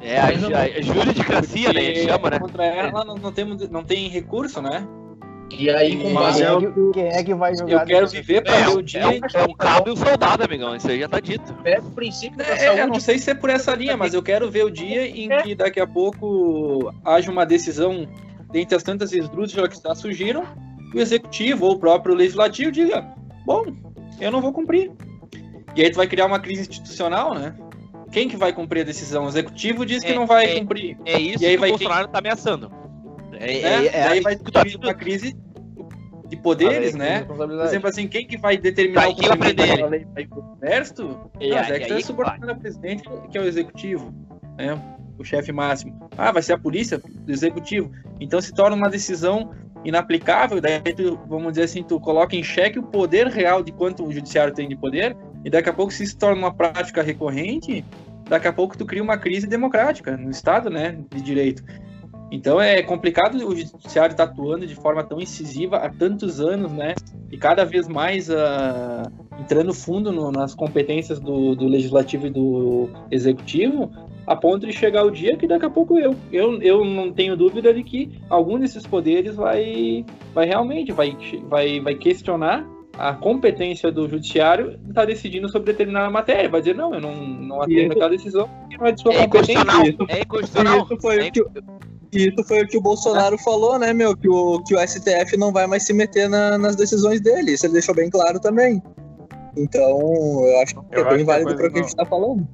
É, 0.00 0.18
a, 0.18 0.26
a, 0.26 0.62
a 0.62 0.80
juridicracia, 0.80 1.72
né? 1.72 1.94
Chama, 1.94 2.30
né? 2.30 2.38
Contra 2.38 2.64
ela 2.64 3.04
não, 3.04 3.14
não, 3.14 3.32
tem, 3.32 3.44
não 3.44 3.84
tem 3.84 4.08
recurso, 4.08 4.60
né? 4.60 4.86
E 5.58 5.68
aí, 5.70 5.96
com 5.96 6.14
base 6.14 6.42
é 6.42 6.56
que, 6.56 6.92
quem 6.92 7.08
é 7.08 7.22
que 7.22 7.34
vai 7.34 7.54
jogar? 7.54 7.72
Eu 7.82 7.86
quero 7.86 8.08
viver 8.08 8.42
para 8.42 8.54
é, 8.54 8.64
ver 8.64 8.76
o 8.76 8.82
dia. 8.82 9.02
É, 9.02 9.20
é 9.34 9.44
um 9.44 9.54
cabo 9.54 9.90
e 9.90 9.92
um 9.92 9.96
soldado, 9.96 10.42
amigão. 10.42 10.74
Isso 10.74 10.88
aí 10.88 11.00
já 11.00 11.08
tá 11.08 11.20
dito. 11.20 11.54
É 11.64 11.78
o 11.78 11.90
princípio 11.90 12.38
da 12.38 12.44
é, 12.44 12.56
saúde. 12.56 12.80
Eu 12.80 12.86
não 12.88 13.00
sei 13.00 13.18
se 13.18 13.30
é 13.30 13.34
por 13.34 13.50
essa 13.50 13.74
linha, 13.74 13.96
mas 13.96 14.14
eu 14.14 14.22
quero 14.22 14.50
ver 14.50 14.64
o 14.64 14.70
dia 14.70 15.06
em 15.06 15.30
é. 15.30 15.42
que 15.42 15.54
daqui 15.54 15.78
a 15.78 15.86
pouco 15.86 16.92
haja 17.04 17.30
uma 17.30 17.44
decisão 17.44 18.08
dentre 18.50 18.76
as 18.76 18.82
tantas 18.82 19.12
esdrúxulas 19.12 19.68
que 19.68 19.74
está 19.74 19.94
surgiram, 19.94 20.44
o 20.94 20.98
executivo 20.98 21.66
ou 21.66 21.72
o 21.72 21.78
próprio 21.78 22.14
legislativo 22.14 22.72
diga: 22.72 23.06
bom, 23.44 23.64
eu 24.20 24.30
não 24.30 24.40
vou 24.40 24.52
cumprir. 24.52 24.90
E 25.74 25.82
aí 25.82 25.90
tu 25.90 25.96
vai 25.96 26.06
criar 26.06 26.26
uma 26.26 26.38
crise 26.38 26.62
institucional, 26.62 27.34
né? 27.34 27.54
quem 28.10 28.28
que 28.28 28.36
vai 28.36 28.52
cumprir 28.52 28.82
a 28.82 28.84
decisão? 28.84 29.24
O 29.24 29.28
executivo 29.28 29.86
diz 29.86 30.04
que 30.04 30.12
É, 30.12 30.14
não 30.14 30.26
vai 30.26 30.44
é- 30.56 30.60
cumprir. 30.60 30.98
É 31.06 31.18
isso 31.18 31.42
E 31.42 31.46
aí 31.46 31.54
que 31.54 31.60
vai 31.60 31.70
o 31.70 31.72
Bolsonaro 31.72 32.08
tá 32.08 32.18
ameaçando. 32.18 32.70
É, 33.32 33.38
né? 33.38 33.46
é, 33.46 33.86
é, 33.86 34.08
Daí 34.08 34.18
é 34.18 34.20
vai 34.20 34.36
que 34.36 34.52
tá 34.52 34.60
surgir 34.60 34.76
uma 34.76 34.92
crise 34.92 35.34
de 36.28 36.36
poderes, 36.36 36.94
né? 36.94 37.24
Por 37.24 37.50
exemplo, 37.64 37.88
assim, 37.88 38.06
quem 38.06 38.26
que 38.26 38.36
vai 38.36 38.58
determinar 38.58 39.00
Vai, 39.02 39.10
o 39.12 39.14
quem 39.16 39.28
vai 39.28 39.38
cumprimento 39.38 39.68
daquela 39.68 39.88
lei? 39.88 40.06
Vai 40.14 40.26
pro 40.26 40.44
exército? 40.62 41.30
E 41.40 41.48
Não, 41.48 41.56
o 41.56 41.58
aí- 41.58 41.64
exército 41.64 41.72
aí 41.72 41.92
é 41.92 41.96
que 41.96 42.06
subordinado 42.06 42.52
ao 42.52 42.58
presidente, 42.58 43.02
que 43.30 43.38
é 43.38 43.40
o 43.40 43.44
executivo, 43.44 44.14
né? 44.58 44.78
O 45.18 45.24
chefe 45.24 45.50
máximo. 45.50 46.08
Ah, 46.16 46.32
vai 46.32 46.42
ser 46.42 46.52
a 46.52 46.58
polícia 46.58 46.98
do 46.98 47.32
executivo. 47.32 47.90
Então 48.20 48.40
se 48.42 48.52
torna 48.52 48.76
uma 48.76 48.90
decisão 48.90 49.52
inaplicável, 49.86 50.60
daí 50.60 50.80
tu, 50.94 51.18
vamos 51.26 51.52
dizer 51.52 51.64
assim, 51.64 51.82
tu 51.82 51.98
coloca 51.98 52.36
em 52.36 52.42
xeque 52.42 52.78
o 52.78 52.82
poder 52.82 53.26
real 53.28 53.62
de 53.62 53.72
quanto 53.72 54.04
o 54.06 54.12
judiciário 54.12 54.52
tem 54.54 54.68
de 54.68 54.76
poder, 54.76 55.16
e 55.44 55.50
daqui 55.50 55.68
a 55.68 55.72
pouco 55.72 55.92
se 55.92 56.04
isso 56.04 56.16
torna 56.18 56.36
uma 56.38 56.54
prática 56.54 57.02
recorrente, 57.02 57.84
daqui 58.28 58.48
a 58.48 58.52
pouco 58.52 58.76
tu 58.76 58.84
cria 58.86 59.02
uma 59.02 59.18
crise 59.18 59.46
democrática 59.46 60.16
no 60.16 60.30
Estado, 60.30 60.70
né, 60.70 60.98
de 61.10 61.20
direito. 61.20 61.62
Então 62.32 62.58
é 62.58 62.82
complicado 62.82 63.34
o 63.46 63.54
judiciário 63.54 64.12
estar 64.12 64.24
atuando 64.24 64.66
de 64.66 64.74
forma 64.74 65.04
tão 65.04 65.20
incisiva 65.20 65.76
há 65.76 65.90
tantos 65.90 66.40
anos, 66.40 66.72
né? 66.72 66.94
E 67.30 67.36
cada 67.36 67.62
vez 67.62 67.86
mais 67.86 68.30
ah, 68.30 69.02
entrando 69.38 69.74
fundo 69.74 70.10
no- 70.10 70.32
nas 70.32 70.54
competências 70.54 71.20
do, 71.20 71.54
do 71.54 71.66
legislativo 71.68 72.26
e 72.28 72.30
do 72.30 72.88
executivo, 73.10 73.90
a 74.26 74.34
ponto 74.34 74.66
de 74.66 74.72
chegar 74.72 75.04
o 75.04 75.10
dia 75.10 75.36
que 75.36 75.46
daqui 75.46 75.66
a 75.66 75.70
pouco 75.70 75.98
eu, 75.98 76.14
eu, 76.32 76.62
eu 76.62 76.84
não 76.86 77.12
tenho 77.12 77.36
dúvida 77.36 77.74
de 77.74 77.82
que 77.82 78.18
algum 78.30 78.58
desses 78.58 78.86
poderes 78.86 79.36
vai, 79.36 80.06
vai 80.32 80.46
realmente 80.46 80.90
vai, 80.90 81.14
vai, 81.50 81.80
vai 81.80 81.94
questionar 81.96 82.66
a 82.98 83.12
competência 83.14 83.90
do 83.90 84.08
judiciário 84.08 84.78
estar 84.88 85.04
decidindo 85.06 85.48
sobre 85.48 85.72
determinada 85.72 86.10
matéria. 86.10 86.48
Vai 86.48 86.60
dizer, 86.60 86.74
não, 86.74 86.94
eu 86.94 87.00
não, 87.00 87.14
não 87.14 87.62
atendo 87.62 87.80
Isso. 87.80 87.92
aquela 87.92 88.10
decisão 88.10 88.48
porque 88.48 88.76
não 88.76 88.86
é 88.86 88.92
de 88.92 89.00
sua 89.00 89.12
é 89.14 89.26
competência. 89.26 89.52
inconstitucional. 89.52 89.86
isso. 89.86 90.06
É 90.08 90.20
inconstitucional. 90.20 90.84
Isso 90.84 90.96
foi, 91.00 91.16
É 91.26 91.28
o 91.28 91.32
que, 91.32 91.40
o- 91.42 91.50
isso 92.12 92.44
foi 92.44 92.62
o 92.62 92.68
que 92.68 92.76
o 92.76 92.82
Bolsonaro 92.82 93.38
falou, 93.38 93.78
né, 93.78 93.92
meu? 93.94 94.14
Que 94.16 94.28
o, 94.28 94.62
que 94.64 94.74
o 94.74 94.78
STF 94.86 95.36
não 95.38 95.50
vai 95.52 95.66
mais 95.66 95.84
se 95.84 95.92
meter 95.94 96.28
na- 96.28 96.58
nas 96.58 96.76
decisões 96.76 97.20
dele. 97.20 97.52
Isso 97.52 97.64
ele 97.66 97.72
deixou 97.72 97.94
bem 97.94 98.10
claro 98.10 98.38
também. 98.38 98.82
Então, 99.56 99.82
eu 100.46 100.60
acho 100.62 100.74
que 100.74 100.80
Eu 100.96 101.00
é 101.04 101.06
acho 101.06 101.14
bem 101.16 101.22
a 101.22 101.26
válido 101.26 101.56
para 101.56 101.66
o 101.68 101.72
que 101.72 101.78
a 101.78 101.82
gente 101.82 101.96
tá 101.96 102.04
falando. 102.04 102.46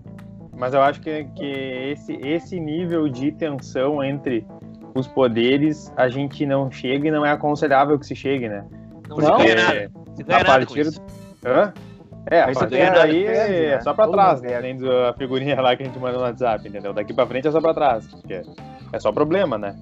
Mas 0.56 0.74
eu 0.74 0.80
acho 0.82 1.00
que, 1.00 1.24
que 1.36 1.44
esse, 1.92 2.14
esse 2.16 2.58
nível 2.58 3.08
de 3.08 3.30
tensão 3.32 4.02
entre 4.02 4.44
os 4.94 5.06
poderes 5.06 5.92
a 5.96 6.08
gente 6.08 6.44
não 6.44 6.70
chega 6.70 7.06
e 7.06 7.10
não 7.10 7.24
é 7.24 7.30
aconselhável 7.30 7.96
que 7.98 8.06
se 8.06 8.16
chegue, 8.16 8.48
né? 8.48 8.64
Não, 9.08 9.16
Não, 9.16 9.38
se 10.18 10.22
ganha 10.24 10.38
é- 10.38 10.42
a 10.42 10.44
nada 10.44 10.66
com 10.66 10.74
partir 10.74 10.88
isso. 10.88 11.00
Hã? 11.44 11.72
É, 12.30 12.40
a 12.42 12.46
Aí 12.46 12.54
você 12.54 12.60
partir 12.60 12.90
daí 12.92 13.24
é 13.24 13.70
né? 13.76 13.80
só 13.80 13.94
pra 13.94 14.06
trás, 14.08 14.42
né? 14.42 14.60
Nem 14.60 14.76
da 14.76 15.14
figurinha 15.16 15.58
lá 15.60 15.74
que 15.74 15.82
a 15.82 15.86
gente 15.86 15.98
manda 15.98 16.18
no 16.18 16.24
WhatsApp, 16.24 16.68
entendeu? 16.68 16.92
Daqui 16.92 17.14
pra 17.14 17.26
frente 17.26 17.48
é 17.48 17.50
só 17.50 17.60
pra 17.60 17.72
trás. 17.72 18.06
porque 18.06 18.42
é 18.92 19.00
só 19.00 19.10
problema, 19.10 19.56
né? 19.56 19.74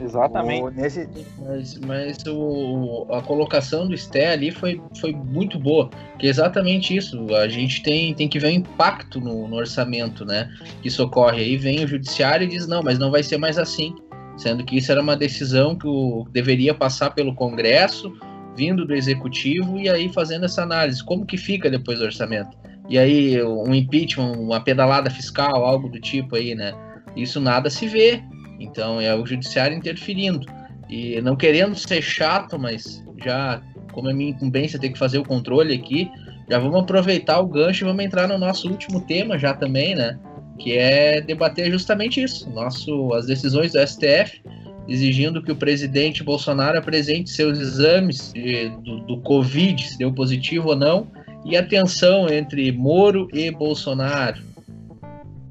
Exatamente. 0.00 0.62
O- 0.62 0.70
nesse, 0.70 1.08
Mas, 1.38 1.78
mas 1.80 2.18
o, 2.26 3.06
a 3.10 3.22
colocação 3.22 3.86
do 3.86 3.96
Sté 3.96 4.32
ali 4.32 4.50
foi, 4.50 4.80
foi 5.00 5.12
muito 5.12 5.58
boa. 5.58 5.88
Que 6.18 6.26
é 6.26 6.30
exatamente 6.30 6.96
isso. 6.96 7.32
A 7.34 7.48
gente 7.48 7.82
tem, 7.82 8.12
tem 8.14 8.28
que 8.28 8.38
ver 8.38 8.48
o 8.48 8.50
impacto 8.50 9.20
no, 9.20 9.46
no 9.46 9.56
orçamento, 9.56 10.24
né? 10.24 10.50
Que 10.82 10.88
isso 10.88 11.02
ocorre. 11.04 11.42
Aí 11.42 11.56
vem 11.56 11.84
o 11.84 11.88
judiciário 11.88 12.44
e 12.44 12.48
diz, 12.48 12.66
não, 12.66 12.82
mas 12.82 12.98
não 12.98 13.10
vai 13.10 13.22
ser 13.22 13.36
mais 13.36 13.58
assim. 13.58 13.94
Sendo 14.36 14.64
que 14.64 14.76
isso 14.76 14.90
era 14.90 15.00
uma 15.00 15.16
decisão 15.16 15.76
que 15.76 15.86
o, 15.86 16.26
deveria 16.32 16.74
passar 16.74 17.10
pelo 17.10 17.34
Congresso, 17.34 18.12
vindo 18.56 18.84
do 18.84 18.94
Executivo, 18.94 19.78
e 19.78 19.88
aí 19.88 20.12
fazendo 20.12 20.44
essa 20.44 20.62
análise. 20.62 21.02
Como 21.04 21.26
que 21.26 21.36
fica 21.36 21.70
depois 21.70 21.98
do 21.98 22.04
orçamento? 22.04 22.56
E 22.88 22.98
aí, 22.98 23.42
um 23.42 23.74
impeachment, 23.74 24.32
uma 24.32 24.60
pedalada 24.60 25.10
fiscal, 25.10 25.64
algo 25.64 25.88
do 25.88 26.00
tipo 26.00 26.36
aí, 26.36 26.54
né? 26.54 26.74
Isso 27.16 27.40
nada 27.40 27.70
se 27.70 27.86
vê. 27.86 28.22
Então 28.60 29.00
é 29.00 29.14
o 29.14 29.26
judiciário 29.26 29.76
interferindo. 29.76 30.46
E 30.88 31.20
não 31.22 31.34
querendo 31.34 31.74
ser 31.74 32.02
chato, 32.02 32.58
mas 32.58 33.02
já, 33.24 33.62
como 33.92 34.10
é 34.10 34.12
minha 34.12 34.30
incumbência 34.30 34.78
ter 34.78 34.90
que 34.90 34.98
fazer 34.98 35.18
o 35.18 35.24
controle 35.24 35.74
aqui, 35.74 36.10
já 36.48 36.58
vamos 36.58 36.80
aproveitar 36.80 37.40
o 37.40 37.46
gancho 37.46 37.84
e 37.84 37.86
vamos 37.86 38.04
entrar 38.04 38.28
no 38.28 38.38
nosso 38.38 38.68
último 38.70 39.00
tema 39.00 39.38
já 39.38 39.54
também, 39.54 39.94
né? 39.94 40.18
Que 40.58 40.76
é 40.76 41.20
debater 41.20 41.70
justamente 41.70 42.22
isso. 42.22 42.48
Nosso, 42.50 43.12
as 43.14 43.26
decisões 43.26 43.72
do 43.72 43.86
STF 43.86 44.42
exigindo 44.88 45.42
que 45.42 45.50
o 45.52 45.56
presidente 45.56 46.22
Bolsonaro 46.22 46.78
apresente 46.78 47.30
seus 47.30 47.58
exames 47.58 48.32
de- 48.32 48.68
do, 48.82 49.00
do 49.00 49.20
Covid, 49.20 49.82
se 49.82 49.98
deu 49.98 50.12
positivo 50.12 50.68
ou 50.70 50.76
não, 50.76 51.06
e 51.44 51.56
a 51.56 51.62
tensão 51.66 52.28
entre 52.28 52.70
Moro 52.72 53.28
e 53.32 53.50
Bolsonaro. 53.50 54.40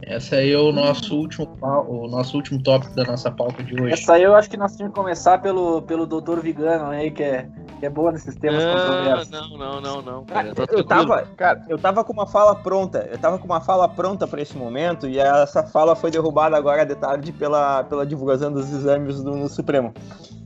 Esse 0.06 0.36
aí 0.36 0.52
é 0.52 0.58
o 0.58 0.72
nosso 0.74 1.16
último, 1.16 1.48
pau- 1.48 1.88
o 1.90 2.08
nosso 2.10 2.36
último 2.36 2.62
tópico 2.62 2.94
da 2.94 3.06
nossa 3.06 3.32
pauta 3.32 3.64
de 3.64 3.74
hoje. 3.82 3.94
Essa 3.94 4.16
aí 4.16 4.24
eu 4.24 4.36
acho 4.36 4.50
que 4.50 4.58
nós 4.58 4.76
tínhamos 4.76 4.94
que 4.94 5.02
começar 5.02 5.38
pelo, 5.38 5.82
pelo 5.84 6.06
doutor 6.06 6.42
Vigano 6.42 6.88
aí, 6.90 7.10
que 7.10 7.24
é, 7.24 7.48
é 7.86 7.90
boa 7.90 8.12
nesses 8.12 8.36
temas 8.36 8.64
Não, 8.64 8.72
controversos. 8.74 9.30
não, 9.30 9.50
não, 9.58 9.82
não, 9.82 10.02
não. 10.02 10.26
Cara, 10.26 10.50
eu 10.50 10.56
tô 10.56 10.62
eu 10.64 10.68
tranquilo. 10.68 10.88
tava, 10.88 11.22
cara, 11.36 11.66
eu 11.70 11.78
tava 11.78 12.04
com 12.04 12.14
uma 12.14 12.28
fala 12.28 12.56
pronta. 12.56 13.08
Eu 13.12 13.18
tava 13.18 13.38
com 13.38 13.46
uma 13.46 13.62
fala 13.62 13.88
pronta 13.88 14.28
pra 14.28 14.42
esse 14.42 14.58
momento 14.58 15.08
e 15.08 15.20
essa 15.20 15.64
fala 15.64 15.96
foi 15.96 16.10
derrubada 16.12 16.56
agora 16.58 16.86
de 16.86 16.96
tarde 16.96 17.32
pela, 17.32 17.84
pela 17.84 18.06
divulgação 18.06 18.52
dos 18.52 18.72
exames 18.72 19.22
do, 19.22 19.36
no 19.36 19.48
Supremo. 19.50 19.94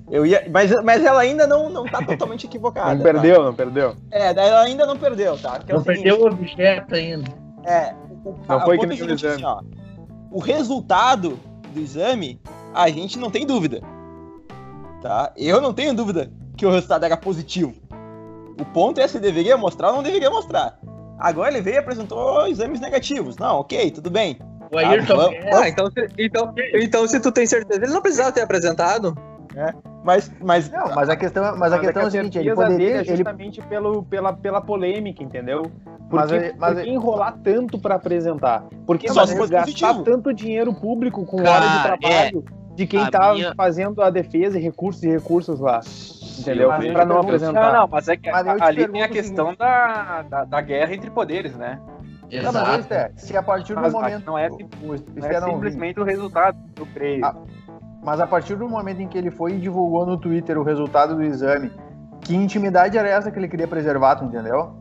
Eu 0.09 0.25
ia, 0.25 0.47
mas, 0.51 0.71
mas 0.83 1.03
ela 1.03 1.19
ainda 1.19 1.45
não, 1.45 1.69
não 1.69 1.83
tá 1.85 2.01
totalmente 2.01 2.45
equivocada. 2.45 2.91
Não 2.95 2.97
tá? 2.99 3.03
perdeu, 3.11 3.43
não 3.43 3.53
perdeu. 3.53 3.95
É, 4.09 4.33
daí 4.33 4.47
ela 4.49 4.61
ainda 4.61 4.85
não 4.85 4.97
perdeu, 4.97 5.37
tá? 5.37 5.59
Que 5.59 5.71
é 5.71 5.75
o 5.75 5.79
Não 5.79 5.83
seguinte, 5.83 6.03
perdeu 6.03 6.23
o 6.23 6.27
objeto 6.27 6.95
ainda. 6.95 7.29
É, 7.65 7.93
o, 8.23 8.29
o- 8.29 8.39
Não 8.47 8.55
a- 8.57 8.61
foi 8.61 8.77
o 8.77 8.79
que 8.79 8.85
nem 8.85 8.97
é 8.97 9.01
o 9.01 9.05
o 9.05 9.07
seguinte, 9.17 9.25
exame. 9.25 9.43
assim, 9.43 9.45
ó, 9.45 9.61
o 10.31 10.39
resultado 10.39 11.37
do 11.73 11.79
exame, 11.81 12.39
a 12.73 12.89
gente 12.89 13.19
não 13.19 13.29
tem 13.29 13.45
dúvida. 13.45 13.81
Tá? 15.01 15.31
Eu 15.37 15.61
não 15.61 15.73
tenho 15.73 15.93
dúvida 15.93 16.31
que 16.57 16.65
o 16.65 16.71
resultado 16.71 17.05
era 17.05 17.15
positivo. 17.15 17.73
O 18.59 18.65
ponto 18.65 18.99
é 18.99 19.07
se 19.07 19.19
deveria 19.19 19.55
mostrar 19.55 19.89
ou 19.89 19.95
não 19.97 20.03
deveria 20.03 20.29
mostrar. 20.29 20.77
Agora 21.19 21.49
ele 21.51 21.61
veio 21.61 21.75
e 21.75 21.79
apresentou 21.79 22.47
exames 22.47 22.79
negativos. 22.79 23.37
Não, 23.37 23.59
ok, 23.59 23.91
tudo 23.91 24.09
bem. 24.09 24.39
O 24.71 24.77
Ayrton 24.77 25.15
vamos- 25.15 25.31
Guedes- 25.37 25.55
Ah, 25.55 25.69
então, 25.69 25.91
se- 25.91 26.07
então, 26.17 26.53
então 26.73 27.07
se 27.07 27.19
tu 27.19 27.31
tem 27.31 27.45
certeza, 27.47 27.81
ele 27.83 27.93
não 27.93 28.01
precisava 28.01 28.31
ter 28.31 28.41
apresentado. 28.41 29.15
Mas, 30.03 30.31
mas, 30.39 30.69
não, 30.69 30.93
mas 30.93 31.09
a 31.09 31.15
questão, 31.15 31.57
mas 31.57 31.73
a 31.73 31.79
questão 31.79 32.03
é 32.03 32.05
a 32.05 32.11
seguinte, 32.11 32.37
ele 32.37 32.53
poderia, 32.53 32.97
é 32.97 32.99
ele, 32.99 33.15
justamente 33.15 33.61
pelo, 33.63 34.03
pela, 34.03 34.31
pela 34.31 34.61
polêmica, 34.61 35.23
entendeu? 35.23 35.63
Por 36.09 36.19
Mas 36.19 36.29
que, 36.29 36.35
ele- 36.37 36.53
mas 36.57 36.73
por 36.73 36.81
que 36.83 36.87
ele- 36.89 36.95
enrolar 36.95 37.37
tanto 37.43 37.79
pra 37.79 37.95
apresentar? 37.95 38.63
Por 38.85 38.97
que 38.97 39.07
mas 39.11 39.33
gastar 39.49 39.63
positivo. 39.65 40.03
tanto 40.03 40.33
dinheiro 40.33 40.73
público 40.73 41.25
com 41.25 41.37
Cara, 41.37 41.65
hora 41.65 41.77
de 41.77 41.83
trabalho 42.01 42.45
de 42.75 42.85
quem 42.87 43.09
tá 43.09 43.33
minha- 43.33 43.53
fazendo 43.55 44.01
a 44.01 44.09
defesa 44.09 44.57
e 44.59 44.61
recursos 44.61 45.03
e 45.03 45.09
recursos 45.09 45.59
lá? 45.59 45.81
Entendeu? 46.39 46.69
Mas 46.69 46.91
Pra 46.91 47.05
não 47.05 47.19
apresentar. 47.19 47.73
Não, 47.73 47.81
não, 47.81 47.87
mas 47.87 48.07
é 48.07 48.17
que 48.17 48.31
Mas 48.31 48.47
ali 48.61 48.87
tem 48.87 49.03
a 49.03 49.07
questão 49.09 49.53
da, 49.55 50.21
da, 50.23 50.43
da 50.45 50.61
guerra 50.61 50.93
entre 50.93 51.09
poderes, 51.09 51.55
né? 51.55 51.79
Não, 52.31 52.51
mas 52.51 52.55
Exato. 52.55 52.83
Sté, 52.83 53.11
se 53.15 53.37
a 53.37 53.41
partir 53.43 53.73
do 53.73 53.81
Mas 53.81 53.93
momento... 53.93 54.25
não 54.25 54.37
é, 54.37 54.49
o- 54.49 54.57
não 55.15 55.25
é 55.29 55.41
simplesmente 55.41 55.99
o 55.99 56.03
resultado, 56.03 56.57
eu 56.77 56.85
creio. 56.93 57.25
Ah, 57.25 57.35
Mas 58.03 58.19
a 58.19 58.27
partir 58.27 58.55
do 58.55 58.67
momento 58.67 59.01
em 59.01 59.07
que 59.07 59.17
ele 59.17 59.31
foi 59.31 59.53
e 59.53 59.57
divulgou 59.59 60.05
no 60.05 60.17
Twitter 60.17 60.57
o 60.57 60.63
resultado 60.63 61.15
do 61.15 61.23
exame, 61.23 61.71
que 62.21 62.35
intimidade 62.35 62.97
era 62.97 63.07
essa 63.07 63.31
que 63.31 63.39
ele 63.39 63.47
queria 63.47 63.67
preservar, 63.67 64.17
tu 64.17 64.25
entendeu? 64.25 64.73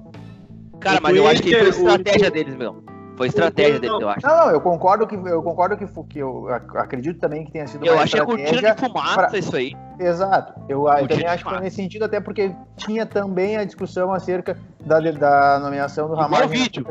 Cara, 0.81 0.99
O 0.99 1.03
mas 1.03 1.17
eu 1.17 1.27
acho 1.29 1.41
que 1.43 1.51
foi 1.55 1.61
Twitter, 1.71 1.85
o- 1.85 1.89
estratégia 1.89 2.31
deles, 2.31 2.55
meu. 2.57 2.83
Foi 3.17 3.29
estratégia 3.29 3.81
deles, 3.81 4.01
eu 4.01 4.09
acho. 4.09 4.27
Não, 4.27 4.37
não, 4.37 4.51
eu 4.51 4.61
concordo 4.61 5.07
que 5.07 5.15
eu 5.15 5.43
concordo 5.43 5.77
que, 5.77 5.87
que 6.09 6.19
eu 6.19 6.49
ac- 6.49 6.77
acredito 6.77 7.19
também 7.19 7.45
que 7.45 7.53
tenha 7.53 7.67
sido 7.67 7.87
Eu 7.87 7.95
uma 7.95 8.03
achei 8.03 8.21
a 8.21 8.25
cortina 8.25 8.49
estratégia. 8.51 8.75
de 8.75 8.81
fumaça 8.93 9.27
pra- 9.29 9.39
isso 9.39 9.57
aí. 9.57 9.73
Exato. 9.99 10.53
Eu, 10.69 10.87
ah, 10.87 10.97
eu 10.97 10.99
Cortina 11.01 11.09
também 11.09 11.27
acho 11.27 11.45
que 11.45 11.51
foi 11.51 11.61
nesse 11.61 11.77
sentido, 11.77 12.05
até 12.05 12.21
porque 12.21 12.55
tinha 12.77 13.07
também 13.07 13.57
a 13.57 13.65
discussão 13.65 14.13
acerca 14.13 14.57
da, 14.85 15.01
da 15.01 15.59
nomeação 15.59 16.07
do 16.09 16.13
Igual 16.13 16.29
Ramagem 16.29 16.47
o 16.47 16.51
vídeo. 16.51 16.87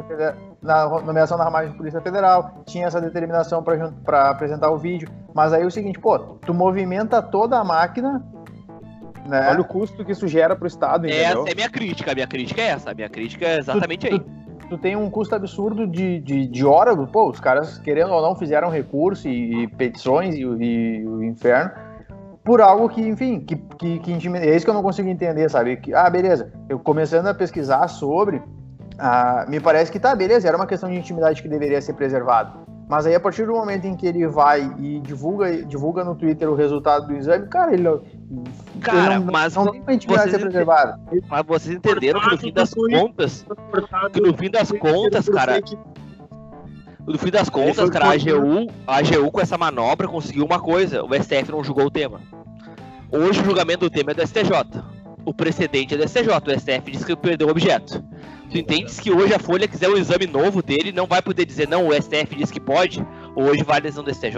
na, 0.62 0.88
nomeação 1.02 1.38
da 1.38 1.44
Ramagem 1.44 1.72
de 1.72 1.78
Polícia 1.78 2.02
Federal, 2.02 2.64
tinha 2.66 2.88
essa 2.88 3.00
determinação 3.00 3.64
para 3.64 4.30
apresentar 4.32 4.72
o 4.72 4.78
vídeo. 4.80 5.08
Mas 5.36 5.54
aí 5.54 5.62
é 5.62 5.66
o 5.66 5.70
seguinte, 5.72 6.00
pô, 6.00 6.18
tu 6.18 6.54
movimenta 6.54 7.22
toda 7.22 7.60
a 7.60 7.64
máquina, 7.64 8.26
né? 9.28 9.50
Olha 9.52 9.62
o 9.62 9.66
custo 9.66 10.04
que 10.04 10.12
isso 10.12 10.28
gera 10.28 10.56
pro 10.56 10.68
Estado, 10.68 11.06
entendeu? 11.08 11.42
Essa 11.42 11.50
é 11.50 11.52
a 11.52 11.56
minha 11.56 11.70
crítica. 11.70 12.12
A 12.12 12.16
minha 12.16 12.28
crítica 12.28 12.62
é 12.62 12.66
essa. 12.68 12.92
A 12.92 12.94
minha 12.96 13.10
crítica 13.10 13.46
é 13.46 13.58
exatamente 13.60 14.08
tu, 14.08 14.14
aí. 14.14 14.20
Tu, 14.20 14.26
tu 14.70 14.78
tem 14.78 14.96
um 14.96 15.10
custo 15.10 15.36
absurdo 15.36 15.88
de, 15.88 16.20
de, 16.20 16.48
de 16.48 16.66
hora, 16.66 16.96
pô, 17.08 17.30
os 17.30 17.40
caras, 17.40 17.78
querendo 17.78 18.12
ou 18.12 18.22
não, 18.22 18.36
fizeram 18.36 18.70
recurso 18.70 19.28
e, 19.28 19.64
e 19.64 19.68
petições 19.68 20.36
e, 20.36 20.42
e 20.42 21.08
o 21.08 21.24
inferno 21.24 21.72
por 22.46 22.62
algo 22.62 22.88
que, 22.88 23.02
enfim, 23.02 23.40
que, 23.40 23.56
que, 23.56 24.00
que 24.00 24.12
intimida- 24.12 24.46
É 24.46 24.56
isso 24.56 24.64
que 24.64 24.70
eu 24.70 24.76
não 24.76 24.84
consigo 24.84 25.10
entender, 25.10 25.50
sabe? 25.50 25.78
Que, 25.78 25.94
ah, 25.96 26.08
beleza, 26.10 26.54
eu 26.70 26.78
começando 26.78 27.26
a 27.26 27.34
pesquisar 27.34 27.88
sobre, 27.88 28.40
ah, 29.00 29.46
me 29.50 29.60
parece 29.60 29.92
que 29.92 30.00
tá, 30.00 30.16
beleza, 30.16 30.48
era 30.48 30.56
uma 30.56 30.68
questão 30.68 30.88
de 30.90 30.96
intimidade 30.96 31.42
que 31.42 31.50
deveria 31.50 31.82
ser 31.82 31.94
preservado. 31.94 32.60
Mas 32.88 33.06
aí, 33.08 33.16
a 33.16 33.20
partir 33.20 33.46
do 33.48 33.54
momento 33.54 33.86
em 33.86 33.96
que 33.96 34.06
ele 34.06 34.28
vai 34.28 34.62
e 34.78 35.00
divulga, 35.00 35.52
divulga 35.66 36.04
no 36.04 36.14
Twitter 36.16 36.48
o 36.50 36.54
resultado 36.56 37.08
do 37.08 37.16
exame, 37.16 37.48
cara, 37.48 37.74
ele, 37.74 37.82
não- 37.82 38.02
Cara, 38.80 39.16
ele 39.16 39.26
não, 39.26 39.32
mas 39.32 39.56
não 39.56 39.72
tem 39.72 39.82
uma 39.82 39.94
intimidade 39.94 40.30
vocês 40.30 40.42
ser 40.42 40.48
preservada. 40.48 41.00
Mas 41.28 41.46
vocês 41.48 41.76
entenderam 41.76 42.20
que 42.22 42.30
no 42.32 42.38
fim 42.38 42.54
das 42.54 42.74
contas, 42.74 43.46
que 44.14 44.22
no 44.22 44.38
fim 44.38 44.50
das 44.52 44.72
contas, 44.72 45.28
cara, 45.30 45.62
No 47.08 47.18
fim 47.20 47.30
das 47.32 47.50
contas, 47.50 47.90
cara, 47.90 48.06
a 48.06 48.14
AGU, 48.14 48.68
a 48.88 48.98
AGU 48.98 49.32
com 49.32 49.40
essa 49.42 49.58
manobra 49.58 50.08
conseguiu 50.08 50.46
uma 50.46 50.60
coisa: 50.60 51.04
o 51.04 51.14
STF 51.14 51.52
não 51.52 51.64
julgou 51.64 51.86
o 51.86 51.92
tema. 51.92 52.20
Hoje 53.12 53.42
o 53.42 53.46
julgamento 53.46 53.82
do 53.82 53.90
tema 53.90 54.12
é 54.12 54.14
do 54.16 54.22
STJ. 54.28 54.52
O 55.24 55.34
precedente 55.34 55.94
é 55.94 55.98
do 55.98 56.04
STJ. 56.08 56.30
O 56.48 56.60
STF 56.60 56.92
disse 56.92 57.06
que 57.06 57.16
perdeu 57.16 57.48
o 57.48 57.52
objeto. 57.52 58.04
Tu 58.56 58.60
entendes 58.60 59.02
que 59.02 59.12
hoje 59.12 59.34
a 59.34 59.40
Folha 59.40 59.68
quiser 59.68 59.90
o 59.90 59.98
exame 59.98 60.26
novo 60.26 60.64
dele, 60.64 60.94
não 60.94 61.06
vai 61.06 61.22
poder 61.22 61.44
dizer, 61.44 61.68
não, 61.68 61.90
o 61.90 61.94
STF 61.94 62.38
disse 62.38 62.54
que 62.54 62.60
pode, 62.62 63.06
hoje 63.36 63.64
vai 63.64 63.76
a 63.76 63.80
decisão 63.82 64.02
do 64.02 64.16
STJ, 64.16 64.38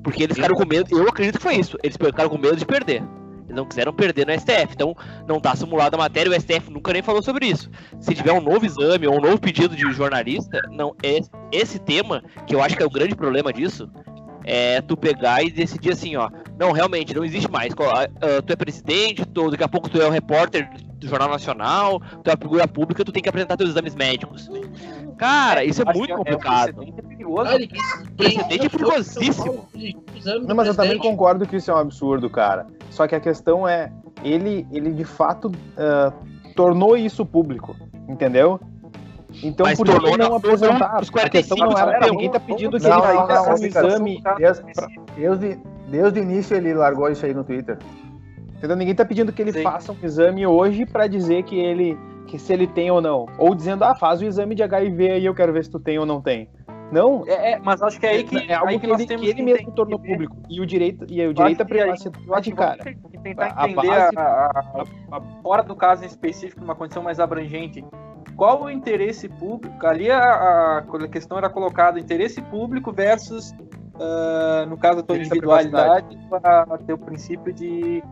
porque 0.00 0.22
eles 0.22 0.36
ficaram 0.36 0.54
com 0.54 0.64
medo, 0.64 0.96
eu 0.96 1.08
acredito 1.08 1.38
que 1.38 1.42
foi 1.42 1.56
isso, 1.56 1.76
eles 1.82 1.96
ficaram 1.96 2.30
com 2.30 2.38
medo 2.38 2.54
de 2.54 2.64
perder. 2.64 3.02
Eles 3.46 3.56
não 3.56 3.66
quiseram 3.66 3.92
perder 3.92 4.28
no 4.28 4.32
STF, 4.32 4.68
então 4.74 4.94
não 5.26 5.40
tá 5.40 5.56
simulada 5.56 5.96
a 5.96 5.98
matéria, 5.98 6.30
o 6.30 6.40
STF 6.40 6.70
nunca 6.70 6.92
nem 6.92 7.02
falou 7.02 7.20
sobre 7.20 7.46
isso. 7.46 7.68
Se 7.98 8.14
tiver 8.14 8.30
um 8.30 8.40
novo 8.40 8.64
exame 8.64 9.08
ou 9.08 9.18
um 9.18 9.20
novo 9.20 9.40
pedido 9.40 9.74
de 9.74 9.92
jornalista, 9.92 10.60
não 10.70 10.94
é 11.02 11.18
esse 11.50 11.80
tema, 11.80 12.22
que 12.46 12.54
eu 12.54 12.62
acho 12.62 12.76
que 12.76 12.82
é 12.84 12.86
o 12.86 12.90
grande 12.90 13.16
problema 13.16 13.52
disso, 13.52 13.90
é 14.44 14.80
tu 14.82 14.96
pegar 14.96 15.42
e 15.42 15.50
decidir 15.50 15.90
assim, 15.90 16.14
ó, 16.14 16.30
não, 16.56 16.70
realmente, 16.70 17.12
não 17.12 17.24
existe 17.24 17.50
mais. 17.50 17.74
Ah, 17.76 18.06
ah, 18.22 18.40
Tu 18.40 18.52
é 18.52 18.56
presidente, 18.56 19.26
tu, 19.26 19.50
daqui 19.50 19.64
a 19.64 19.68
pouco 19.68 19.90
tu 19.90 20.00
é 20.00 20.06
o 20.06 20.10
repórter 20.10 20.70
do 20.98 21.06
Jornal 21.06 21.28
Nacional, 21.30 22.00
tu 22.22 22.28
é 22.28 22.32
uma 22.32 22.36
figura 22.36 22.68
pública, 22.68 23.04
tu 23.04 23.12
tem 23.12 23.22
que 23.22 23.28
apresentar 23.28 23.56
teus 23.56 23.70
exames 23.70 23.94
médicos. 23.94 24.50
Cara, 25.16 25.64
isso 25.64 25.82
é 25.82 25.88
Acho 25.88 25.98
muito 25.98 26.14
complicado. 26.14 26.82
É, 26.82 26.88
é 26.88 27.02
perigoso. 27.02 27.50
Ah, 27.50 28.06
Precedente 28.16 28.66
é 28.66 28.68
perigosíssimo. 28.68 29.68
Não, 30.46 30.54
mas 30.54 30.68
eu 30.68 30.74
também 30.74 30.98
concordo 30.98 31.46
que 31.46 31.56
isso 31.56 31.70
é 31.70 31.74
um 31.74 31.78
absurdo, 31.78 32.28
cara. 32.28 32.66
Só 32.90 33.06
que 33.06 33.14
a 33.14 33.20
questão 33.20 33.66
é, 33.66 33.92
ele, 34.22 34.66
ele 34.72 34.92
de 34.92 35.04
fato 35.04 35.52
ah, 35.76 36.12
tornou 36.54 36.96
isso 36.96 37.24
público, 37.24 37.76
entendeu? 38.08 38.60
Então 39.42 39.66
Mas 39.66 39.76
por 39.76 39.86
que 39.86 39.92
tornou 39.92 40.16
não 40.16 40.34
apresentar? 40.34 41.00
os 41.00 41.10
A 41.14 41.28
questão 41.28 41.56
não 41.56 41.70
45 41.70 41.78
era, 41.78 42.00
sabe? 42.00 42.10
ninguém 42.12 42.30
tá 42.30 42.40
pedindo 42.40 42.78
que 42.78 42.88
Não, 42.88 43.04
ele 43.04 43.14
não, 43.14 43.48
um 43.48 43.52
assim, 43.52 43.66
exame. 43.66 44.22
Desde, 44.38 44.64
desde, 45.16 45.58
desde 45.88 46.20
o 46.20 46.22
início 46.22 46.56
ele 46.56 46.74
largou 46.74 47.10
isso 47.10 47.26
aí 47.26 47.34
no 47.34 47.44
Twitter. 47.44 47.78
Entendeu? 48.58 48.76
Ninguém 48.76 48.94
tá 48.94 49.04
pedindo 49.04 49.32
que 49.32 49.40
ele 49.40 49.52
Sim. 49.52 49.62
faça 49.62 49.92
um 49.92 49.96
exame 50.02 50.46
hoje 50.46 50.84
pra 50.84 51.06
dizer 51.06 51.44
que 51.44 51.56
ele 51.58 51.96
que 52.26 52.38
se 52.38 52.52
ele 52.52 52.66
tem 52.66 52.90
ou 52.90 53.00
não, 53.00 53.24
ou 53.38 53.54
dizendo 53.54 53.82
ah 53.84 53.94
faz 53.94 54.20
o 54.20 54.24
exame 54.26 54.54
de 54.54 54.62
HIV 54.62 55.12
aí 55.12 55.24
eu 55.24 55.34
quero 55.34 55.50
ver 55.50 55.64
se 55.64 55.70
tu 55.70 55.78
tem 55.80 55.98
ou 55.98 56.04
não 56.04 56.20
tem. 56.20 56.50
Não, 56.92 57.22
É, 57.26 57.52
é, 57.52 57.58
mas 57.58 57.80
acho 57.82 57.98
que 57.98 58.06
é 58.06 58.10
aí 58.10 58.24
que, 58.24 58.36
é 58.36 58.54
algo 58.54 58.68
aí 58.68 58.78
que, 58.78 58.86
nós 58.86 58.98
ele, 59.00 59.06
que 59.08 59.24
ele 59.24 59.32
que 59.34 59.42
mesmo 59.42 59.72
tornou 59.72 59.98
público 59.98 60.36
e 60.48 60.60
o 60.60 60.66
direito 60.66 61.06
e 61.08 61.26
o 61.26 61.32
direito 61.32 61.62
à 61.62 61.64
que 61.64 61.72
aí- 61.72 61.80
privacidade, 61.80 62.50
que 62.50 62.56
cara. 62.56 62.82
ter 62.84 62.94
que 62.96 63.18
tentar 63.18 63.54
a 63.56 63.68
entender 63.68 63.86
base- 63.88 64.16
a- 64.18 64.22
a- 64.22 64.84
a- 65.16 65.20
fora 65.42 65.62
do 65.62 65.74
caso 65.74 66.04
em 66.04 66.06
específico, 66.06 66.62
uma 66.62 66.74
condição 66.74 67.02
mais 67.02 67.18
abrangente. 67.20 67.82
Qual 68.36 68.62
o 68.62 68.70
interesse 68.70 69.26
público? 69.28 69.86
Ali 69.86 70.10
a, 70.10 70.18
a- 70.18 70.78
a 70.78 71.08
questão 71.08 71.38
era 71.38 71.48
colocada 71.48 71.98
interesse 71.98 72.40
público 72.42 72.92
versus, 72.92 73.54
ah, 73.98 74.66
no 74.68 74.76
caso 74.76 74.96
da 74.98 75.02
tua 75.02 75.16
individualidade, 75.16 76.18
a, 76.42 76.60
a 76.74 76.78
teu 76.78 76.96
princípio 76.98 77.52
de, 77.52 78.02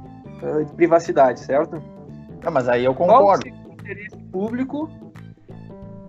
de 0.67 0.73
privacidade, 0.75 1.41
certo? 1.41 1.83
Ah, 2.45 2.51
mas 2.51 2.69
aí 2.69 2.85
eu 2.85 2.95
Qual 2.95 3.09
concordo. 3.09 3.43
seria 3.43 3.59
o 3.69 3.73
interesse 3.73 4.17
público 4.31 4.89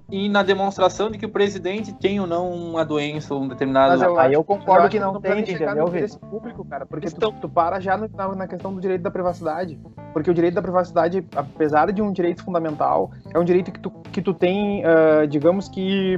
e 0.10 0.30
na 0.30 0.42
demonstração 0.42 1.12
de 1.12 1.18
que 1.18 1.26
o 1.26 1.30
presidente 1.30 1.92
tem 1.94 2.20
ou 2.20 2.26
não 2.28 2.50
uma 2.52 2.86
doença 2.86 3.34
ou 3.34 3.42
um 3.42 3.48
determinado. 3.48 3.92
Mas 3.92 4.02
eu, 4.02 4.18
Aí 4.20 4.34
eu 4.34 4.40
eu 4.40 4.44
concordo 4.44 4.84
acho 4.84 4.92
que 4.92 5.00
não 5.00 5.20
precisa 5.20 5.46
tem, 5.46 5.56
entendeu, 5.56 5.84
no 5.84 5.90
interesse 5.90 6.20
público, 6.20 6.64
cara, 6.66 6.86
porque 6.86 7.10
tu, 7.10 7.32
tu 7.42 7.50
para 7.50 7.80
já 7.80 7.98
no- 7.98 8.10
na, 8.16 8.28
na 8.36 8.48
questão 8.48 8.74
do 8.74 8.80
direito 8.80 9.02
da 9.02 9.12
privacidade. 9.12 9.80
Porque 10.14 10.32
o 10.32 10.34
direito 10.34 10.54
da 10.56 10.62
privacidade, 10.62 11.26
apesar 11.36 11.92
de 11.92 12.02
um 12.02 12.12
direito 12.12 12.44
fundamental, 12.44 13.12
é 13.34 13.38
um 13.38 13.44
direito 13.44 13.72
que 13.72 13.80
tu, 13.80 13.92
que 14.12 14.22
tu 14.22 14.34
tem, 14.34 14.84
ah, 14.86 15.26
digamos 15.26 15.68
que, 15.68 16.18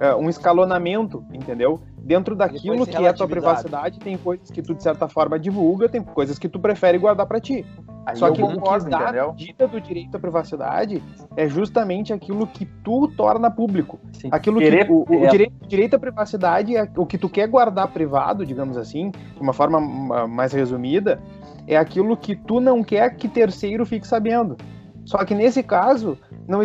ah, 0.00 0.16
um 0.16 0.28
escalonamento, 0.28 1.24
entendeu? 1.32 1.80
Dentro 2.04 2.36
daquilo 2.36 2.86
que 2.86 2.94
é 2.96 3.08
a 3.08 3.14
tua 3.14 3.26
privacidade, 3.26 3.98
tem 3.98 4.16
coisas 4.18 4.50
que 4.50 4.60
tu, 4.60 4.74
de 4.74 4.82
certa 4.82 5.08
forma, 5.08 5.38
divulga, 5.38 5.88
tem 5.88 6.02
coisas 6.02 6.38
que 6.38 6.48
tu 6.48 6.58
prefere 6.60 6.98
guardar 6.98 7.26
pra 7.26 7.40
ti. 7.40 7.64
Aí 8.04 8.14
Só 8.16 8.30
que 8.30 8.42
o 8.42 8.46
que 8.48 8.54
concordo, 8.54 8.90
dá 8.90 8.98
a 8.98 9.02
entendeu? 9.04 9.28
medida 9.32 9.66
do 9.66 9.80
direito 9.80 10.14
à 10.14 10.20
privacidade 10.20 11.02
é 11.34 11.48
justamente 11.48 12.12
aquilo 12.12 12.46
que 12.46 12.66
tu 12.84 13.08
torna 13.16 13.50
público. 13.50 13.98
Sim. 14.12 14.28
Aquilo 14.30 14.58
Querer- 14.58 14.84
que 14.86 14.92
o, 14.92 15.06
o 15.08 15.24
é. 15.24 15.28
direito, 15.28 15.54
o 15.64 15.66
direito 15.66 15.96
à 15.96 15.98
privacidade 15.98 16.76
é 16.76 16.86
o 16.94 17.06
que 17.06 17.16
tu 17.16 17.30
quer 17.30 17.48
guardar 17.48 17.88
privado, 17.88 18.44
digamos 18.44 18.76
assim, 18.76 19.10
de 19.10 19.40
uma 19.40 19.54
forma 19.54 19.80
ma- 19.80 20.28
mais 20.28 20.52
resumida, 20.52 21.18
é 21.66 21.78
aquilo 21.78 22.14
que 22.14 22.36
tu 22.36 22.60
não 22.60 22.84
quer 22.84 23.16
que 23.16 23.26
terceiro 23.26 23.86
fique 23.86 24.06
sabendo. 24.06 24.58
Só 25.04 25.22
que 25.24 25.34
nesse 25.34 25.62
caso, 25.62 26.16
não 26.48 26.60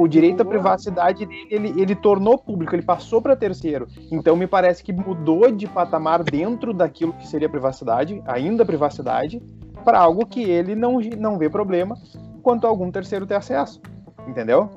o 0.00 0.08
direito 0.08 0.40
à 0.40 0.44
privacidade 0.44 1.26
dele, 1.26 1.46
ele, 1.50 1.80
ele 1.80 1.94
tornou 1.94 2.38
público, 2.38 2.74
ele 2.74 2.82
passou 2.82 3.20
para 3.20 3.36
terceiro. 3.36 3.86
Então 4.10 4.34
me 4.36 4.46
parece 4.46 4.82
que 4.82 4.92
mudou 4.92 5.50
de 5.50 5.66
patamar 5.66 6.22
dentro 6.22 6.72
daquilo 6.72 7.12
que 7.12 7.26
seria 7.28 7.48
privacidade, 7.48 8.22
ainda 8.26 8.64
privacidade, 8.64 9.42
para 9.84 9.98
algo 9.98 10.24
que 10.26 10.42
ele 10.42 10.74
não, 10.74 10.98
não 11.18 11.38
vê 11.38 11.50
problema 11.50 11.96
quanto 12.42 12.66
algum 12.66 12.90
terceiro 12.90 13.26
ter 13.26 13.34
acesso. 13.34 13.80
Entendeu? 14.26 14.70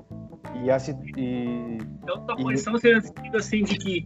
E, 0.63 0.72
assim, 0.72 0.95
e 1.18 1.78
Então, 2.03 2.22
tua 2.26 2.36
E- 2.39 2.43
posição 2.43 2.78
seria 2.78 2.97
no 2.97 3.03
sentido 3.03 3.38
assim 3.38 3.63
de 3.63 3.78
que 3.78 4.05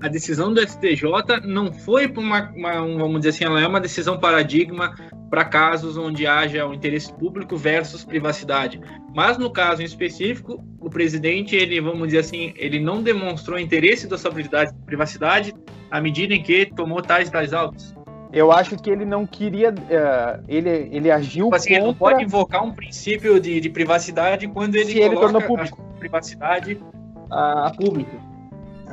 a 0.00 0.08
decisão 0.08 0.52
do 0.52 0.60
STJ 0.60 1.02
não 1.44 1.72
foi 1.72 2.08
para 2.08 2.20
uma, 2.22 2.50
uma- 2.54 2.82
um, 2.82 2.98
vamos 2.98 3.18
dizer 3.20 3.30
assim, 3.30 3.44
ela 3.44 3.60
é 3.60 3.66
uma 3.66 3.80
decisão 3.80 4.18
paradigma 4.18 4.94
para 5.30 5.44
casos 5.44 5.96
onde 5.96 6.26
haja 6.26 6.66
o 6.66 6.74
interesse 6.74 7.12
público 7.12 7.56
versus 7.56 8.04
privacidade. 8.04 8.80
Mas 9.14 9.36
no 9.38 9.50
caso 9.50 9.82
em 9.82 9.84
específico, 9.84 10.62
o 10.80 10.88
presidente, 10.90 11.56
ele, 11.56 11.80
vamos 11.80 12.08
dizer 12.08 12.18
assim, 12.18 12.52
ele 12.56 12.78
não 12.78 13.02
demonstrou 13.02 13.58
interesse 13.58 14.06
da 14.06 14.16
sua 14.18 14.30
privacidade, 14.86 15.52
à 15.90 16.00
medida 16.00 16.34
em 16.34 16.42
que 16.42 16.66
tomou 16.66 17.02
tais 17.02 17.28
e 17.28 17.32
tais 17.32 17.52
autos. 17.52 17.94
Eu 18.32 18.50
acho 18.50 18.76
que 18.76 18.90
ele 18.90 19.04
não 19.04 19.26
queria. 19.26 19.72
eh, 19.88 20.40
ele, 20.48 20.68
ele 20.90 21.10
agiu 21.10 21.44
Tipo 21.46 21.56
assim, 21.56 21.74
ele 21.74 21.84
não 21.84 21.94
contra. 21.94 21.98
pode 22.16 22.24
invocar 22.24 22.64
um 22.64 22.72
princípio 22.72 23.38
de, 23.38 23.60
de 23.60 23.70
privacidade 23.70 24.48
quando 24.48 24.74
ele 24.74 24.92
Se 24.92 24.98
ele 24.98 25.16
coloca 25.16 25.20
tornou 25.20 25.42
público. 25.42 25.80
a 25.94 25.98
privacidade 25.98 26.80
a, 27.30 27.68
a 27.68 27.70
público. 27.74 28.16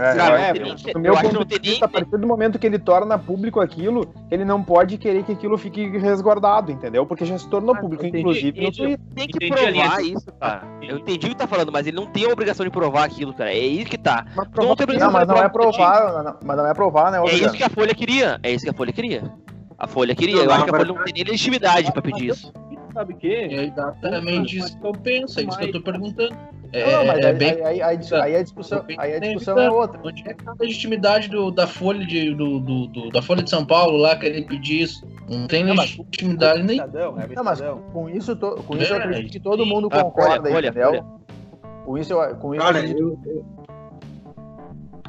É, 0.01 0.15
Cara, 0.15 0.39
é, 0.39 0.53
não 0.53 0.75
tem- 0.75 0.93
eu 0.95 0.99
meu 0.99 1.13
que 1.15 1.21
ponto 1.23 1.33
não 1.35 1.43
de 1.45 1.59
vista, 1.59 1.85
a 1.85 1.87
partir 1.87 2.17
do 2.17 2.27
momento 2.27 2.57
que 2.59 2.65
ele 2.67 2.79
torna 2.79 3.17
público 3.17 3.59
aquilo, 3.59 4.11
ele 4.29 4.43
não 4.43 4.63
pode 4.63 4.97
querer 4.97 5.23
que 5.23 5.31
aquilo 5.31 5.57
fique 5.57 5.85
resguardado, 5.97 6.71
entendeu? 6.71 7.05
Porque 7.05 7.25
já 7.25 7.37
se 7.37 7.47
tornou 7.47 7.75
Ah, 7.75 7.79
público, 7.79 8.03
entendi. 8.05 8.19
inclusive 8.21 8.61
no 8.61 8.69
Isso- 8.69 8.77
Twitter. 8.83 8.99
Tem 9.15 9.27
que 9.27 9.45
Entendi 9.45 9.71
provar 9.79 10.01
isso, 10.03 10.25
cara. 10.39 10.63
Eu 10.81 10.97
entendi 10.97 11.27
o 11.27 11.29
que 11.29 11.35
tá 11.35 11.47
falando, 11.47 11.71
mas 11.71 11.85
ele 11.87 11.95
não 11.97 12.05
tem 12.05 12.25
a 12.25 12.29
obrigação 12.29 12.65
de 12.65 12.71
provar 12.71 13.03
aquilo, 13.05 13.33
cara. 13.33 13.51
É 13.51 13.57
isso 13.57 13.89
que 13.89 13.97
tá. 13.97 14.25
Mas 14.35 14.35
Tu 14.35 14.37
não 14.37 14.45
tem 14.47 14.51
prova- 14.51 14.73
obrigação 14.83 15.07
Não, 15.07 15.13
mas 15.13 15.27
de 15.27 15.33
não 15.33 15.43
é 15.43 15.49
provar. 15.49 15.97
provar, 15.97 16.23
não- 16.23 16.37
mas 16.43 16.57
não 16.57 16.65
é 16.67 16.73
provar, 16.73 17.11
né, 17.11 17.19
É 17.19 17.33
isso 17.35 17.53
que 17.53 17.63
a 17.63 17.69
Folha 17.69 17.93
queria. 17.93 18.39
É 18.43 18.51
isso 18.51 18.63
que 18.63 18.69
a 18.69 18.73
Folha 18.73 18.91
queria. 18.91 19.31
A 19.77 19.87
Folha 19.87 20.15
queria. 20.15 20.35
Não, 20.37 20.43
Eu 20.43 20.51
acho 20.51 20.63
que 20.65 20.69
a 20.69 20.77
Folha 20.77 20.93
não 20.93 21.03
tem 21.03 21.13
nem 21.13 21.23
legitimidade 21.23 21.91
pra 21.91 22.01
pedir 22.01 22.27
isso. 22.29 22.51
Sabe 22.93 23.13
o 23.13 23.17
quê? 23.17 23.47
É 23.49 23.63
exatamente 23.65 24.57
isso 24.57 24.77
que 24.77 24.85
eu 24.85 24.91
penso, 24.91 25.39
é 25.39 25.43
isso 25.43 25.57
que 25.57 25.63
eu 25.65 25.71
tô 25.71 25.81
perguntando. 25.81 26.35
É, 26.73 26.89
Não, 26.89 27.05
mas 27.05 27.19
é 27.19 27.27
aí, 27.27 27.33
bem 27.33 27.49
aí, 27.51 27.61
aí, 27.63 27.81
aí, 27.81 27.97
aí 28.13 28.35
a 28.37 28.41
discussão, 28.41 28.85
aí 28.97 29.13
a 29.15 29.19
discussão 29.19 29.59
é 29.59 29.69
outra. 29.69 29.99
Onde 30.03 30.23
é 30.25 30.33
que 30.33 30.43
tá 30.43 30.51
a 30.51 30.63
legitimidade 30.63 31.27
do, 31.27 31.51
da 31.51 31.67
Folha 31.67 32.05
de, 32.05 32.33
do, 32.33 32.59
do- 32.61 32.87
do- 32.87 33.09
da 33.09 33.21
Folha 33.21 33.43
de 33.43 33.49
São 33.49 33.65
Paulo 33.65 33.97
lá 33.97 34.15
querer 34.15 34.45
pedir 34.47 34.83
isso? 34.83 35.05
Não 35.29 35.47
tem 35.47 35.65
Não, 35.65 35.75
legitimidade 35.75 36.63
nem. 36.63 36.79
É 36.79 36.87
Não, 37.35 37.43
mas 37.43 37.59
com 37.91 38.09
isso, 38.09 38.37
to- 38.37 38.63
com 38.65 38.77
isso 38.77 38.93
eu 38.93 38.97
É, 38.97 38.99
acredito 38.99 39.31
que 39.33 39.39
todo 39.39 39.65
mundo 39.65 39.89
Ah, 39.91 40.01
concorda, 40.03 40.49
olha, 40.49 40.69
entendeu? 40.69 40.89
olha. 40.91 41.05
Com 41.85 41.97
isso, 41.97 42.13
eu, 42.13 42.35
com 42.37 42.55
isso 42.55 42.63
Cara, 42.63 42.79
eu 42.85 43.17
eu, 43.25 43.45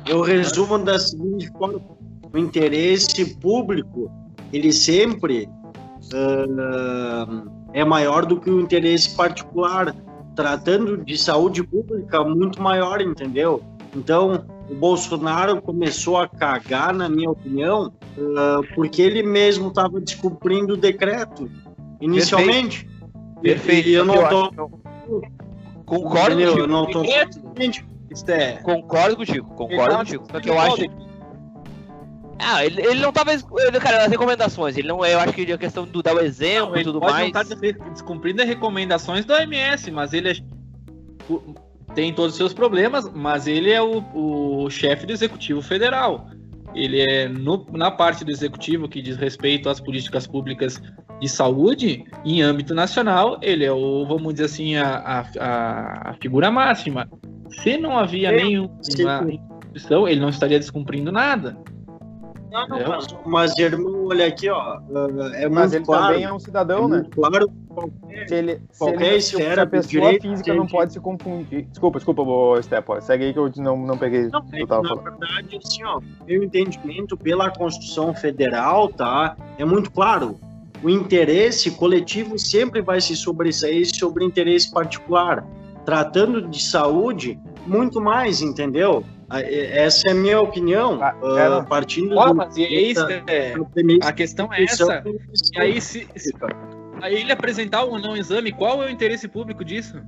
eu, 0.06 0.22
resumo 0.22 0.78
da 0.78 0.98
seguinte 0.98 1.48
forma: 1.56 1.80
o 2.32 2.38
interesse 2.38 3.36
público 3.36 4.10
ele 4.52 4.72
sempre 4.72 5.48
ah, 6.12 7.44
é 7.72 7.84
maior 7.84 8.26
do 8.26 8.40
que 8.40 8.50
o 8.50 8.60
interesse 8.60 9.16
particular, 9.16 9.94
tratando 10.34 11.04
de 11.04 11.16
saúde 11.16 11.62
pública 11.62 12.24
muito 12.24 12.60
maior, 12.60 13.00
entendeu? 13.00 13.62
Então, 13.94 14.46
o 14.70 14.74
Bolsonaro 14.74 15.60
começou 15.60 16.16
a 16.16 16.26
cagar, 16.26 16.94
na 16.94 17.08
minha 17.08 17.30
opinião, 17.30 17.92
porque 18.74 19.02
ele 19.02 19.22
mesmo 19.22 19.68
estava 19.68 20.00
descumprindo 20.00 20.74
o 20.74 20.76
decreto 20.76 21.50
inicialmente. 22.00 22.88
Perfeito. 23.42 23.88
E 23.88 23.94
eu 23.94 24.04
não 24.04 24.14
Eu 24.14 24.28
tô. 24.28 24.70
Concordo 25.84 26.40
entendeu? 26.40 26.52
contigo. 26.52 26.60
Eu 26.60 26.68
não 26.68 26.86
tô. 26.86 27.02
Isso 27.02 28.30
é. 28.30 28.52
Concordo 28.62 29.16
contigo. 29.16 29.54
Concordo 29.54 29.96
contigo. 29.96 30.24
Só 30.30 30.40
que 30.40 30.48
eu 30.48 30.58
acho. 30.58 30.82
Ah, 32.44 32.64
ele, 32.66 32.80
ele 32.84 33.00
não 33.00 33.12
tava. 33.12 33.32
Ele, 33.32 33.80
cara, 33.80 34.04
as 34.04 34.10
recomendações. 34.10 34.76
Ele 34.76 34.88
não. 34.88 35.04
Eu 35.04 35.20
acho 35.20 35.32
que 35.32 35.52
a 35.52 35.58
questão 35.58 35.84
do 35.84 36.02
dar 36.02 36.14
o 36.14 36.20
exemplo 36.20 36.72
Não, 36.72 36.78
e 36.80 36.84
tudo 36.84 36.98
pode 37.00 37.12
mais. 37.12 37.32
não 37.32 37.40
estar 37.40 37.88
descumprindo 37.90 38.42
as 38.42 38.48
recomendações 38.48 39.24
da 39.24 39.36
OMS, 39.38 39.90
mas 39.90 40.12
ele 40.12 40.30
é- 40.30 40.36
tem 41.94 42.12
todos 42.12 42.32
os 42.32 42.36
seus 42.36 42.52
problemas, 42.54 43.10
mas 43.12 43.46
ele 43.46 43.70
é 43.70 43.80
o, 43.82 44.02
o 44.64 44.70
chefe 44.70 45.06
do 45.06 45.12
Executivo 45.12 45.60
Federal. 45.62 46.26
Ele 46.74 47.00
é 47.00 47.28
no- 47.28 47.66
na 47.72 47.90
parte 47.90 48.24
do 48.24 48.30
Executivo 48.30 48.88
que 48.88 49.02
diz 49.02 49.16
respeito 49.16 49.68
às 49.68 49.78
políticas 49.78 50.26
públicas 50.26 50.80
de 51.20 51.28
saúde, 51.28 52.04
em 52.24 52.40
âmbito 52.42 52.74
nacional, 52.74 53.38
ele 53.42 53.64
é 53.64 53.70
o, 53.72 54.06
vamos 54.06 54.32
dizer 54.34 54.46
assim, 54.46 54.76
a, 54.76 54.96
a, 55.38 56.10
a- 56.10 56.14
figura 56.20 56.50
máxima. 56.50 57.08
Se 57.62 57.76
não 57.76 57.98
havia 57.98 58.30
Sim, 58.30 58.36
nenhum 58.36 58.78
sim. 58.82 59.04
uma 59.04 59.18
Constituição, 59.22 60.08
ele 60.08 60.20
não 60.20 60.30
estaria 60.30 60.58
descumprindo 60.58 61.12
nada. 61.12 61.56
Não, 62.52 62.68
não, 62.68 62.86
mas, 62.86 63.06
mas, 63.24 63.58
irmão, 63.58 64.06
olha 64.08 64.26
aqui, 64.26 64.50
ó. 64.50 64.78
É 65.34 65.48
mas 65.48 65.72
ele 65.72 65.86
claro, 65.86 66.08
também 66.08 66.24
é 66.24 66.32
um 66.32 66.38
cidadão, 66.38 66.84
é 66.84 66.88
né? 66.98 67.06
claro 67.10 67.50
qualquer, 67.68 68.28
Se 68.28 68.34
ele, 68.34 68.60
se 68.70 68.78
qualquer 68.78 69.12
ele, 69.12 69.20
se 69.22 69.34
esfera 69.34 69.62
a 69.62 69.64
do 69.64 69.70
pessoa 69.70 69.88
direito 69.88 70.22
física 70.22 70.54
não 70.54 70.66
pode 70.66 70.92
se 70.92 71.00
confundir. 71.00 71.62
Desculpa, 71.62 71.98
desculpa, 71.98 72.62
Stepo. 72.62 73.00
Segue 73.00 73.24
aí 73.24 73.32
que 73.32 73.38
eu 73.38 73.50
não, 73.56 73.78
não 73.78 73.96
peguei 73.96 74.28
Não, 74.28 74.40
o 74.40 74.54
é 74.54 74.60
na 74.60 74.66
falando. 74.66 75.02
verdade, 75.02 75.60
assim, 75.64 75.82
ó, 75.84 76.00
meu 76.26 76.42
entendimento 76.42 77.16
pela 77.16 77.50
Constituição 77.50 78.14
Federal, 78.14 78.88
tá, 78.90 79.34
é 79.56 79.64
muito 79.64 79.90
claro. 79.90 80.38
O 80.82 80.90
interesse 80.90 81.70
coletivo 81.70 82.38
sempre 82.38 82.82
vai 82.82 83.00
se 83.00 83.16
sobressair 83.16 83.86
sobre 83.94 84.24
o 84.24 84.26
interesse 84.26 84.70
particular. 84.70 85.46
Tratando 85.86 86.42
de 86.42 86.62
saúde, 86.62 87.40
muito 87.66 88.00
mais, 88.00 88.42
entendeu? 88.42 89.04
Essa 89.40 90.08
é 90.08 90.10
a 90.12 90.14
minha 90.14 90.40
opinião. 90.40 90.98
Ah, 91.02 91.14
não. 91.48 91.64
partindo 91.64 92.10
do- 92.14 92.34
mas 92.34 92.56
e 92.56 92.64
é 92.64 92.80
isso, 92.82 93.06
é, 93.26 93.54
a 94.02 94.12
questão 94.12 94.52
é 94.52 94.64
essa. 94.64 95.02
E 95.54 95.60
aí, 95.60 95.80
se, 95.80 96.06
se- 96.16 96.32
aí 97.00 97.14
ele 97.14 97.32
apresentar 97.32 97.84
ou 97.84 97.98
não 97.98 98.12
o 98.12 98.16
exame, 98.16 98.52
qual 98.52 98.82
é 98.82 98.86
o 98.86 98.90
interesse 98.90 99.26
público 99.28 99.64
disso? 99.64 100.00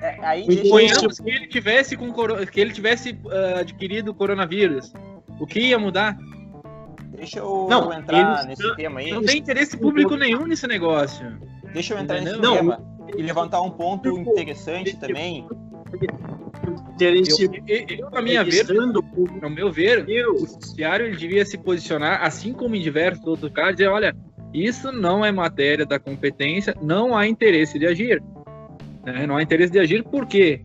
É, 0.00 0.16
aí 0.22 0.44
Suponhamos 0.64 1.18
que 1.18 1.30
ele 1.30 1.46
tivesse, 1.48 1.96
com 1.96 2.12
que 2.52 2.60
ele 2.60 2.72
tivesse 2.72 3.18
ah, 3.30 3.60
adquirido 3.60 4.10
o 4.10 4.14
coronavírus. 4.14 4.92
O 5.40 5.46
que 5.46 5.60
ia 5.60 5.78
mudar? 5.78 6.16
Deixa 7.16 7.40
eu 7.40 7.66
Não, 7.68 7.92
entrar 7.92 8.44
eles- 8.44 8.60
nesse 8.60 8.76
tema 8.76 9.00
aí. 9.00 9.10
Não 9.10 9.22
tem 9.24 9.38
interesse 9.38 9.76
público 9.76 10.14
nenhum 10.16 10.46
nesse 10.46 10.66
negócio. 10.68 11.26
Deixa 11.72 11.94
eu 11.94 11.98
entrar 11.98 12.20
nesse 12.20 12.32
Entendeu? 12.36 12.52
tema 12.54 12.80
e 13.16 13.22
levantar 13.22 13.60
um 13.60 13.70
ponto 13.70 14.08
interessante 14.20 14.96
também. 14.96 15.46
Interesse 16.94 17.42
Eu, 17.44 17.52
eu, 17.66 17.84
eu, 17.98 18.08
a 18.12 18.22
minha 18.22 18.44
ver, 18.44 18.66
no 19.42 19.50
meu 19.50 19.70
ver, 19.70 20.08
eu, 20.08 20.34
o 20.34 20.46
judiciário 20.46 21.06
ele 21.06 21.16
devia 21.16 21.44
se 21.44 21.56
posicionar, 21.58 22.22
assim 22.24 22.52
como 22.52 22.74
em 22.74 22.80
diversos 22.80 23.24
outros 23.26 23.50
casos, 23.52 23.76
dizer, 23.76 23.88
olha, 23.88 24.14
isso 24.52 24.90
não 24.92 25.24
é 25.24 25.30
matéria 25.30 25.84
da 25.86 25.98
competência, 25.98 26.74
não 26.82 27.16
há 27.16 27.26
interesse 27.26 27.78
de 27.78 27.86
agir. 27.86 28.22
né? 29.04 29.26
Não 29.26 29.36
há 29.36 29.42
interesse 29.42 29.72
de 29.72 29.78
agir 29.78 30.02
porque 30.04 30.60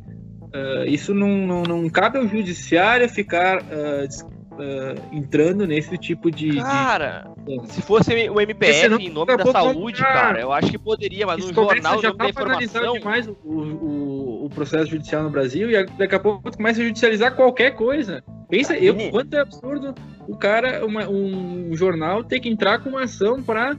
ah, 0.54 0.86
isso 0.86 1.14
não, 1.14 1.28
não, 1.30 1.64
não 1.64 1.90
cabe 1.90 2.18
ao 2.18 2.28
judiciário 2.28 3.08
ficar 3.10 3.62
des- 4.08 4.24
ah, 4.54 4.96
entrando 5.12 5.66
nesse 5.66 5.98
tipo 5.98 6.30
de... 6.30 6.52
de- 6.52 6.62
Cara, 6.62 7.28
se 7.66 7.82
fosse 7.82 8.14
o 8.30 8.40
MPF 8.40 8.88
não- 8.88 9.00
em 9.00 9.10
nome 9.10 9.36
da 9.36 9.44
saúde, 9.52 10.02
cara, 10.02 10.40
eu 10.40 10.52
acho 10.52 10.70
que 10.72 10.78
poderia, 10.78 11.26
mas 11.26 11.44
no 11.44 11.54
jornal, 11.54 12.02
já 12.02 12.14
tá 12.14 12.30
informação, 12.30 12.94
demais 12.94 13.28
o, 13.28 13.32
o, 13.44 14.33
o 14.46 14.50
processo 14.50 14.88
judicial 14.91 15.24
no 15.24 15.30
Brasil 15.30 15.70
e 15.70 15.76
a- 15.78 15.86
daqui 15.86 16.16
a 16.16 16.20
pouco 16.20 16.50
tu 16.52 16.58
começa 16.58 16.82
a 16.82 16.84
judicializar 16.86 17.36
qualquer 17.36 17.72
coisa. 17.76 18.24
Pensa, 18.50 18.78
eu, 18.78 18.96
quanto 19.12 19.34
é 19.36 19.39
absurdo 19.39 19.94
o 20.28 20.36
cara, 20.36 20.86
uma- 20.86 21.08
um 21.10 21.76
jornal 21.76 22.24
ter 22.24 22.39
que 22.39 22.50
entrar 22.50 22.80
com 22.80 22.89
uma 22.89 23.04
ação 23.04 23.41
para 23.41 23.76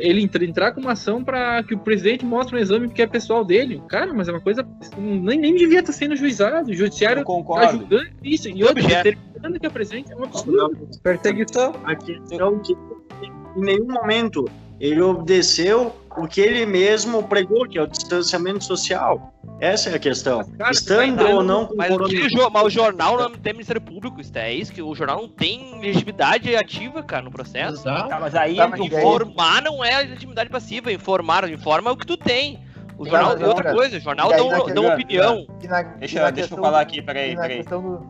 ele 0.00 0.22
entra- 0.22 0.42
entrar 0.42 0.72
com 0.72 0.80
uma 0.80 0.92
ação 0.92 1.22
para 1.22 1.62
que 1.62 1.74
o 1.74 1.78
presidente 1.78 2.24
mostre 2.24 2.56
um 2.56 2.58
exame 2.58 2.88
que 2.88 3.02
é 3.02 3.06
pessoal 3.06 3.44
dele. 3.44 3.82
Cara, 3.86 4.14
mas 4.14 4.28
é 4.28 4.32
uma 4.32 4.40
coisa 4.40 4.66
nem, 4.96 5.38
nem 5.38 5.54
devia 5.54 5.80
estar 5.80 5.92
sendo 5.92 6.16
juizado. 6.16 6.70
O 6.70 6.74
judiciário 6.74 7.18
tá 7.18 7.24
concordo. 7.24 7.80
julgando 7.80 8.08
isso 8.22 8.48
e 8.48 8.64
outro 8.64 8.82
determinando 8.82 9.60
que 9.60 9.66
a 9.66 9.70
presente 9.70 10.10
é 10.10 10.16
um 10.16 10.24
absurdo. 10.24 10.88
Perseguição. 11.02 11.74
a 11.84 11.94
questão 11.94 12.58
que 12.60 12.72
em 12.72 13.60
nenhum 13.60 13.86
momento 13.86 14.46
ele 14.80 15.02
obedeceu 15.02 15.94
o 16.16 16.26
que 16.28 16.40
ele 16.40 16.64
mesmo 16.66 17.22
pregou, 17.24 17.68
que 17.68 17.78
é 17.78 17.82
o 17.82 17.86
distanciamento 17.86 18.62
social. 18.64 19.32
Essa 19.60 19.90
é 19.90 19.94
a 19.94 19.98
questão. 19.98 20.44
Cara, 20.58 20.70
Estando 20.72 21.26
ou 21.28 21.42
não 21.42 21.66
com 21.66 21.76
Mas, 21.76 21.90
o 21.90 22.50
mas 22.50 22.64
o 22.64 22.70
jornal 22.70 23.16
não 23.16 23.30
tem 23.30 23.52
Ministério 23.52 23.80
Público, 23.80 24.20
isso 24.20 24.32
é 24.36 24.52
isso, 24.52 24.72
que 24.72 24.82
o 24.82 24.94
jornal 24.94 25.22
não 25.22 25.28
tem 25.28 25.78
legitimidade 25.80 26.54
ativa, 26.56 27.02
cara, 27.02 27.22
no 27.22 27.30
processo. 27.30 27.74
Exato. 27.82 28.08
Tá, 28.08 28.20
mas 28.20 28.34
aí 28.34 28.56
Tá, 28.56 28.68
mas 28.68 28.80
um 28.80 28.84
aí-. 28.84 28.88
Informar 28.88 29.62
não 29.62 29.84
é 29.84 29.98
legitimidade 30.02 30.50
passiva, 30.50 30.92
informar, 30.92 31.48
informa 31.50 31.92
o 31.92 31.96
que 31.96 32.06
tu 32.06 32.16
tem. 32.16 32.58
O 32.98 33.04
jornal 33.06 33.36
tem 33.36 33.46
outra 33.46 33.64
olha, 33.70 33.74
coisa, 33.76 33.96
o 33.96 34.00
jornal 34.00 34.28
dá, 34.30 34.36
naquele- 34.44 34.74
dá 34.74 34.94
opinião. 34.94 35.46
Na- 35.68 35.82
Deixa, 35.82 36.22
na 36.22 36.30
deixa 36.30 36.54
eu 36.54 36.58
falar 36.58 36.80
aqui, 36.80 37.02
peraí, 37.02 37.34
peraí. 37.36 37.62
do- 37.64 38.06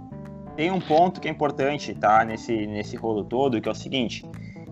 Tem 0.56 0.70
um 0.70 0.80
ponto 0.80 1.20
que 1.20 1.26
é 1.28 1.30
importante, 1.30 1.94
tá? 1.94 2.24
Nesse, 2.24 2.66
nesse 2.66 2.94
rolo 2.96 3.24
todo, 3.24 3.60
que 3.60 3.68
é 3.68 3.72
o 3.72 3.74
seguinte, 3.74 4.24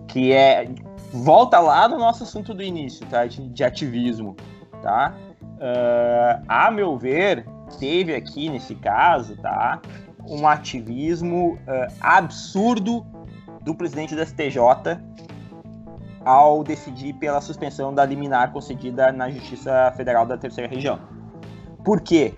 que 0.07 0.31
é. 0.31 0.67
Volta 1.13 1.59
lá 1.59 1.87
no 1.87 1.99
nosso 1.99 2.23
assunto 2.23 2.53
do 2.55 2.63
início, 2.63 3.05
tá? 3.05 3.25
De, 3.27 3.47
de 3.47 3.63
ativismo, 3.63 4.35
tá? 4.81 5.13
Ah, 5.61 6.67
a 6.67 6.71
meu 6.71 6.97
ver, 6.97 7.45
teve 7.79 8.15
aqui 8.15 8.49
nesse 8.49 8.73
caso, 8.75 9.35
tá? 9.37 9.79
Um 10.27 10.47
ativismo 10.47 11.59
ah, 11.67 11.87
absurdo 12.17 13.05
do 13.61 13.75
presidente 13.75 14.15
do 14.15 14.25
STJ 14.25 14.57
ao 16.25 16.63
decidir 16.63 17.13
pela 17.13 17.41
suspensão 17.41 17.93
da 17.93 18.05
liminar 18.05 18.51
concedida 18.51 19.11
na 19.11 19.29
Justiça 19.29 19.93
Federal 19.95 20.25
da 20.25 20.37
Terceira 20.37 20.69
Região. 20.69 20.99
Por 21.83 22.01
quê? 22.01 22.33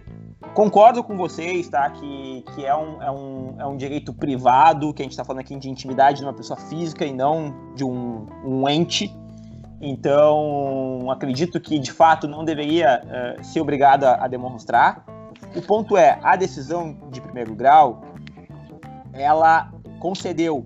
Concordo 0.56 1.04
com 1.04 1.18
vocês, 1.18 1.68
tá? 1.68 1.90
Que, 1.90 2.46
que 2.56 2.66
é, 2.66 2.74
um, 2.74 3.04
é, 3.04 3.12
um, 3.12 3.56
é 3.60 3.66
um 3.68 3.76
direito 3.76 4.14
privado, 4.14 4.94
que 4.94 5.02
a 5.02 5.04
gente 5.04 5.12
está 5.12 5.26
falando 5.26 5.42
aqui 5.42 5.54
de 5.58 5.70
intimidade 5.70 6.20
de 6.20 6.24
uma 6.24 6.34
pessoa 6.34 6.58
física 6.58 7.06
e 7.06 7.12
não 7.12 7.54
de 7.76 7.84
um, 7.84 8.26
um 8.42 8.70
ente. 8.70 9.14
Então, 9.82 11.12
acredito 11.12 11.60
que 11.60 11.78
de 11.78 11.92
fato 11.92 12.26
não 12.26 12.46
deveria 12.46 13.02
eh, 13.06 13.44
ser 13.44 13.60
obrigado 13.60 14.06
a, 14.06 14.24
a 14.24 14.28
demonstrar. 14.30 15.04
O 15.54 15.62
ponto 15.62 15.98
é, 15.98 16.18
a 16.24 16.38
decisão 16.38 16.98
de 17.12 17.20
primeiro 17.20 17.54
grau, 17.54 18.02
ela 19.12 19.70
concedeu 20.00 20.66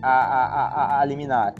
a, 0.00 0.08
a, 0.08 0.66
a, 0.68 1.00
a 1.00 1.04
liminar. 1.04 1.54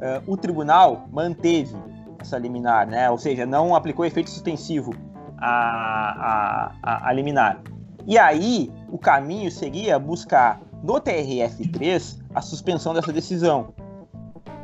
Eh, 0.00 0.22
o 0.28 0.36
tribunal 0.36 1.08
manteve 1.10 1.74
essa 2.20 2.38
liminar, 2.38 2.86
né? 2.86 3.10
Ou 3.10 3.18
seja, 3.18 3.44
não 3.44 3.74
aplicou 3.74 4.04
efeito 4.04 4.30
suspensivo 4.30 5.09
a, 5.40 6.72
a, 6.82 7.08
a, 7.08 7.12
liminar. 7.12 7.60
E 8.06 8.18
aí, 8.18 8.70
o 8.88 8.98
caminho 8.98 9.50
seria 9.50 9.98
buscar 9.98 10.60
no 10.82 10.94
TRF3 10.94 12.18
a 12.34 12.40
suspensão 12.40 12.94
dessa 12.94 13.12
decisão. 13.12 13.72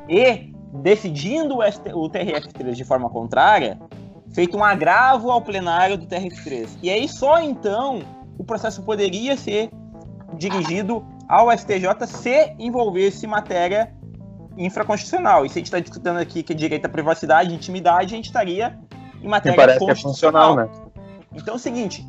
E, 0.09 0.53
decidindo 0.83 1.59
o, 1.59 1.71
ST 1.71 1.93
o 1.93 2.09
TRF3 2.09 2.73
de 2.73 2.85
forma 2.85 3.09
contrária, 3.11 3.79
feito 4.35 4.57
um 4.57 4.65
agravo 4.65 5.31
ao 5.31 5.41
plenário 5.43 5.97
do 5.97 6.07
TRF3. 6.07 6.79
E 6.83 6.91
aí, 6.91 7.09
só 7.09 7.41
então, 7.41 8.03
o 8.39 8.45
processo 8.45 8.83
poderia 8.83 9.37
ser 9.37 9.71
dirigido 10.35 11.05
ao 11.29 11.51
STJ 11.57 12.07
se 12.07 12.55
envolvesse 12.59 13.27
matéria 13.27 13.93
infraconstitucional. 14.57 15.45
E 15.45 15.49
se 15.49 15.59
a 15.59 15.61
gente 15.61 15.67
está 15.67 15.81
discutindo 15.81 16.19
aqui 16.19 16.43
que 16.43 16.53
é 16.53 16.57
direito 16.57 16.87
à 16.87 16.89
privacidade 16.89 17.55
intimidade, 17.55 18.15
a 18.15 18.17
gente 18.17 18.27
estaria 18.27 18.79
em 19.27 19.29
matéria 19.29 19.57
parece 19.57 19.79
que 19.79 19.85
é 19.85 19.89
constitucional. 19.89 20.57
funcional, 20.57 20.83
né? 20.85 20.91
Então 21.35 21.55
é 21.55 21.57
o 21.57 21.61
seguinte, 21.61 22.07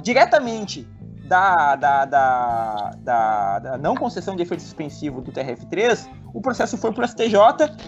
diretamente 0.00 0.88
da, 1.26 1.74
da, 1.74 2.04
da, 2.04 2.90
da, 2.98 3.58
da 3.58 3.78
não 3.78 3.94
concessão 3.96 4.36
de 4.36 4.42
efeito 4.42 4.62
suspensivo 4.62 5.20
do 5.20 5.32
TRF3, 5.32 6.08
o 6.32 6.40
processo 6.40 6.76
foi 6.78 6.92
para 6.92 7.04
o 7.04 7.08
STJ, 7.08 7.36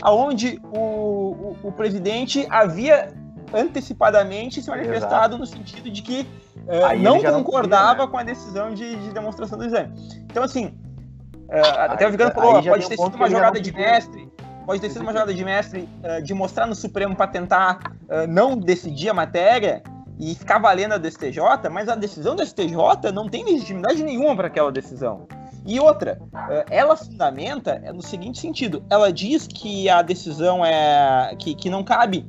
aonde 0.02 0.60
o, 0.64 0.78
o, 0.78 1.56
o 1.64 1.72
presidente 1.72 2.46
havia 2.50 3.14
antecipadamente 3.54 4.60
se 4.60 4.68
manifestado 4.68 5.38
no 5.38 5.46
sentido 5.46 5.88
de 5.88 6.02
que 6.02 6.26
eh, 6.66 6.96
não 6.96 7.20
já 7.20 7.30
não 7.30 7.44
concordava 7.44 7.88
podia, 7.88 8.06
né? 8.06 8.10
com 8.10 8.18
a 8.18 8.22
decisão 8.24 8.74
de, 8.74 8.96
de 8.96 9.10
demonstração 9.10 9.56
do 9.56 9.64
exame. 9.64 9.92
Então, 10.24 10.42
assim, 10.42 10.74
eh, 11.48 11.60
até 11.60 12.08
o 12.08 12.10
Vigano 12.10 12.32
falou, 12.32 12.62
pode 12.62 12.88
ter 12.88 12.96
sido 12.96 13.14
uma 13.14 13.30
jogada 13.30 13.60
de 13.60 13.72
mestre, 13.72 14.25
pode 14.66 14.80
ter 14.80 14.90
sido 14.90 15.02
uma 15.02 15.12
jogada 15.12 15.32
de 15.32 15.44
mestre 15.44 15.88
eh, 16.02 16.20
de 16.20 16.34
mostrar 16.34 16.66
no 16.66 16.74
Supremo 16.74 17.14
para 17.14 17.28
tentar 17.28 17.96
eh, 18.08 18.26
não 18.26 18.58
decidir 18.58 19.08
a 19.08 19.14
matéria 19.14 19.82
e 20.18 20.34
ficar 20.34 20.58
valendo 20.58 20.92
a 20.92 20.98
do 20.98 21.08
STJ, 21.08 21.40
mas 21.70 21.88
a 21.88 21.94
decisão 21.94 22.34
do 22.34 22.44
STJ 22.44 23.12
não 23.14 23.28
tem 23.28 23.44
legitimidade 23.44 24.02
nenhuma 24.02 24.34
para 24.34 24.48
aquela 24.48 24.72
decisão. 24.72 25.28
E 25.64 25.78
outra, 25.78 26.20
eh, 26.50 26.64
ela 26.70 26.96
fundamenta 26.96 27.78
no 27.94 28.02
seguinte 28.02 28.40
sentido: 28.40 28.84
ela 28.90 29.12
diz 29.12 29.46
que 29.46 29.88
a 29.88 30.02
decisão 30.02 30.66
é 30.66 31.34
que, 31.38 31.54
que 31.54 31.70
não 31.70 31.84
cabe 31.84 32.28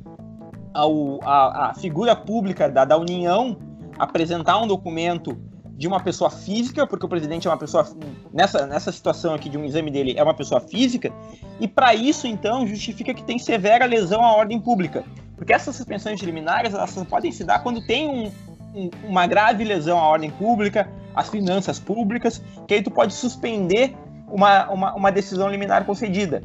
ao, 0.72 1.18
a, 1.24 1.70
a 1.70 1.74
figura 1.74 2.14
pública 2.14 2.68
da, 2.68 2.84
da 2.84 2.96
União 2.96 3.58
apresentar 3.98 4.62
um 4.62 4.66
documento 4.66 5.36
de 5.78 5.86
uma 5.86 6.00
pessoa 6.00 6.28
física, 6.28 6.84
porque 6.88 7.06
o 7.06 7.08
presidente 7.08 7.46
é 7.46 7.50
uma 7.50 7.56
pessoa 7.56 7.88
nessa, 8.34 8.66
nessa 8.66 8.90
situação 8.90 9.32
aqui 9.32 9.48
de 9.48 9.56
um 9.56 9.64
exame 9.64 9.92
dele 9.92 10.18
é 10.18 10.22
uma 10.24 10.34
pessoa 10.34 10.60
física, 10.60 11.12
e 11.60 11.68
para 11.68 11.94
isso 11.94 12.26
então 12.26 12.66
justifica 12.66 13.14
que 13.14 13.22
tem 13.22 13.38
severa 13.38 13.86
lesão 13.86 14.24
à 14.24 14.32
ordem 14.32 14.60
pública, 14.60 15.04
porque 15.36 15.52
essas 15.52 15.76
suspensões 15.76 16.20
liminares 16.20 16.74
elas 16.74 16.92
podem 17.08 17.30
se 17.30 17.44
dar 17.44 17.60
quando 17.60 17.80
tem 17.86 18.08
um, 18.08 18.32
um, 18.74 18.90
uma 19.04 19.24
grave 19.28 19.62
lesão 19.62 19.96
à 20.00 20.02
ordem 20.02 20.32
pública, 20.32 20.90
às 21.14 21.28
finanças 21.28 21.78
públicas, 21.78 22.42
que 22.66 22.74
aí 22.74 22.82
tu 22.82 22.90
pode 22.90 23.14
suspender 23.14 23.96
uma, 24.26 24.68
uma, 24.70 24.94
uma 24.96 25.12
decisão 25.12 25.48
liminar 25.48 25.84
concedida. 25.84 26.42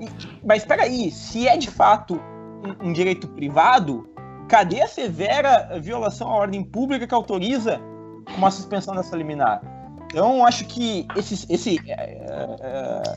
E, 0.00 0.08
mas 0.44 0.62
espera 0.62 0.82
aí, 0.82 1.12
se 1.12 1.46
é 1.46 1.56
de 1.56 1.70
fato 1.70 2.20
um, 2.82 2.88
um 2.88 2.92
direito 2.92 3.28
privado, 3.28 4.08
cadê 4.48 4.82
a 4.82 4.88
severa 4.88 5.78
violação 5.80 6.28
à 6.28 6.34
ordem 6.34 6.64
pública 6.64 7.06
que 7.06 7.14
autoriza 7.14 7.80
uma 8.36 8.50
suspensão 8.50 8.94
dessa 8.94 9.16
liminar. 9.16 9.60
Então, 10.06 10.44
acho 10.46 10.64
que 10.66 11.06
esse, 11.16 11.44
esse, 11.52 11.78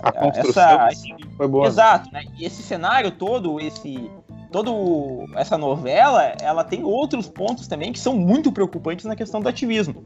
A 0.01 0.12
construção 0.12 0.64
essa, 0.64 0.88
esse 0.91 1.16
foi 1.38 1.47
boa. 1.47 1.68
Exato, 1.68 2.12
né? 2.12 2.24
E 2.38 2.45
esse 2.45 2.64
cenário 2.64 3.12
todo, 3.12 3.60
esse 3.60 4.10
todo 4.51 5.26
essa 5.36 5.58
novela, 5.58 6.24
ela 6.41 6.64
tem 6.64 6.84
outros 6.84 7.30
pontos 7.30 7.68
também 7.68 7.91
que 7.93 7.99
são 7.99 8.16
muito 8.16 8.51
preocupantes 8.51 9.05
na 9.05 9.16
questão 9.16 9.39
do 9.41 9.47
ativismo. 9.47 10.05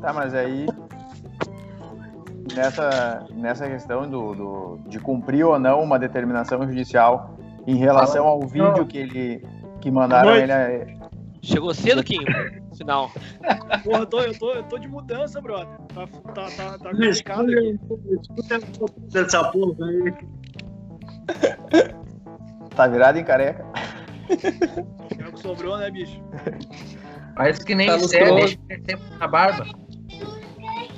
Tá, 0.00 0.12
mas 0.12 0.34
aí. 0.34 0.66
Nessa, 2.54 3.26
nessa 3.34 3.68
questão 3.68 4.08
do, 4.08 4.34
do- 4.34 4.80
de 4.88 4.98
cumprir 5.00 5.44
ou 5.44 5.58
não 5.58 5.82
uma 5.82 5.98
determinação 5.98 6.64
judicial 6.66 7.30
em 7.66 7.74
relação 7.76 8.26
ao 8.26 8.40
vídeo 8.40 8.86
que 8.86 8.98
ele 8.98 9.46
que 9.80 9.90
mandaram 9.90 10.30
ele. 10.42 10.96
Chegou 11.42 11.72
cedo, 11.74 12.02
Kim? 12.02 12.24
Final. 12.76 13.10
Porra, 13.84 14.00
eu 14.00 14.06
tô, 14.06 14.20
eu, 14.20 14.38
tô, 14.38 14.52
eu 14.52 14.62
tô 14.64 14.78
de 14.78 14.88
mudança, 14.88 15.40
brother. 15.40 15.68
Tá, 15.94 16.06
tá, 16.06 16.50
tá, 16.50 16.78
tá 16.78 16.90
complicado 16.90 17.50
aqui. 17.50 17.78
Escuta 18.20 19.18
essa 19.18 19.44
porra 19.50 19.86
aí. 19.86 20.14
Tá 22.74 22.86
virado 22.86 23.18
em 23.18 23.24
careca. 23.24 23.64
É 25.18 25.28
o 25.28 25.32
que 25.32 25.40
sobrou, 25.40 25.78
né, 25.78 25.90
bicho? 25.90 26.20
Faz 27.36 27.58
que 27.58 27.74
nem 27.74 27.86
Tá 27.86 27.98
sério, 28.00 28.34
deixa 28.34 28.58
tempo 28.84 29.02
na 29.18 29.28
barba. 29.28 29.66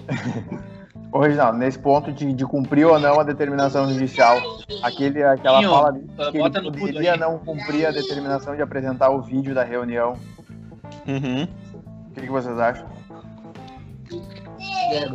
Original, 1.10 1.54
nesse 1.54 1.78
ponto 1.78 2.12
de, 2.12 2.32
de 2.34 2.44
cumprir 2.44 2.86
ou 2.86 2.98
não 2.98 3.18
a 3.18 3.22
determinação 3.22 3.90
judicial, 3.90 4.36
aquele, 4.82 5.22
aquela 5.22 5.60
Sim, 5.60 5.68
fala 5.68 6.00
ah, 6.18 6.30
que 6.30 6.38
ele 6.38 6.78
poderia 6.78 7.16
não 7.16 7.38
cumprir 7.38 7.86
a 7.86 7.90
determinação 7.90 8.54
de 8.54 8.60
apresentar 8.60 9.08
o 9.10 9.22
vídeo 9.22 9.54
da 9.54 9.64
reunião. 9.64 10.14
Uhum. 11.06 11.48
O 12.10 12.14
que, 12.14 12.20
que 12.20 12.30
vocês 12.30 12.58
acham? 12.58 12.86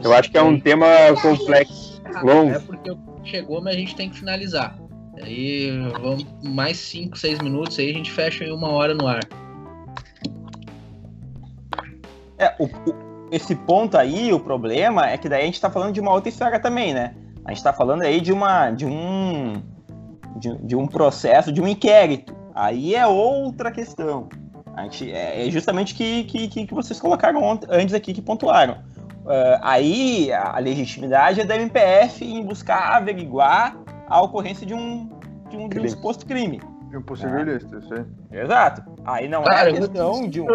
Eu 0.04 0.14
acho 0.14 0.32
que 0.32 0.38
é 0.38 0.42
um 0.42 0.60
tema 0.60 0.88
complexo, 1.22 2.02
longo. 2.24 2.52
É 2.52 2.60
porque 2.60 2.96
chegou, 3.24 3.62
mas 3.62 3.76
a 3.76 3.78
gente 3.78 3.96
tem 3.96 4.10
que 4.10 4.18
finalizar. 4.18 4.76
Aí 5.22 5.72
vamos 6.02 6.26
mais 6.44 6.78
5, 6.78 7.18
6 7.18 7.40
minutos 7.40 7.78
aí 7.78 7.92
a 7.92 7.94
gente 7.94 8.12
fecha 8.12 8.44
em 8.44 8.52
uma 8.52 8.70
hora 8.70 8.96
no 8.96 9.08
ar. 9.08 9.22
É, 12.40 12.56
o- 12.60 12.68
esse 13.36 13.56
ponto 13.56 13.98
aí, 13.98 14.32
o 14.32 14.40
problema 14.40 15.10
é 15.10 15.18
que 15.18 15.28
daí 15.28 15.42
a 15.42 15.46
gente 15.46 15.60
tá 15.60 15.70
falando 15.70 15.92
de 15.92 16.00
uma 16.00 16.12
outra 16.12 16.30
esfera 16.30 16.60
também, 16.60 16.94
né? 16.94 17.16
A 17.44 17.52
gente 17.52 17.64
tá 17.64 17.74
falando 17.74 18.04
aí 18.04 18.22
de 18.22 18.32
uma 18.32 18.70
de 18.70 18.86
um 18.86 19.62
de, 20.38 20.56
de 20.60 20.76
um 20.76 20.86
processo, 20.86 21.52
de 21.52 21.62
um 21.62 21.68
inquérito. 21.68 22.36
Aí 22.54 22.94
é 22.94 23.08
outra 23.08 23.72
questão. 23.72 24.30
A 24.76 24.84
gente, 24.84 25.12
é 25.12 25.48
é 25.48 25.52
justamente 25.52 25.96
que, 25.96 26.24
que, 26.26 26.48
que 26.48 26.74
vocês 26.74 27.00
colocaram 27.00 27.60
antes 27.70 27.94
aqui, 27.96 28.14
que 28.14 28.22
pontuaram. 28.22 28.78
Ah, 29.26 29.60
aí 29.64 30.32
a 30.32 30.60
legitimidade 30.60 31.42
é 31.42 31.46
da 31.46 31.56
MPF 31.56 32.24
em 32.24 32.44
buscar 32.44 32.96
averiguar 32.96 33.76
a 34.08 34.22
ocorrência 34.22 34.66
de 34.66 34.74
um, 34.74 35.10
de 35.50 35.58
um, 35.58 35.60
de 35.60 35.66
um 35.66 35.70
Crime. 35.70 35.90
suposto 35.90 36.26
crime. 36.26 36.62
De 36.90 36.98
um 36.98 37.02
possível 37.02 37.40
ilícito, 37.40 37.80
isso 37.80 37.94
aí. 37.94 38.06
Exato. 38.32 38.84
Aí 39.04 39.28
não 39.28 39.42
Cara, 39.44 39.70
é 39.70 39.72
eu 39.72 39.78
vou 39.78 39.90
questão 39.90 40.28
de 40.30 40.42
um. 40.42 40.46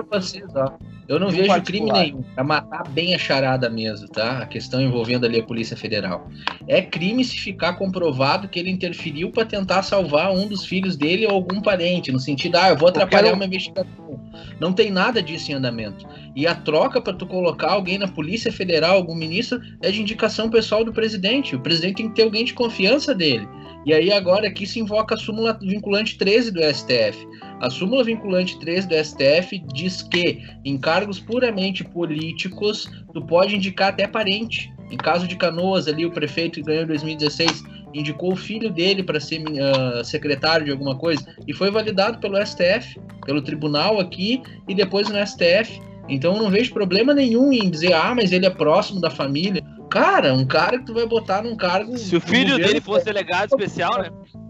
Eu 1.08 1.18
não 1.18 1.30
vejo 1.30 1.46
particular. 1.46 1.94
crime 1.94 2.10
nenhum. 2.12 2.22
Pra 2.34 2.44
matar 2.44 2.86
bem 2.88 3.14
a 3.14 3.18
charada 3.18 3.70
mesmo, 3.70 4.06
tá? 4.08 4.40
A 4.40 4.46
questão 4.46 4.80
envolvendo 4.80 5.24
ali 5.24 5.40
a 5.40 5.42
Polícia 5.42 5.76
Federal. 5.76 6.28
É 6.66 6.82
crime 6.82 7.24
se 7.24 7.38
ficar 7.38 7.74
comprovado 7.74 8.46
que 8.46 8.58
ele 8.58 8.70
interferiu 8.70 9.30
pra 9.30 9.46
tentar 9.46 9.82
salvar 9.82 10.30
um 10.30 10.46
dos 10.46 10.66
filhos 10.66 10.96
dele 10.96 11.26
ou 11.26 11.32
algum 11.32 11.62
parente, 11.62 12.12
no 12.12 12.20
sentido, 12.20 12.56
ah, 12.56 12.68
eu 12.68 12.76
vou 12.76 12.90
atrapalhar 12.90 13.32
uma 13.32 13.46
investigação. 13.46 14.20
Não 14.60 14.72
tem 14.72 14.90
nada 14.90 15.22
disso 15.22 15.50
em 15.50 15.54
andamento. 15.54 16.06
E 16.36 16.46
a 16.46 16.54
troca 16.54 17.00
pra 17.00 17.14
tu 17.14 17.26
colocar 17.26 17.72
alguém 17.72 17.96
na 17.96 18.06
Polícia 18.06 18.52
Federal, 18.52 18.96
algum 18.96 19.14
ministro, 19.14 19.60
é 19.82 19.90
de 19.90 20.02
indicação 20.02 20.50
pessoal 20.50 20.84
do 20.84 20.92
presidente. 20.92 21.56
O 21.56 21.60
presidente 21.60 21.96
tem 21.96 22.08
que 22.08 22.14
ter 22.14 22.22
alguém 22.22 22.44
de 22.44 22.52
confiança 22.52 23.14
dele. 23.14 23.48
E 23.88 23.94
aí 23.94 24.12
agora 24.12 24.46
aqui 24.46 24.66
se 24.66 24.78
invoca 24.78 25.14
a 25.14 25.18
súmula 25.18 25.58
vinculante 25.62 26.18
13 26.18 26.50
do 26.50 26.60
STF. 26.62 27.26
A 27.58 27.70
súmula 27.70 28.04
vinculante 28.04 28.58
13 28.58 28.86
do 28.86 28.94
STF 28.94 29.58
diz 29.72 30.02
que 30.02 30.42
em 30.62 30.76
cargos 30.76 31.18
puramente 31.18 31.82
políticos, 31.82 32.86
tu 33.14 33.22
pode 33.22 33.56
indicar 33.56 33.88
até 33.88 34.06
parente. 34.06 34.70
Em 34.90 34.96
caso 34.98 35.26
de 35.26 35.36
Canoas, 35.36 35.88
ali 35.88 36.04
o 36.04 36.10
prefeito 36.10 36.56
que 36.56 36.66
ganhou 36.66 36.82
em 36.82 36.86
2016 36.86 37.64
indicou 37.94 38.34
o 38.34 38.36
filho 38.36 38.70
dele 38.70 39.02
para 39.02 39.18
ser 39.18 39.42
ah, 39.58 40.04
secretário 40.04 40.66
de 40.66 40.70
alguma 40.70 40.94
coisa 40.94 41.24
e 41.46 41.54
foi 41.54 41.70
validado 41.70 42.18
pelo 42.18 42.36
STF, 42.44 43.00
pelo 43.24 43.40
tribunal 43.40 43.98
aqui 43.98 44.42
e 44.68 44.74
depois 44.74 45.08
no 45.08 45.16
STF. 45.26 45.80
Então 46.10 46.36
eu 46.36 46.42
não 46.42 46.50
vejo 46.50 46.74
problema 46.74 47.14
nenhum 47.14 47.50
em 47.50 47.70
dizer, 47.70 47.94
ah, 47.94 48.14
mas 48.14 48.32
ele 48.32 48.44
é 48.44 48.50
próximo 48.50 49.00
da 49.00 49.08
família. 49.08 49.64
Cara, 49.90 50.34
um 50.34 50.44
cara 50.46 50.78
que 50.78 50.84
tu 50.84 50.94
vai 50.94 51.06
botar 51.06 51.42
num 51.42 51.56
cargo. 51.56 51.96
Se 51.96 52.16
o 52.16 52.20
filho 52.20 52.50
governo- 52.50 52.66
dele 52.66 52.80
fosse 52.80 53.04
delegado 53.04 53.48
especial, 53.50 53.98
né? 53.98 54.10
Se 54.26 54.36
o 54.36 54.40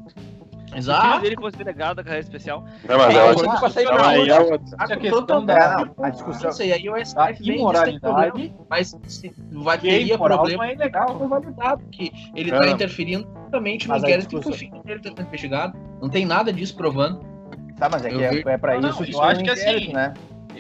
filho 0.70 0.78
Exato. 0.78 1.20
dele 1.22 1.36
fosse 1.36 1.56
delegado 1.56 1.96
da 1.96 2.02
carreira 2.04 2.24
especial. 2.24 2.64
Não, 2.86 2.98
mas 2.98 3.14
É, 3.14 3.18
eu 3.18 3.20
eu 3.22 3.28
acho 3.30 3.38
que 3.74 3.84
pra 3.84 4.08
aí 4.08 4.28
é 4.28 4.40
outra. 4.40 4.76
A 4.78 4.96
questão 4.96 5.44
da- 5.46 5.54
É, 5.54 5.76
não, 5.96 6.04
a 6.04 6.10
discussão. 6.10 6.50
Isso 6.50 6.62
aí, 6.62 6.72
aí 6.72 6.90
o 6.90 6.96
STF 6.96 7.16
Da 7.16 7.44
vem 7.44 7.56
imoralidade. 7.58 8.00
problema, 8.00 8.54
mas 8.68 8.94
se 9.08 9.32
vai 9.52 9.78
teria 9.78 10.14
imoral 10.14 10.38
problema 10.38 10.64
não 10.64 10.70
é 10.70 10.74
ilegal. 10.74 11.18
foi 11.18 11.26
validado 11.28 11.82
que 11.90 12.12
ele 12.34 12.50
Não, 12.50 12.58
está 12.58 12.66
não. 12.68 12.74
interferindo 12.74 13.24
totalmente 13.24 13.88
no 13.88 13.96
inquérito 13.96 14.28
que 14.40 14.48
o 14.48 14.52
filho 14.52 14.82
dele 14.82 14.98
está 14.98 15.08
sendo 15.10 15.22
investigado. 15.26 15.78
Não 16.02 16.08
tem 16.08 16.26
nada 16.26 16.52
disso 16.52 16.76
provando. 16.76 17.20
Tá, 17.78 17.88
mas 17.88 18.04
é 18.04 18.10
que 18.10 18.22
é, 18.24 18.42
é 18.54 18.58
pra 18.58 18.74
Não, 18.74 18.80
não, 18.82 18.88
isso 18.90 19.04
eu 19.12 19.22
acho 19.22 19.42
que 19.44 19.50
inquérito, 19.50 19.76
assim, 19.84 19.92
né? 19.94 20.12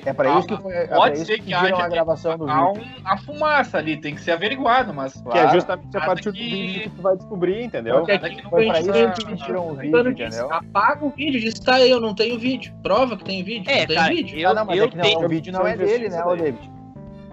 É 0.04 0.12
pra 0.12 0.34
Ah, 0.34 0.38
isso 0.38 0.48
que 0.48 0.56
foi. 0.62 0.72
É 0.72 0.86
Pode 0.86 1.16
isso 1.16 1.26
ser 1.26 1.38
que 1.38 1.46
que 1.46 1.54
haja 1.54 1.76
a 1.76 1.88
gravação 1.88 2.38
do 2.38 2.48
há 2.48 2.72
vídeo. 2.72 2.82
um- 2.82 3.08
a 3.08 3.16
fumaça 3.18 3.78
ali, 3.78 3.96
tem 3.96 4.14
que 4.14 4.20
ser 4.20 4.32
averiguado, 4.32 4.94
mas 4.94 5.12
Que 5.14 5.28
é 5.28 5.32
Claro. 5.32 5.50
justamente 5.52 5.96
a 5.96 6.00
partir 6.00 6.24
do 6.30 6.32
que- 6.32 6.38
vídeo 6.50 6.82
que 6.82 6.90
tu 6.90 7.02
vai 7.02 7.16
descobrir, 7.16 7.64
entendeu? 7.64 7.96
Porque 7.96 8.12
aqui 8.12 8.36
que 8.36 8.42
não 8.44 8.50
Foi 8.50 8.64
pra 8.64 8.74
precisa- 8.74 8.98
isso 9.00 9.12
que 9.14 9.26
pediram 9.26 9.68
o 9.68 9.74
vídeo, 9.74 10.10
entendeu? 10.10 10.52
Apaga 10.52 11.04
o 11.04 11.10
vídeo, 11.10 11.40
diz, 11.40 11.54
tá 11.58 11.74
aí, 11.76 11.90
eu 11.90 12.00
não 12.00 12.14
tenho 12.14 12.38
vídeo. 12.38 12.72
Prova 12.82 13.16
que 13.16 13.24
tem 13.24 13.42
vídeo. 13.42 13.70
É, 13.70 13.80
não 13.80 13.86
tem 13.86 13.96
cara, 13.96 14.08
vídeo. 14.14 14.38
eu, 14.38 14.50
Ah, 14.50 14.54
não, 14.54 14.64
mas 14.64 14.78
eu 14.78 14.84
é 14.84 14.88
que 14.88 14.96
não, 14.96 15.02
tenho. 15.04 15.24
o 15.24 15.28
vídeo 15.28 15.52
não 15.52 15.66
é 15.66 15.76
dele, 15.76 16.08
né. 16.08 16.22
David? 16.24 16.70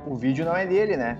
O 0.08 0.16
vídeo 0.16 0.46
não 0.46 0.56
é 0.56 0.66
dele, 0.66 0.98
né? 0.98 1.18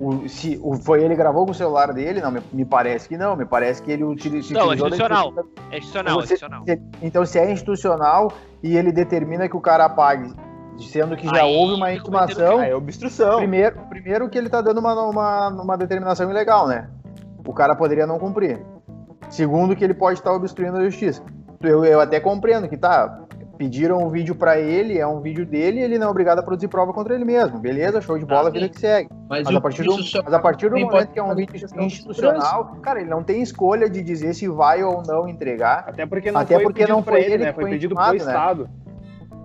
O, 0.00 0.28
se 0.28 0.58
o, 0.62 0.74
foi 0.76 1.02
ele 1.02 1.16
gravou 1.16 1.44
com 1.44 1.50
o 1.50 1.54
celular 1.54 1.92
dele? 1.92 2.20
Não, 2.20 2.30
me, 2.30 2.40
me 2.52 2.64
parece 2.64 3.08
que 3.08 3.16
não. 3.16 3.34
Me 3.34 3.44
parece 3.44 3.82
que 3.82 3.90
ele 3.90 4.04
utili- 4.04 4.42
se 4.44 4.52
Não, 4.54 4.60
é 4.60 4.64
utilizou 4.66 4.88
da 4.90 4.94
institucional. 4.96 5.28
instituição- 5.28 5.64
É 5.72 5.76
institucional, 5.78 6.12
é 6.12 6.14
Você- 6.14 6.34
institucional. 6.34 6.64
se- 6.66 6.82
Então, 7.06 7.26
se 7.26 7.38
é 7.38 7.50
institucional 7.52 8.32
e 8.62 8.76
ele 8.76 8.92
determina 8.92 9.48
que 9.48 9.56
o 9.56 9.60
cara 9.60 9.84
apague, 9.86 10.32
sendo 10.78 11.16
que 11.16 11.26
já 11.26 11.42
Aí 11.42 11.54
houve 11.56 11.74
uma 11.74 11.92
intimação, 11.92 12.60
é 12.62 12.74
obstrução. 12.74 13.38
primeiro, 13.38 13.76
primeiro 13.88 14.28
que 14.28 14.38
ele 14.38 14.48
tá 14.48 14.60
dando 14.60 14.78
uma, 14.78 14.94
uma, 14.94 15.48
uma 15.48 15.76
determinação 15.76 16.30
ilegal, 16.30 16.66
né? 16.68 16.88
O 17.46 17.52
cara 17.52 17.74
poderia 17.74 18.06
não 18.06 18.18
cumprir. 18.18 18.60
Segundo, 19.30 19.74
que 19.76 19.82
ele 19.84 19.94
pode 19.94 20.18
estar 20.18 20.32
obstruindo 20.32 20.76
a 20.78 20.84
justiça. 20.84 21.22
Eu, 21.62 21.84
eu 21.84 22.00
até 22.00 22.20
compreendo 22.20 22.68
que 22.68 22.76
tá. 22.76 23.22
Pediram 23.58 23.98
um 23.98 24.08
vídeo 24.08 24.36
pra 24.36 24.56
ele, 24.60 24.96
é 24.98 25.04
um 25.04 25.20
vídeo 25.20 25.44
dele, 25.44 25.80
ele 25.80 25.98
não 25.98 26.06
é 26.06 26.10
obrigado 26.10 26.38
a 26.38 26.42
produzir 26.44 26.68
prova 26.68 26.92
contra 26.92 27.12
ele 27.12 27.24
mesmo. 27.24 27.58
Beleza, 27.58 28.00
show 28.00 28.16
de 28.16 28.24
bola, 28.24 28.50
Ah, 28.50 28.52
vida 28.52 28.68
que 28.68 28.78
segue. 28.78 29.10
Mas, 29.28 29.42
Mas 29.46 29.56
a 29.56 29.60
partir 29.60 29.82
do, 29.82 30.00
só- 30.00 30.22
mas 30.22 30.32
a 30.32 30.38
partir 30.38 30.70
do 30.70 30.78
momento 30.78 31.08
que 31.08 31.18
é 31.18 31.22
um 31.24 31.34
vídeo 31.34 31.56
institucional, 31.80 32.76
cara, 32.80 33.00
ele 33.00 33.10
não 33.10 33.24
tem 33.24 33.42
escolha 33.42 33.90
de 33.90 34.00
dizer 34.00 34.32
se 34.34 34.46
vai 34.46 34.84
ou 34.84 35.02
não 35.04 35.28
entregar. 35.28 35.84
Até 35.88 36.06
porque 36.06 36.30
não 36.30 36.40
Até 36.40 36.54
foi 36.54 36.62
porque 36.62 36.80
pedido 36.82 36.94
não 36.94 37.02
pra 37.02 37.14
foi 37.14 37.22
ele, 37.24 37.34
ele 37.34 37.42
né? 37.44 37.48
que 37.50 37.54
Foi 37.56 37.64
foi 37.64 37.70
pedido 37.72 37.94
intimado, 37.94 38.16
pro 38.16 38.26
né? 38.26 38.70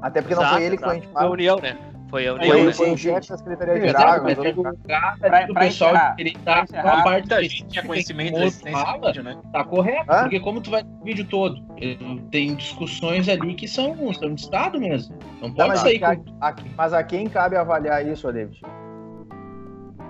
Até 0.04 0.22
porque 0.22 0.36
não 0.36 0.42
Exato, 0.44 0.56
foi 0.58 0.66
ele 0.66 0.78
que 0.78 0.84
foi 0.84 0.98
exato. 0.98 1.08
Foi 1.14 1.22
a 1.24 1.26
intimado. 1.28 1.34
União, 1.34 1.56
né? 1.60 1.78
Foi 2.10 2.28
a 2.28 2.34
União. 2.36 2.48
Foi, 2.52 2.64
né? 2.66 2.74
foi 2.74 2.92
o 2.92 2.98
chefe 2.98 3.30
da 3.30 3.38
Secretaria 3.38 3.74
Mas 3.74 3.84
é, 3.84 3.88
Geral. 3.88 4.06
mas 4.24 4.38
mas 4.38 4.46
é 4.46 4.52
do 4.54 4.64
cara 4.64 5.16
Pra- 5.20 5.42
do 5.48 5.54
pra 5.54 5.62
pessoal 5.64 5.92
encerrar, 5.92 6.66
tá, 6.66 6.84
uma 6.84 7.04
parte 7.04 7.28
desse 7.30 7.42
gente 7.44 7.66
tinha 7.70 7.86
conhecimento 7.86 8.34
da 8.34 8.94
do 8.98 9.06
vídeo, 9.08 9.24
né? 9.24 9.38
Tá 9.52 9.64
correto, 9.64 10.12
Hã? 10.12 10.22
porque 10.24 10.40
como 10.42 10.62
tu 10.62 10.70
vai 10.70 10.84
no 10.84 11.04
vídeo 11.04 11.26
todo, 11.26 11.56
eh, 11.82 11.98
tem 12.30 12.54
discussões 12.54 13.28
ali 13.30 13.56
que 13.56 13.68
são, 13.68 14.14
são 14.14 14.36
de 14.36 14.42
Estado 14.42 14.80
mesmo. 14.80 15.18
Não 15.42 15.50
Tá, 15.50 15.64
pode 15.64 15.70
mas, 15.70 15.80
sair 15.80 16.04
a, 16.04 16.16
com... 16.16 16.24
a- 16.42 16.56
mas 16.78 16.94
a 16.94 17.04
quem 17.04 17.28
cabe 17.28 17.56
avaliar 17.56 18.06
isso, 18.06 18.32
David? 18.32 18.62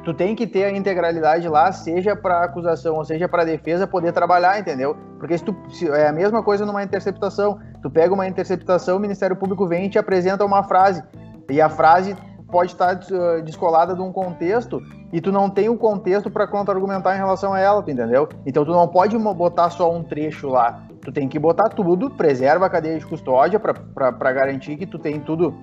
Tu 0.03 0.13
tem 0.13 0.35
que 0.35 0.45
ter 0.45 0.65
a 0.65 0.71
integralidade 0.71 1.47
lá, 1.47 1.71
seja 1.71 2.15
para 2.15 2.43
acusação 2.43 2.95
ou 2.95 3.05
seja 3.05 3.27
para 3.27 3.45
defesa, 3.45 3.87
poder 3.87 4.11
trabalhar, 4.11 4.59
entendeu? 4.59 4.95
Porque 5.17 5.37
se 5.37 5.43
tu, 5.45 5.55
se- 5.69 5.89
é 5.89 6.07
a 6.09 6.11
mesma 6.11 6.43
coisa 6.43 6.65
numa 6.65 6.83
interceptação. 6.83 7.57
Tu 7.81 7.89
pega 7.89 8.13
uma 8.13 8.27
interceptação, 8.27 8.97
o 8.97 8.99
Ministério 8.99 9.35
Público 9.35 9.65
vem 9.67 9.85
e 9.85 9.89
te 9.89 9.97
apresenta 9.97 10.43
uma 10.43 10.63
frase. 10.63 11.01
E 11.49 11.61
a 11.61 11.69
frase 11.69 12.15
pode 12.51 12.71
estar 12.71 12.99
eh, 13.11 13.41
descolada 13.41 13.95
de 13.95 14.01
um 14.01 14.11
contexto 14.11 14.81
e 15.11 15.19
tu 15.19 15.31
não 15.31 15.49
tem 15.49 15.69
o 15.69 15.77
contexto 15.77 16.29
para 16.29 16.47
contra-argumentar 16.47 17.15
em 17.15 17.17
relação 17.17 17.53
a 17.53 17.59
ela, 17.59 17.81
tu 17.81 17.89
entendeu? 17.89 18.27
Então 18.45 18.63
tu 18.63 18.71
não 18.71 18.87
pode 18.87 19.17
botar 19.17 19.69
só 19.69 19.91
um 19.91 20.03
trecho 20.03 20.49
lá. 20.49 20.83
Tu 21.01 21.11
tem 21.11 21.27
que 21.27 21.39
botar 21.39 21.69
tudo, 21.69 22.09
preserva 22.11 22.65
a 22.65 22.69
cadeia 22.69 22.97
de 22.99 23.05
custódia 23.05 23.59
para 23.59 24.31
garantir 24.33 24.77
que 24.77 24.85
tu 24.85 24.99
tem 24.99 25.19
tudo 25.19 25.53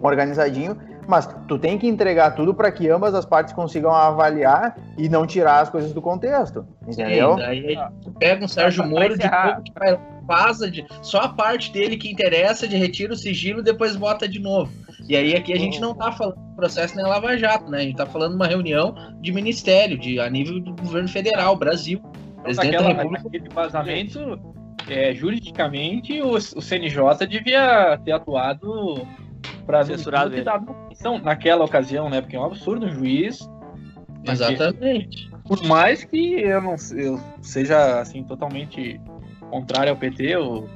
organizadinho, 0.00 0.76
mas 1.08 1.26
tu 1.48 1.58
tem 1.58 1.78
que 1.78 1.88
entregar 1.88 2.32
tudo 2.32 2.52
para 2.52 2.70
que 2.70 2.86
ambas 2.90 3.14
as 3.14 3.24
partes 3.24 3.54
consigam 3.54 3.90
avaliar 3.90 4.76
e 4.98 5.08
não 5.08 5.26
tirar 5.26 5.60
as 5.60 5.70
coisas 5.70 5.94
do 5.94 6.02
contexto, 6.02 6.66
entendeu? 6.86 7.32
Sim, 7.32 7.38
daí 7.38 7.66
aí 7.68 7.78
tu 8.02 8.10
pega 8.12 8.44
um 8.44 8.48
Sérgio 8.48 8.86
Moro 8.86 9.16
de 9.16 9.24
novo 9.24 9.62
que 9.62 9.72
vai, 9.72 9.98
vaza 10.24 10.70
de 10.70 10.86
só 11.00 11.20
a 11.20 11.28
parte 11.30 11.72
dele 11.72 11.96
que 11.96 12.12
interessa, 12.12 12.68
de 12.68 12.76
retira 12.76 13.14
o 13.14 13.16
sigilo 13.16 13.60
e 13.60 13.64
depois 13.64 13.96
bota 13.96 14.28
de 14.28 14.38
novo. 14.38 14.70
E 15.08 15.16
aí 15.16 15.34
aqui 15.34 15.54
a 15.54 15.58
gente 15.58 15.80
não 15.80 15.94
tá 15.94 16.12
falando 16.12 16.36
processo 16.54 16.94
nem 16.94 17.06
Lava 17.06 17.38
Jato, 17.38 17.70
né? 17.70 17.78
A 17.78 17.82
gente 17.82 17.96
tá 17.96 18.04
falando 18.04 18.32
de 18.32 18.36
uma 18.36 18.46
reunião 18.46 18.94
de 19.22 19.32
ministério, 19.32 19.96
de, 19.96 20.20
a 20.20 20.28
nível 20.28 20.60
do 20.60 20.74
governo 20.74 21.08
federal, 21.08 21.56
Brasil. 21.56 22.02
Presidente 22.42 22.72
Naquela, 22.72 22.92
da 22.92 23.02
República. 23.02 23.24
naquele 23.24 23.48
vazamento, 23.48 24.40
é, 24.88 25.14
juridicamente, 25.14 26.20
o, 26.20 26.32
o 26.32 26.60
CNJ 26.60 27.26
devia 27.26 27.98
ter 28.04 28.12
atuado 28.12 29.06
para 29.66 29.84
Censurado 29.84 30.34
ele. 30.34 30.44
Então, 30.90 31.18
naquela 31.18 31.64
ocasião, 31.64 32.08
né? 32.08 32.20
Porque 32.20 32.36
é 32.36 32.40
um 32.40 32.44
absurdo 32.44 32.86
um 32.86 32.90
juiz. 32.90 33.38
Exatamente. 34.26 35.30
Por 35.46 35.62
mais 35.64 36.04
que 36.04 36.40
eu 36.42 36.60
não 36.60 36.74
eu 36.96 37.18
seja 37.40 38.00
assim 38.00 38.22
totalmente 38.24 39.00
contrário 39.50 39.90
ao 39.90 39.96
PT, 39.96 40.24
eu, 40.26 40.68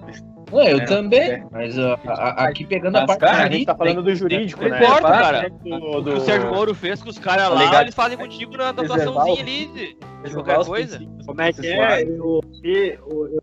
Ué, 0.50 0.72
eu 0.72 0.78
É, 0.80 0.84
também, 0.84 1.20
é. 1.30 1.44
mas 1.50 1.78
a- 1.78 1.98
a- 2.06 2.44
aqui 2.46 2.64
pegando 2.66 2.96
a 2.96 3.00
Mas, 3.00 3.06
parte 3.06 3.20
cara, 3.20 3.48
a 3.48 3.50
gente 3.50 3.64
tá 3.66 3.74
falando 3.74 4.02
do 4.02 4.14
jurídico, 4.14 4.62
Não 4.62 4.70
né? 4.70 4.78
importa, 4.84 5.00
Parte, 5.02 5.22
cara. 5.22 5.48
Do, 5.50 5.56
O 5.74 6.04
que 6.04 6.10
do- 6.10 6.16
o 6.16 6.20
Sérgio 6.20 6.50
Moro 6.50 6.74
fez 6.74 7.02
com 7.02 7.08
os 7.08 7.18
caras 7.18 7.48
lá, 7.50 7.64
Ligado. 7.64 7.82
eles 7.84 7.94
fazem 7.94 8.18
contigo 8.18 8.54
na 8.56 8.68
atuaçãozinha 8.70 9.40
ali 9.42 9.66
de, 9.66 9.96
de 10.28 10.34
qualquer 10.34 10.64
coisa. 10.64 11.00
Como 11.26 11.40
é 11.40 11.52
que 11.52 11.66
é? 11.66 12.02
Eu 12.02 12.40
vi, 12.62 12.98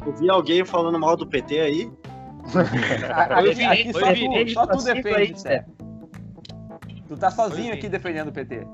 eu 0.05 0.13
vi 0.19 0.29
alguém 0.29 0.63
falando 0.65 0.99
mal 0.99 1.15
do 1.17 1.25
PT 1.25 1.59
aí. 1.59 1.89
Aqui, 3.29 3.53
vi, 3.53 3.65
aqui 3.65 3.93
foi 3.93 4.01
só, 4.01 4.65
tu, 4.65 4.77
só 4.77 4.77
tu 4.77 4.83
defende, 4.83 5.47
aí. 5.47 5.61
Tu 7.07 7.17
tá 7.17 7.31
sozinho 7.31 7.73
aqui 7.73 7.89
defendendo 7.89 8.29
o 8.29 8.31
PT. 8.31 8.65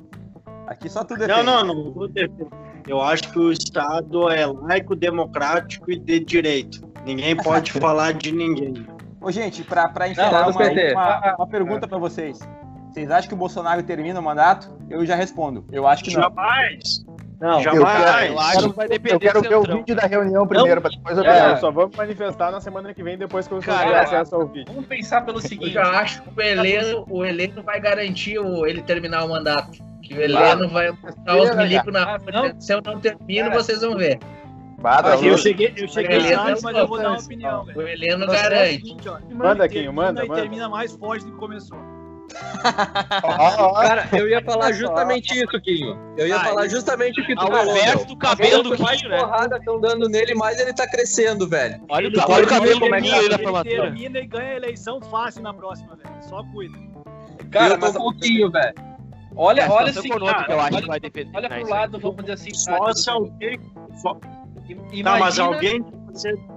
Aqui 0.67 0.89
só 0.89 1.03
tu 1.03 1.13
Não, 1.13 1.19
defende. 1.27 1.43
não, 1.45 1.63
não 1.63 1.93
vou 1.93 2.07
defender. 2.07 2.47
Eu 2.87 3.01
acho 3.01 3.31
que 3.31 3.39
o 3.39 3.51
Estado 3.51 4.29
é 4.29 4.45
laico, 4.45 4.95
democrático 4.95 5.91
e 5.91 5.97
de 5.99 6.19
direito. 6.19 6.87
Ninguém 7.05 7.35
pode 7.35 7.71
falar 7.79 8.13
de 8.13 8.31
ninguém. 8.31 8.85
Ô, 9.21 9.31
gente, 9.31 9.63
pra, 9.63 9.89
pra 9.89 10.07
encerrar 10.07 10.31
Não, 10.31 10.49
uma, 10.49 10.51
do 10.51 10.57
PT. 10.57 10.93
uma, 10.93 11.35
uma 11.37 11.47
pergunta 11.47 11.87
pra 11.87 11.97
vocês. 11.97 12.39
Vocês 12.91 13.09
acham 13.09 13.27
que 13.27 13.33
o 13.33 13.37
Bolsonaro 13.37 13.81
termina 13.83 14.19
o 14.19 14.23
mandato? 14.23 14.71
Eu 14.89 15.05
já 15.05 15.15
respondo. 15.15 15.65
Eu 15.71 15.87
acho 15.87 16.03
que 16.03 16.13
não. 16.13 16.21
Jamais! 16.23 17.05
Não, 17.39 17.61
Jamais! 17.61 18.29
Eu 18.31 18.39
acho 18.39 18.69
que 18.69 18.75
vai 18.75 18.87
depender 18.87 19.15
Eu 19.15 19.19
quero 19.19 19.41
ver 19.41 19.55
o 19.55 19.63
vídeo 19.77 19.95
da 19.95 20.07
reunião 20.07 20.47
primeiro, 20.47 20.79
pra 20.81 20.89
depois 20.89 21.17
eu 21.17 21.23
É, 21.23 21.27
pegar. 21.33 21.57
só 21.57 21.69
vamos 21.71 21.95
manifestar 21.95 22.51
na 22.51 22.61
semana 22.61 22.93
que 22.93 23.03
vem, 23.03 23.17
depois 23.17 23.47
que 23.47 23.53
eu 23.53 23.59
tiver 23.59 23.73
acesso 23.99 24.35
ao 24.35 24.47
vídeo. 24.47 24.65
Vamos 24.73 24.87
pensar 24.87 25.21
pelo 25.25 25.37
Eu 25.37 25.41
seguinte. 25.41 25.71
já 25.73 25.83
acho 25.99 26.21
que 26.21 26.29
o 26.37 26.41
Heleno, 26.41 27.05
o 27.09 27.25
Heleno 27.25 27.61
vai 27.63 27.79
garantir 27.79 28.39
o, 28.39 28.65
ele 28.65 28.81
terminar 28.81 29.25
o 29.25 29.29
mandato. 29.29 29.77
Que 30.01 30.13
o 30.13 30.21
Heleno 30.21 30.69
vai 30.69 30.91
mostrar 30.91 31.37
os 31.37 31.55
milicos 31.55 31.91
na 31.91 32.15
Ah, 32.15 32.19
não. 32.31 32.61
Se 32.61 32.73
eu 32.73 32.81
não 32.85 32.99
termino, 32.99 33.49
Cara. 33.49 33.61
vocês 33.63 33.81
vão 33.81 33.97
ver. 33.97 34.19
Bata, 34.79 35.15
Eu 35.15 35.21
louco. 35.21 35.37
cheguei, 35.39 35.73
eu 35.75 35.87
cheguei 35.87 36.17
Beleza, 36.19 36.35
tarde, 36.35 36.61
mas 36.61 36.77
eu 36.77 36.87
vou 36.87 36.97
dar 36.99 37.09
uma 37.11 37.19
opinião, 37.19 37.61
O 37.63 37.65
velho. 37.65 37.87
Heleno 37.87 38.23
O 38.23 38.27
processo 38.27 38.45
é 38.45 38.47
o 38.47 38.49
garante. 38.51 38.73
seguinte, 38.75 39.09
ó, 39.09 39.17
Manda, 39.33 39.67
Quinho, 39.67 39.83
termina 39.83 39.91
manda, 39.93 40.25
manda. 40.25 40.41
termina 40.41 40.69
mais 40.69 40.91
forte 40.95 41.25
do 41.25 41.31
que 41.31 41.37
começou. 41.37 41.77
Cara, 43.21 44.07
eu 44.13 44.27
ia 44.29 44.41
falar 44.43 44.71
justamente 44.73 45.33
isso, 45.33 45.61
Quinho. 45.61 45.97
Eu 46.17 46.27
ia 46.27 46.37
Ah, 46.37 46.43
falar 46.43 46.61
ele- 46.65 46.69
justamente 46.71 47.21
o 47.21 47.25
que 47.25 47.35
tu 47.35 47.41
Ao 47.41 47.47
falou. 47.47 47.73
meu. 47.73 48.05
do 48.05 48.17
cabelo 48.17 48.63
do 48.63 48.75
Quinho, 48.75 49.09
né? 49.09 49.17
porrada 49.19 49.57
estão 49.57 49.79
dando 49.79 50.09
nele, 50.09 50.33
mais 50.35 50.59
ele 50.59 50.73
tá 50.73 50.87
crescendo, 50.87 51.47
velho. 51.47 51.81
Olha 51.89 52.07
o, 52.07 52.11
Ele 52.11 52.19
olha 52.27 52.43
o 52.45 52.47
cabelo 52.47 52.79
do 52.79 52.85
Quinho 52.85 52.95
aí 52.95 53.29
na 53.29 53.35
ele 53.35 53.43
formatura. 53.43 53.81
termina 53.83 54.19
e 54.19 54.27
ganha 54.27 54.49
a 54.51 54.55
eleição 54.55 55.01
fácil 55.01 55.41
na 55.43 55.53
próxima, 55.53 55.95
velho. 55.95 56.15
Só 56.21 56.43
cuida. 56.51 56.77
Cara, 57.51 57.73
eu 57.75 57.79
tô 57.79 57.85
mas 57.87 57.97
com 57.97 58.07
o 58.09 58.13
Quinho, 58.17 58.51
velho. 58.51 58.73
olha, 59.35 59.61
É 59.61 59.69
olha 59.69 59.89
assim, 59.91 60.09
cara, 60.09 60.45
eu 60.51 60.59
acho 60.59 60.73
olha, 60.73 60.81
que 60.81 60.87
vai 60.87 60.99
depender. 60.99 61.31
olha 61.37 61.49
pro 61.49 61.69
lado, 61.69 61.99
vamos 61.99 62.17
dizer 62.17 62.33
assim. 62.33 62.53
Só 62.53 62.93
se 62.93 63.09
alguém. 63.09 63.59
Só... 64.01 64.17
Imagina, 64.67 65.03
Tá, 65.11 65.19
mas 65.19 65.39
alguém 65.39 65.85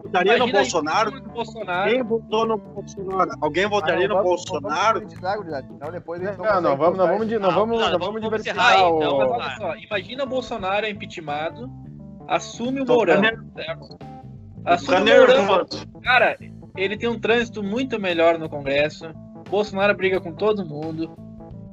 votaria 0.08 0.38
no 0.38 0.52
Bolsonaro? 0.52 1.22
Bolsonaro. 1.22 1.90
Quem 1.90 2.02
votou 2.02 2.46
no 2.46 2.58
Bolsonaro? 2.58 3.30
Alguém 3.40 3.66
votaria 3.68 4.06
Ah, 4.06 4.08
não, 4.08 4.16
no 4.16 4.22
vamos- 4.22 4.44
Bolsonaro? 4.44 5.00
vamos 5.00 5.92
depois 5.92 6.22
eles 6.22 6.36
Não, 6.36 6.44
não, 6.60 6.76
vamos, 6.76 6.98
não 6.98 7.06
vamos, 7.06 7.26
não 7.28 7.28
vamos, 7.28 7.28
não, 7.30 7.40
não 7.40 7.50
vamos- 7.50 7.80
vamos 7.80 8.06
vamos 8.06 8.22
diversificar 8.22 8.72
aí, 8.72 8.82
o... 8.82 8.98
Não, 9.00 9.18
mas 9.18 9.28
Vamos 9.28 9.44
olha 9.46 9.56
só, 9.56 9.76
imagina 9.76 10.24
o 10.24 10.26
Bolsonaro 10.26 10.86
é 10.86 10.90
impeachado, 10.90 11.70
assume 12.26 12.80
o 12.80 12.84
Tô 12.84 12.94
Mourão. 12.94 13.22
Assume 14.64 14.98
o 14.98 15.04
Mourão. 15.04 15.36
nervoso. 15.46 15.86
Cara, 16.02 16.36
ele 16.76 16.96
tem 16.96 17.08
um 17.08 17.18
trânsito 17.18 17.62
muito 17.62 18.00
melhor 18.00 18.38
no 18.38 18.48
Congresso. 18.48 19.06
Bolsonaro 19.48 19.96
briga 19.96 20.20
com 20.20 20.32
todo 20.32 20.64
mundo. 20.64 21.16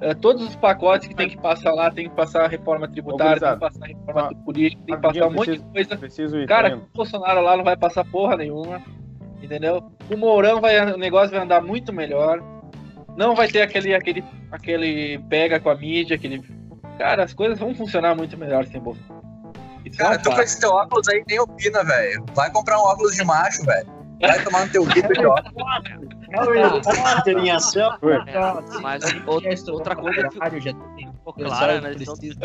É, 0.01 0.13
todos 0.13 0.43
os 0.43 0.55
pacotes 0.55 1.07
que 1.07 1.15
tem 1.15 1.29
que 1.29 1.37
passar 1.37 1.73
lá, 1.73 1.89
tem 1.89 2.09
que 2.09 2.15
passar 2.15 2.45
a 2.45 2.47
reforma 2.47 2.87
tributária, 2.87 3.39
tem 3.39 3.53
que 3.53 3.59
passar 3.59 3.85
a 3.85 3.87
reforma 3.87 4.29
Ah, 4.31 4.43
política, 4.43 4.81
tem 4.85 4.95
que 4.95 5.01
passar 5.01 5.27
um 5.27 5.31
monte 5.31 5.51
de 5.57 5.59
coisa. 5.59 5.97
Preciso 5.97 6.37
ir, 6.37 6.47
Cara, 6.47 6.69
indo. 6.69 6.83
o 6.83 6.97
Bolsonaro 6.97 7.41
lá 7.41 7.55
não 7.55 7.63
vai 7.63 7.77
passar 7.77 8.03
porra 8.05 8.35
nenhuma. 8.37 8.81
Entendeu? 9.41 9.91
O 10.11 10.17
Mourão 10.17 10.59
vai. 10.59 10.93
O 10.93 10.97
negócio 10.97 11.31
vai 11.31 11.39
andar 11.39 11.61
muito 11.61 11.93
melhor. 11.93 12.41
Não 13.15 13.35
vai 13.35 13.47
ter 13.47 13.61
aquele, 13.61 13.93
aquele, 13.93 14.23
aquele 14.51 15.19
pega 15.29 15.59
com 15.59 15.69
a 15.69 15.75
mídia, 15.75 16.15
aquele. 16.15 16.41
Cara, 16.97 17.23
as 17.23 17.33
coisas 17.33 17.59
vão 17.59 17.73
funcionar 17.75 18.15
muito 18.15 18.37
melhor 18.37 18.65
sem 18.65 18.81
Bolsonaro. 18.81 19.23
Isso 19.85 20.01
é 20.01 20.03
Cara, 20.03 20.17
um 20.17 20.21
tu 20.21 20.31
com 20.31 20.41
esse 20.41 20.59
teu 20.59 20.71
óculos 20.71 21.07
aí 21.07 21.23
nem 21.29 21.39
opina, 21.39 21.83
velho. 21.83 22.25
Vai 22.33 22.51
comprar 22.51 22.77
um 22.79 22.83
óculos 22.83 23.15
de 23.15 23.23
macho, 23.23 23.63
velho. 23.63 23.87
Vai 24.21 24.43
tomar 24.43 24.65
no 24.65 24.71
teu 24.71 24.85
em 27.39 27.51
ação. 27.51 27.97
Então, 28.01 28.81
Mas 28.81 29.03
a 29.03 29.29
outra- 29.31 29.51
já 29.51 29.71
outra 29.71 29.95
coisa 29.95 30.27
que 30.29 30.39
caralho, 30.39 30.61
já 30.61 30.73
tem 30.95 31.07
ficou 31.11 31.33
clara, 31.33 31.81
né? 31.81 31.89
não- 31.89 31.95
precisa- 31.95 32.39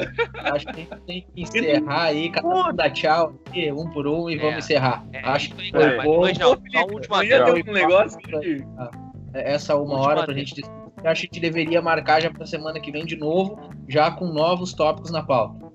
Acho 0.52 0.66
que 0.66 0.70
a 0.72 0.74
gente 0.76 1.00
tem 1.06 1.26
que 1.34 1.42
encerrar 1.42 2.02
aí, 2.04 2.30
cada 2.30 2.48
um 2.48 2.74
dá 2.74 2.90
tchau, 2.90 3.34
um 3.72 3.88
por 3.90 4.06
um 4.06 4.28
e 4.30 4.34
É. 4.34 4.38
vamos 4.38 4.58
encerrar. 4.58 5.04
É, 5.12 5.20
Acho 5.20 5.54
que 5.54 5.70
foi 5.70 5.96
mas 5.96 6.04
bom. 6.04 6.20
ó, 6.20 6.34
só 6.34 6.54
um 6.86 6.92
último 6.94 7.14
Amanhã 7.14 7.42
adendo. 7.42 7.54
tem 7.64 7.70
um 7.72 7.74
negócio 7.76 8.18
que. 8.18 8.64
essa 9.34 9.74
uma 9.76 9.82
Última 9.82 10.00
hora 10.00 10.24
pra 10.24 10.34
gente 10.34 10.54
discutir. 10.54 10.80
Eu 11.02 11.10
Acho 11.10 11.22
que 11.22 11.28
a 11.28 11.32
gente 11.32 11.40
deveria 11.40 11.80
marcar 11.80 12.20
já 12.20 12.30
pra 12.30 12.44
semana 12.44 12.78
que 12.80 12.90
vem 12.92 13.06
de 13.06 13.16
novo, 13.16 13.58
já 13.88 14.10
com 14.10 14.26
novos 14.26 14.74
tópicos 14.74 15.10
na 15.10 15.22
pauta. 15.22 15.70